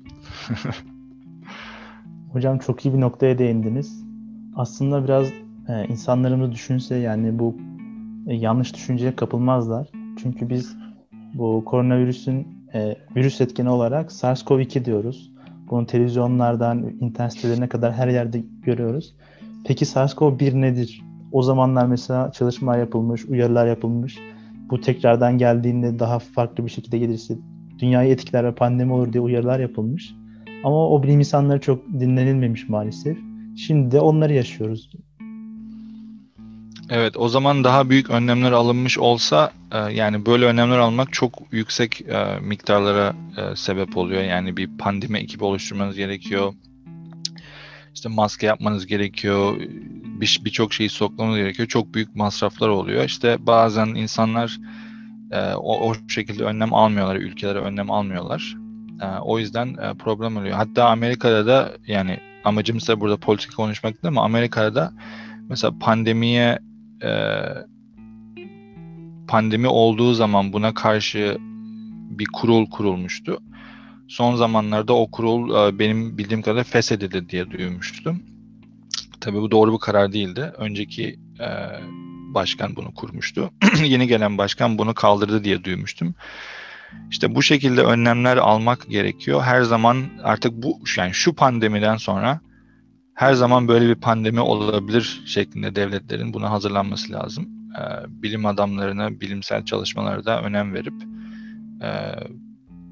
Hocam 2.32 2.60
çok 2.60 2.86
iyi 2.86 2.94
bir 2.94 3.02
noktaya 3.02 3.38
değindiniz. 3.38 4.04
Aslında 4.56 5.04
biraz 5.04 5.28
e, 5.70 5.86
insanlarımız 5.90 6.52
düşünse 6.52 6.96
yani 6.96 7.40
bu 7.40 7.56
e, 8.28 8.36
yanlış 8.36 8.74
düşünceye 8.74 9.16
kapılmazlar. 9.16 9.88
Çünkü 10.24 10.50
biz 10.50 10.78
bu 11.34 11.64
koronavirüsün 11.66 12.48
e, 12.74 12.96
virüs 13.16 13.42
etkeni 13.42 13.70
olarak 13.70 14.12
SARS-CoV-2 14.12 14.86
diyoruz. 14.86 15.32
Bunu 15.70 15.86
televizyonlardan, 15.86 16.84
internet 17.00 17.34
sitelerine 17.34 17.70
kadar 17.70 17.94
her 17.94 18.08
yerde 18.08 18.44
görüyoruz. 18.62 19.16
Peki 19.66 19.86
SARS-CoV-1 19.86 20.62
nedir? 20.62 21.02
O 21.32 21.42
zamanlar 21.42 21.86
mesela 21.86 22.32
çalışmalar 22.32 22.80
yapılmış, 22.80 23.26
uyarılar 23.26 23.68
yapılmış. 23.68 24.18
Bu 24.70 24.82
tekrardan 24.82 25.38
geldiğinde 25.38 26.00
daha 26.00 26.20
farklı 26.20 26.66
bir 26.66 26.72
şekilde 26.72 26.98
gelirse 26.98 27.38
dünyayı 27.80 28.12
etkiler 28.12 28.46
ve 28.46 28.56
pandemi 28.56 28.94
olur 28.94 29.14
diye 29.14 29.22
uyarılar 29.22 29.60
yapılmış. 29.60 30.16
Ama 30.64 30.90
o 30.90 31.04
bilim 31.04 31.20
insanları 31.20 31.62
çok 31.62 31.88
dinlenilmemiş 31.88 32.70
maalesef. 32.70 33.18
Şimdi 33.58 33.92
de 33.92 34.00
onları 34.00 34.34
yaşıyoruz. 34.34 34.90
Evet, 36.92 37.18
o 37.18 37.30
zaman 37.30 37.64
daha 37.64 37.90
büyük 37.90 38.10
önlemler 38.10 38.52
alınmış 38.52 38.98
olsa 38.98 39.52
e, 39.72 39.78
yani 39.78 40.26
böyle 40.26 40.46
önlemler 40.46 40.78
almak 40.78 41.14
çok 41.14 41.34
yüksek 41.52 42.02
e, 42.02 42.40
miktarlara 42.42 43.14
e, 43.38 43.56
sebep 43.56 43.98
oluyor. 43.98 44.22
Yani 44.24 44.58
bir 44.58 44.78
pandemi 44.78 45.20
ekibi 45.20 45.44
oluşturmanız 45.44 45.96
gerekiyor. 45.96 46.54
İşte 47.96 48.10
maske 48.10 48.46
yapmanız 48.46 48.88
gerekiyor. 48.88 49.58
Birçok 50.20 50.70
bir 50.70 50.76
şeyi 50.76 50.90
sokmanız 50.90 51.38
gerekiyor. 51.38 51.68
Çok 51.68 51.94
büyük 51.94 52.16
masraflar 52.16 52.70
oluyor. 52.70 53.06
İşte 53.06 53.38
bazen 53.48 53.88
insanlar 53.88 54.58
o, 55.56 55.90
o 55.90 55.94
şekilde 56.08 56.44
önlem 56.44 56.74
almıyorlar, 56.74 57.16
ülkelere 57.16 57.60
önlem 57.60 57.92
almıyorlar. 57.92 58.56
O 59.22 59.40
yüzden 59.40 59.98
problem 59.98 60.38
oluyor. 60.38 60.56
Hatta 60.56 60.90
Amerika'da 60.90 61.48
da 61.48 61.72
yani 61.88 62.20
amacımız 62.44 62.88
da 62.88 63.00
burada 63.00 63.18
politika 63.18 63.56
konuşmak 63.56 63.94
değil 63.94 64.08
ama 64.08 64.24
Amerika'da 64.24 64.76
da 64.76 64.94
mesela 65.50 65.74
pandemiye 65.80 66.60
e, 67.04 67.12
pandemi 69.28 69.68
olduğu 69.68 70.14
zaman 70.14 70.54
buna 70.54 70.74
karşı 70.74 71.38
bir 72.10 72.28
kurul 72.34 72.70
kurulmuştu. 72.70 73.40
Son 74.08 74.36
zamanlarda 74.36 74.94
o 74.94 75.12
kurul 75.12 75.68
e, 75.68 75.80
benim 75.80 76.18
bildiğim 76.18 76.42
kadarıyla 76.42 76.64
feshedildi 76.64 77.30
diye 77.30 77.52
duymuştum. 77.52 78.24
Tabii 79.22 79.42
bu 79.42 79.52
doğru 79.52 79.74
bir 79.74 79.80
karar 79.80 80.14
değildi. 80.14 80.52
Önceki 80.58 81.20
e, 81.40 81.48
başkan 82.34 82.76
bunu 82.76 82.94
kurmuştu. 82.94 83.52
Yeni 83.84 84.08
gelen 84.08 84.38
başkan 84.38 84.78
bunu 84.78 84.94
kaldırdı 84.94 85.44
diye 85.44 85.64
duymuştum. 85.64 86.16
İşte 87.12 87.36
bu 87.36 87.44
şekilde 87.44 87.82
önlemler 87.82 88.38
almak 88.38 88.90
gerekiyor. 88.90 89.42
Her 89.42 89.62
zaman 89.62 90.04
artık 90.24 90.54
bu 90.54 90.80
yani 90.98 91.14
şu 91.14 91.36
pandemiden 91.36 91.98
sonra 91.98 92.40
her 93.20 93.34
zaman 93.34 93.68
böyle 93.68 93.88
bir 93.90 93.96
pandemi 93.96 94.40
olabilir 94.40 95.22
şeklinde 95.26 95.76
devletlerin 95.76 96.34
buna 96.34 96.52
hazırlanması 96.52 97.14
lazım. 97.14 97.50
E, 97.80 97.82
bilim 98.24 98.46
adamlarına, 98.46 99.22
bilimsel 99.22 99.66
çalışmalara 99.66 100.26
da 100.26 100.42
önem 100.42 100.74
verip 100.74 100.94
e, 101.82 101.90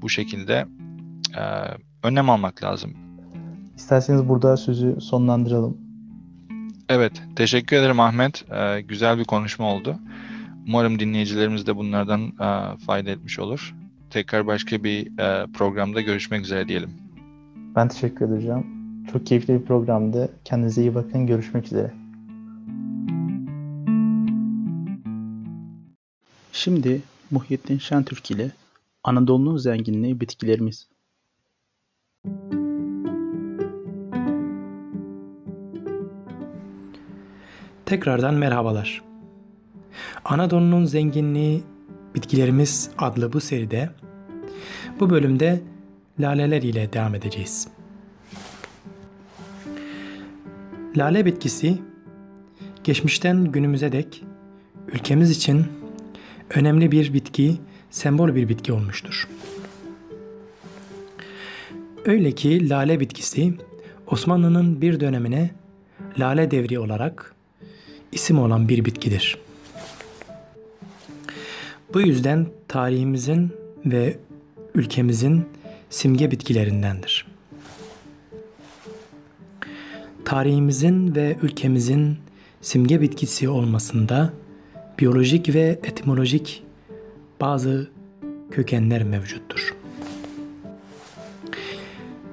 bu 0.02 0.08
şekilde 0.08 0.66
e, 1.36 1.42
önlem 2.02 2.30
almak 2.30 2.62
lazım. 2.62 2.94
İsterseniz 3.76 4.28
burada 4.28 4.56
sözü 4.56 5.00
sonlandıralım. 5.00 5.76
Evet, 6.88 7.22
teşekkür 7.36 7.76
ederim 7.76 8.00
Ahmet. 8.00 8.44
E, 8.52 8.80
güzel 8.80 9.18
bir 9.18 9.24
konuşma 9.24 9.74
oldu. 9.74 9.96
Umarım 10.66 10.98
dinleyicilerimiz 10.98 11.66
de 11.66 11.76
bunlardan 11.76 12.20
e, 12.20 12.76
fayda 12.86 13.10
etmiş 13.10 13.38
olur. 13.38 13.74
Tekrar 14.10 14.46
başka 14.46 14.84
bir 14.84 15.18
e, 15.18 15.46
programda 15.52 16.00
görüşmek 16.00 16.40
üzere 16.40 16.68
diyelim. 16.68 16.90
Ben 17.76 17.88
teşekkür 17.88 18.32
edeceğim. 18.32 18.77
Çok 19.12 19.26
keyifli 19.26 19.60
bir 19.60 19.66
programdı. 19.66 20.32
Kendinize 20.44 20.80
iyi 20.80 20.94
bakın. 20.94 21.26
Görüşmek 21.26 21.66
üzere. 21.66 21.92
Şimdi 26.52 27.02
Muhyiddin 27.30 27.78
Şentürk 27.78 28.30
ile 28.30 28.50
Anadolu'nun 29.04 29.56
zenginliği 29.56 30.20
bitkilerimiz. 30.20 30.88
Tekrardan 37.86 38.34
merhabalar. 38.34 39.02
Anadolu'nun 40.24 40.84
zenginliği 40.84 41.62
bitkilerimiz 42.14 42.90
adlı 42.98 43.32
bu 43.32 43.40
seride 43.40 43.90
bu 45.00 45.10
bölümde 45.10 45.60
laleler 46.20 46.62
ile 46.62 46.92
devam 46.92 47.14
edeceğiz. 47.14 47.77
Lale 50.96 51.24
bitkisi 51.24 51.78
geçmişten 52.84 53.44
günümüze 53.44 53.92
dek 53.92 54.24
ülkemiz 54.92 55.30
için 55.30 55.66
önemli 56.50 56.92
bir 56.92 57.12
bitki, 57.12 57.56
sembol 57.90 58.34
bir 58.34 58.48
bitki 58.48 58.72
olmuştur. 58.72 59.28
Öyle 62.04 62.32
ki 62.32 62.68
lale 62.68 63.00
bitkisi 63.00 63.54
Osmanlı'nın 64.06 64.80
bir 64.80 65.00
dönemine 65.00 65.50
lale 66.18 66.50
devri 66.50 66.78
olarak 66.78 67.34
isim 68.12 68.38
olan 68.38 68.68
bir 68.68 68.84
bitkidir. 68.84 69.38
Bu 71.94 72.00
yüzden 72.00 72.46
tarihimizin 72.68 73.50
ve 73.86 74.18
ülkemizin 74.74 75.44
simge 75.90 76.30
bitkilerindendir 76.30 77.37
tarihimizin 80.28 81.14
ve 81.14 81.36
ülkemizin 81.42 82.16
simge 82.60 83.00
bitkisi 83.00 83.48
olmasında 83.48 84.32
biyolojik 84.98 85.54
ve 85.54 85.78
etimolojik 85.84 86.64
bazı 87.40 87.90
kökenler 88.50 89.02
mevcuttur. 89.04 89.74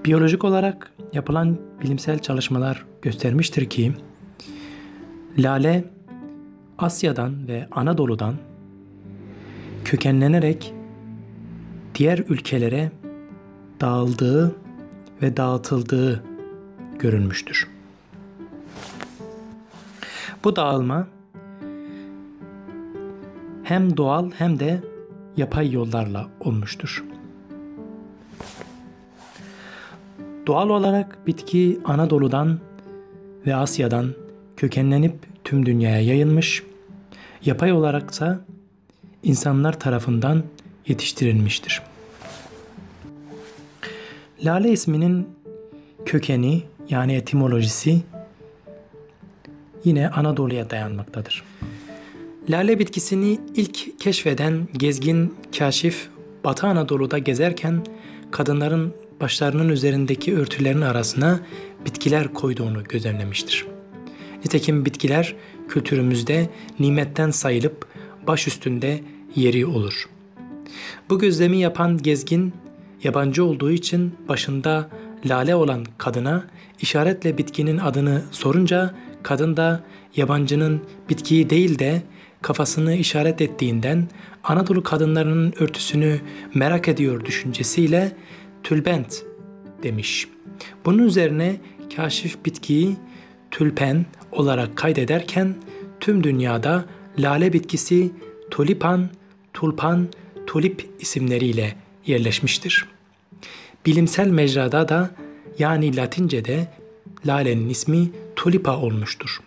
Biyolojik 0.05 0.43
olarak 0.43 0.91
yapılan 1.13 1.57
bilimsel 1.81 2.19
çalışmalar 2.19 2.85
göstermiştir 3.01 3.69
ki 3.69 3.93
lale 5.37 5.85
Asya'dan 6.77 7.47
ve 7.47 7.67
Anadolu'dan 7.71 8.35
kökenlenerek 9.85 10.73
diğer 11.95 12.19
ülkelere 12.19 12.91
dağıldığı 13.81 14.55
ve 15.21 15.37
dağıtıldığı 15.37 16.23
görülmüştür. 16.99 17.74
Bu 20.45 20.55
dağılma 20.55 21.07
hem 23.63 23.97
doğal 23.97 24.31
hem 24.31 24.59
de 24.59 24.83
yapay 25.37 25.71
yollarla 25.71 26.27
olmuştur. 26.39 27.03
Doğal 30.47 30.69
olarak 30.69 31.27
bitki 31.27 31.79
Anadolu'dan 31.85 32.59
ve 33.45 33.55
Asya'dan 33.55 34.13
kökenlenip 34.57 35.15
tüm 35.43 35.65
dünyaya 35.65 36.01
yayılmış, 36.01 36.63
yapay 37.45 37.71
olaraksa 37.71 38.39
insanlar 39.23 39.79
tarafından 39.79 40.43
yetiştirilmiştir. 40.87 41.81
Lale 44.43 44.71
isminin 44.71 45.29
kökeni 46.05 46.63
yani 46.89 47.13
etimolojisi 47.13 48.01
yine 49.85 50.09
Anadolu'ya 50.09 50.69
dayanmaktadır. 50.69 51.43
Lale 52.49 52.79
bitkisini 52.79 53.39
ilk 53.55 53.99
keşfeden 53.99 54.67
gezgin 54.77 55.35
kaşif 55.57 56.09
Batı 56.43 56.67
Anadolu'da 56.67 57.17
gezerken 57.17 57.85
kadınların 58.31 58.93
başlarının 59.21 59.69
üzerindeki 59.69 60.37
örtülerin 60.37 60.81
arasına 60.81 61.39
bitkiler 61.85 62.33
koyduğunu 62.33 62.83
gözlemlemiştir. 62.83 63.65
Nitekim 64.45 64.85
bitkiler 64.85 65.35
kültürümüzde 65.67 66.49
nimetten 66.79 67.31
sayılıp 67.31 67.87
baş 68.27 68.47
üstünde 68.47 68.99
yeri 69.35 69.65
olur. 69.65 70.09
Bu 71.09 71.19
gözlemi 71.19 71.57
yapan 71.57 71.97
gezgin 71.97 72.53
yabancı 73.03 73.45
olduğu 73.45 73.71
için 73.71 74.15
başında 74.27 74.89
lale 75.25 75.55
olan 75.55 75.85
kadına 75.97 76.43
işaretle 76.81 77.37
bitkinin 77.37 77.77
adını 77.77 78.21
sorunca 78.31 78.95
Kadın 79.25 79.57
da 79.57 79.83
yabancının 80.15 80.81
bitkiyi 81.09 81.49
değil 81.49 81.79
de 81.79 82.01
kafasını 82.41 82.95
işaret 82.95 83.41
ettiğinden 83.41 84.07
Anadolu 84.43 84.83
kadınlarının 84.83 85.53
örtüsünü 85.59 86.19
merak 86.53 86.87
ediyor 86.87 87.25
düşüncesiyle 87.25 88.11
tülbent 88.63 89.23
demiş. 89.83 90.27
Bunun 90.85 91.03
üzerine 91.03 91.55
kaşif 91.95 92.45
bitkiyi 92.45 92.95
tülpen 93.51 94.05
olarak 94.31 94.75
kaydederken 94.75 95.55
tüm 95.99 96.23
dünyada 96.23 96.85
lale 97.19 97.53
bitkisi 97.53 98.11
tulipan, 98.51 99.09
tulpan, 99.53 100.07
tulip 100.47 100.89
isimleriyle 100.99 101.75
yerleşmiştir. 102.05 102.85
Bilimsel 103.85 104.27
mecrada 104.27 104.89
da 104.89 105.11
yani 105.59 105.95
Latince'de 105.95 106.67
lalenin 107.25 107.69
ismi 107.69 108.09
tulipa 108.45 108.77
olmuştur. 108.77 109.39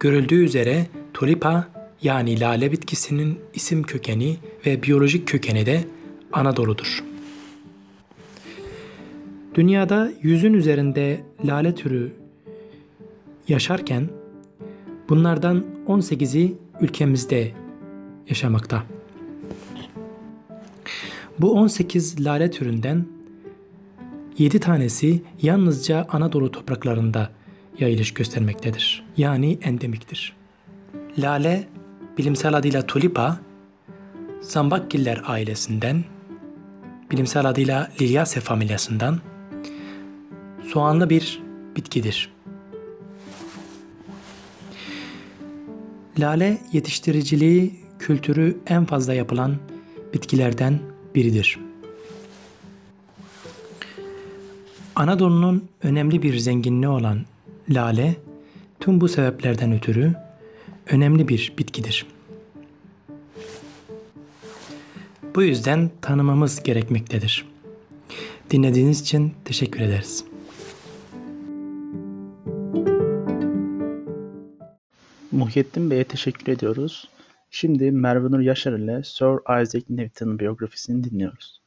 Görüldüğü 0.00 0.44
üzere 0.44 0.86
tulipa 1.14 1.68
yani 2.02 2.40
lale 2.40 2.72
bitkisinin 2.72 3.38
isim 3.54 3.82
kökeni 3.82 4.36
ve 4.66 4.82
biyolojik 4.82 5.28
kökeni 5.28 5.66
de 5.66 5.84
Anadolu'dur. 6.32 7.04
Dünyada 9.54 10.12
yüzün 10.22 10.52
üzerinde 10.52 11.20
lale 11.44 11.74
türü 11.74 12.12
yaşarken 13.48 14.08
bunlardan 15.08 15.64
18'i 15.86 16.54
ülkemizde 16.80 17.52
yaşamakta. 18.28 18.84
Bu 21.38 21.52
18 21.52 22.26
lale 22.26 22.50
türünden 22.50 23.06
7 24.38 24.60
tanesi 24.60 25.22
yalnızca 25.42 26.06
Anadolu 26.08 26.50
topraklarında 26.50 27.37
yayılış 27.78 28.14
göstermektedir. 28.14 29.04
Yani 29.16 29.58
endemiktir. 29.62 30.36
Lale, 31.18 31.68
bilimsel 32.18 32.54
adıyla 32.54 32.86
tulipa, 32.86 33.40
Zambakgiller 34.40 35.22
ailesinden, 35.26 36.04
bilimsel 37.10 37.46
adıyla 37.46 37.90
Liliaceae 38.00 38.40
familyasından 38.40 39.20
soğanlı 40.72 41.10
bir 41.10 41.42
bitkidir. 41.76 42.32
Lale 46.18 46.58
yetiştiriciliği 46.72 47.80
kültürü 47.98 48.58
en 48.66 48.84
fazla 48.84 49.14
yapılan 49.14 49.56
bitkilerden 50.14 50.78
biridir. 51.14 51.58
Anadolu'nun 54.96 55.68
önemli 55.82 56.22
bir 56.22 56.38
zenginliği 56.38 56.88
olan 56.88 57.24
lale 57.70 58.16
tüm 58.80 59.00
bu 59.00 59.08
sebeplerden 59.08 59.72
ötürü 59.72 60.14
önemli 60.86 61.28
bir 61.28 61.52
bitkidir. 61.58 62.06
Bu 65.34 65.42
yüzden 65.42 65.90
tanımamız 66.02 66.62
gerekmektedir. 66.62 67.44
Dinlediğiniz 68.50 69.00
için 69.00 69.34
teşekkür 69.44 69.80
ederiz. 69.80 70.24
Muhyiddin 75.32 75.90
Bey'e 75.90 76.04
teşekkür 76.04 76.52
ediyoruz. 76.52 77.08
Şimdi 77.50 77.90
Merve 77.90 78.30
Nur 78.30 78.40
Yaşar 78.40 78.72
ile 78.72 79.02
Sir 79.04 79.62
Isaac 79.62 79.84
Newton 79.90 80.38
biyografisini 80.38 81.04
dinliyoruz. 81.04 81.57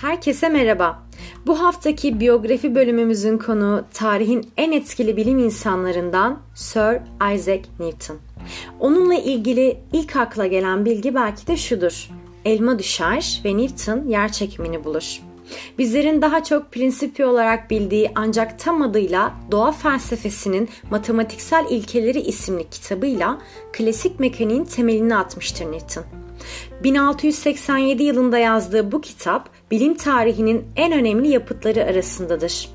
Herkese 0.00 0.48
merhaba. 0.48 1.02
Bu 1.46 1.60
haftaki 1.60 2.20
biyografi 2.20 2.74
bölümümüzün 2.74 3.38
konuğu 3.38 3.84
tarihin 3.94 4.50
en 4.56 4.72
etkili 4.72 5.16
bilim 5.16 5.38
insanlarından 5.38 6.40
Sir 6.54 7.00
Isaac 7.34 7.62
Newton. 7.78 8.16
Onunla 8.80 9.14
ilgili 9.14 9.80
ilk 9.92 10.16
akla 10.16 10.46
gelen 10.46 10.84
bilgi 10.84 11.14
belki 11.14 11.46
de 11.46 11.56
şudur. 11.56 12.08
Elma 12.44 12.78
düşer 12.78 13.40
ve 13.44 13.56
Newton 13.56 14.08
yer 14.08 14.32
çekimini 14.32 14.84
bulur. 14.84 15.20
Bizlerin 15.78 16.22
daha 16.22 16.44
çok 16.44 16.72
prinsipi 16.72 17.24
olarak 17.24 17.70
bildiği 17.70 18.10
ancak 18.14 18.58
tam 18.58 18.82
adıyla 18.82 19.34
Doğa 19.50 19.72
Felsefesinin 19.72 20.68
Matematiksel 20.90 21.66
İlkeleri 21.70 22.20
isimli 22.20 22.70
kitabıyla 22.70 23.38
klasik 23.72 24.20
mekaniğin 24.20 24.64
temelini 24.64 25.16
atmıştır 25.16 25.72
Newton. 25.72 26.04
1687 26.84 28.02
yılında 28.02 28.38
yazdığı 28.38 28.92
bu 28.92 29.00
kitap 29.00 29.48
bilim 29.70 29.94
tarihinin 29.94 30.64
en 30.76 30.92
önemli 30.92 31.28
yapıtları 31.28 31.84
arasındadır. 31.84 32.68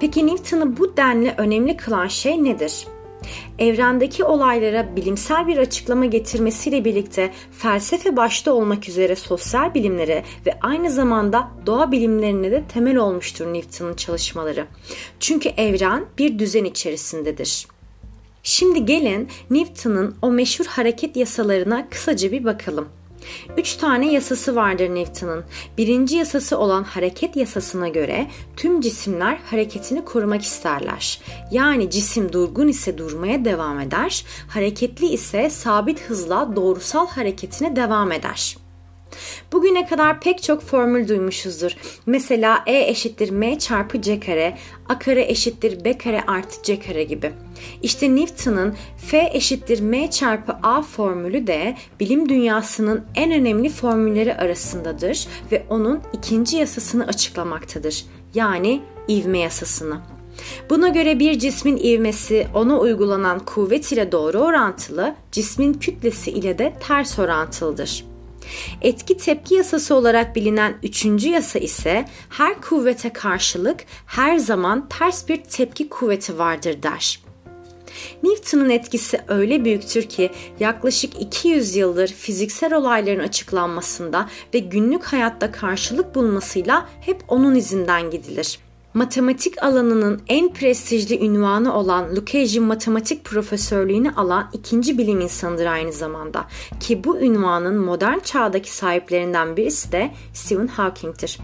Peki 0.00 0.26
Newton'ı 0.26 0.76
bu 0.76 0.96
denli 0.96 1.34
önemli 1.38 1.76
kılan 1.76 2.06
şey 2.06 2.44
nedir? 2.44 2.86
evrendeki 3.58 4.24
olaylara 4.24 4.96
bilimsel 4.96 5.46
bir 5.46 5.58
açıklama 5.58 6.06
getirmesiyle 6.06 6.84
birlikte 6.84 7.32
felsefe 7.52 8.16
başta 8.16 8.52
olmak 8.52 8.88
üzere 8.88 9.16
sosyal 9.16 9.74
bilimlere 9.74 10.24
ve 10.46 10.58
aynı 10.60 10.90
zamanda 10.90 11.48
doğa 11.66 11.92
bilimlerine 11.92 12.50
de 12.50 12.64
temel 12.74 12.96
olmuştur 12.96 13.46
Newton'un 13.52 13.94
çalışmaları. 13.94 14.66
Çünkü 15.20 15.48
evren 15.48 16.04
bir 16.18 16.38
düzen 16.38 16.64
içerisindedir. 16.64 17.66
Şimdi 18.42 18.86
gelin 18.86 19.28
Newton'un 19.50 20.16
o 20.22 20.30
meşhur 20.30 20.66
hareket 20.66 21.16
yasalarına 21.16 21.88
kısaca 21.90 22.32
bir 22.32 22.44
bakalım. 22.44 22.88
Üç 23.56 23.74
tane 23.76 24.12
yasası 24.12 24.56
vardır 24.56 24.88
Newton'un. 24.88 25.44
Birinci 25.78 26.16
yasası 26.16 26.58
olan 26.58 26.84
hareket 26.84 27.36
yasasına 27.36 27.88
göre 27.88 28.26
tüm 28.56 28.80
cisimler 28.80 29.38
hareketini 29.50 30.04
korumak 30.04 30.42
isterler. 30.42 31.20
Yani 31.50 31.90
cisim 31.90 32.32
durgun 32.32 32.68
ise 32.68 32.98
durmaya 32.98 33.44
devam 33.44 33.80
eder, 33.80 34.24
hareketli 34.48 35.06
ise 35.06 35.50
sabit 35.50 36.00
hızla 36.00 36.56
doğrusal 36.56 37.06
hareketine 37.08 37.76
devam 37.76 38.12
eder. 38.12 38.67
Bugüne 39.52 39.86
kadar 39.86 40.20
pek 40.20 40.42
çok 40.42 40.62
formül 40.62 41.08
duymuşuzdur. 41.08 41.76
Mesela 42.06 42.62
E 42.66 42.88
eşittir 42.88 43.30
M 43.30 43.58
çarpı 43.58 44.02
C 44.02 44.20
kare, 44.20 44.58
A 44.88 44.98
kare 44.98 45.30
eşittir 45.30 45.84
B 45.84 45.98
kare 45.98 46.22
artı 46.26 46.62
C 46.62 46.80
kare 46.80 47.04
gibi. 47.04 47.32
İşte 47.82 48.16
Newton'un 48.16 48.74
F 48.96 49.30
eşittir 49.32 49.80
M 49.80 50.10
çarpı 50.10 50.52
A 50.62 50.82
formülü 50.82 51.46
de 51.46 51.76
bilim 52.00 52.28
dünyasının 52.28 53.04
en 53.14 53.32
önemli 53.32 53.68
formülleri 53.68 54.34
arasındadır 54.34 55.26
ve 55.52 55.62
onun 55.70 56.00
ikinci 56.12 56.56
yasasını 56.56 57.06
açıklamaktadır. 57.06 58.04
Yani 58.34 58.82
ivme 59.08 59.38
yasasını. 59.38 60.00
Buna 60.70 60.88
göre 60.88 61.18
bir 61.18 61.38
cismin 61.38 61.76
ivmesi 61.76 62.46
ona 62.54 62.78
uygulanan 62.78 63.38
kuvvet 63.38 63.92
ile 63.92 64.12
doğru 64.12 64.38
orantılı, 64.38 65.14
cismin 65.32 65.74
kütlesi 65.74 66.30
ile 66.30 66.58
de 66.58 66.74
ters 66.88 67.18
orantılıdır. 67.18 68.04
Etki 68.82 69.16
tepki 69.16 69.54
yasası 69.54 69.94
olarak 69.94 70.36
bilinen 70.36 70.74
üçüncü 70.82 71.28
yasa 71.28 71.58
ise 71.58 72.04
her 72.30 72.60
kuvvete 72.60 73.12
karşılık 73.12 73.80
her 74.06 74.38
zaman 74.38 74.88
ters 74.88 75.28
bir 75.28 75.36
tepki 75.36 75.88
kuvveti 75.88 76.38
vardır 76.38 76.82
der. 76.82 77.20
Newton'un 78.22 78.70
etkisi 78.70 79.20
öyle 79.28 79.64
büyüktür 79.64 80.02
ki 80.02 80.30
yaklaşık 80.60 81.20
200 81.20 81.76
yıldır 81.76 82.08
fiziksel 82.08 82.74
olayların 82.74 83.24
açıklanmasında 83.24 84.28
ve 84.54 84.58
günlük 84.58 85.04
hayatta 85.04 85.52
karşılık 85.52 86.14
bulmasıyla 86.14 86.88
hep 87.00 87.22
onun 87.28 87.54
izinden 87.54 88.10
gidilir 88.10 88.58
matematik 88.94 89.62
alanının 89.62 90.22
en 90.28 90.52
prestijli 90.52 91.24
ünvanı 91.24 91.74
olan 91.74 92.16
Lucasian 92.16 92.64
Matematik 92.64 93.24
Profesörlüğünü 93.24 94.14
alan 94.14 94.50
ikinci 94.52 94.98
bilim 94.98 95.20
insanıdır 95.20 95.66
aynı 95.66 95.92
zamanda. 95.92 96.46
Ki 96.80 97.04
bu 97.04 97.20
ünvanın 97.20 97.78
modern 97.78 98.18
çağdaki 98.18 98.76
sahiplerinden 98.76 99.56
birisi 99.56 99.92
de 99.92 100.10
Stephen 100.32 100.66
Hawking'tir. 100.66 101.38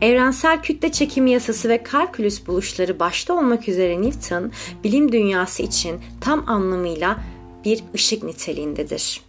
Evrensel 0.00 0.62
kütle 0.62 0.92
çekimi 0.92 1.30
yasası 1.30 1.68
ve 1.68 1.82
kalkülüs 1.82 2.46
buluşları 2.46 2.98
başta 2.98 3.34
olmak 3.34 3.68
üzere 3.68 4.02
Newton, 4.02 4.52
bilim 4.84 5.12
dünyası 5.12 5.62
için 5.62 6.00
tam 6.20 6.44
anlamıyla 6.46 7.20
bir 7.64 7.84
ışık 7.94 8.22
niteliğindedir. 8.22 9.25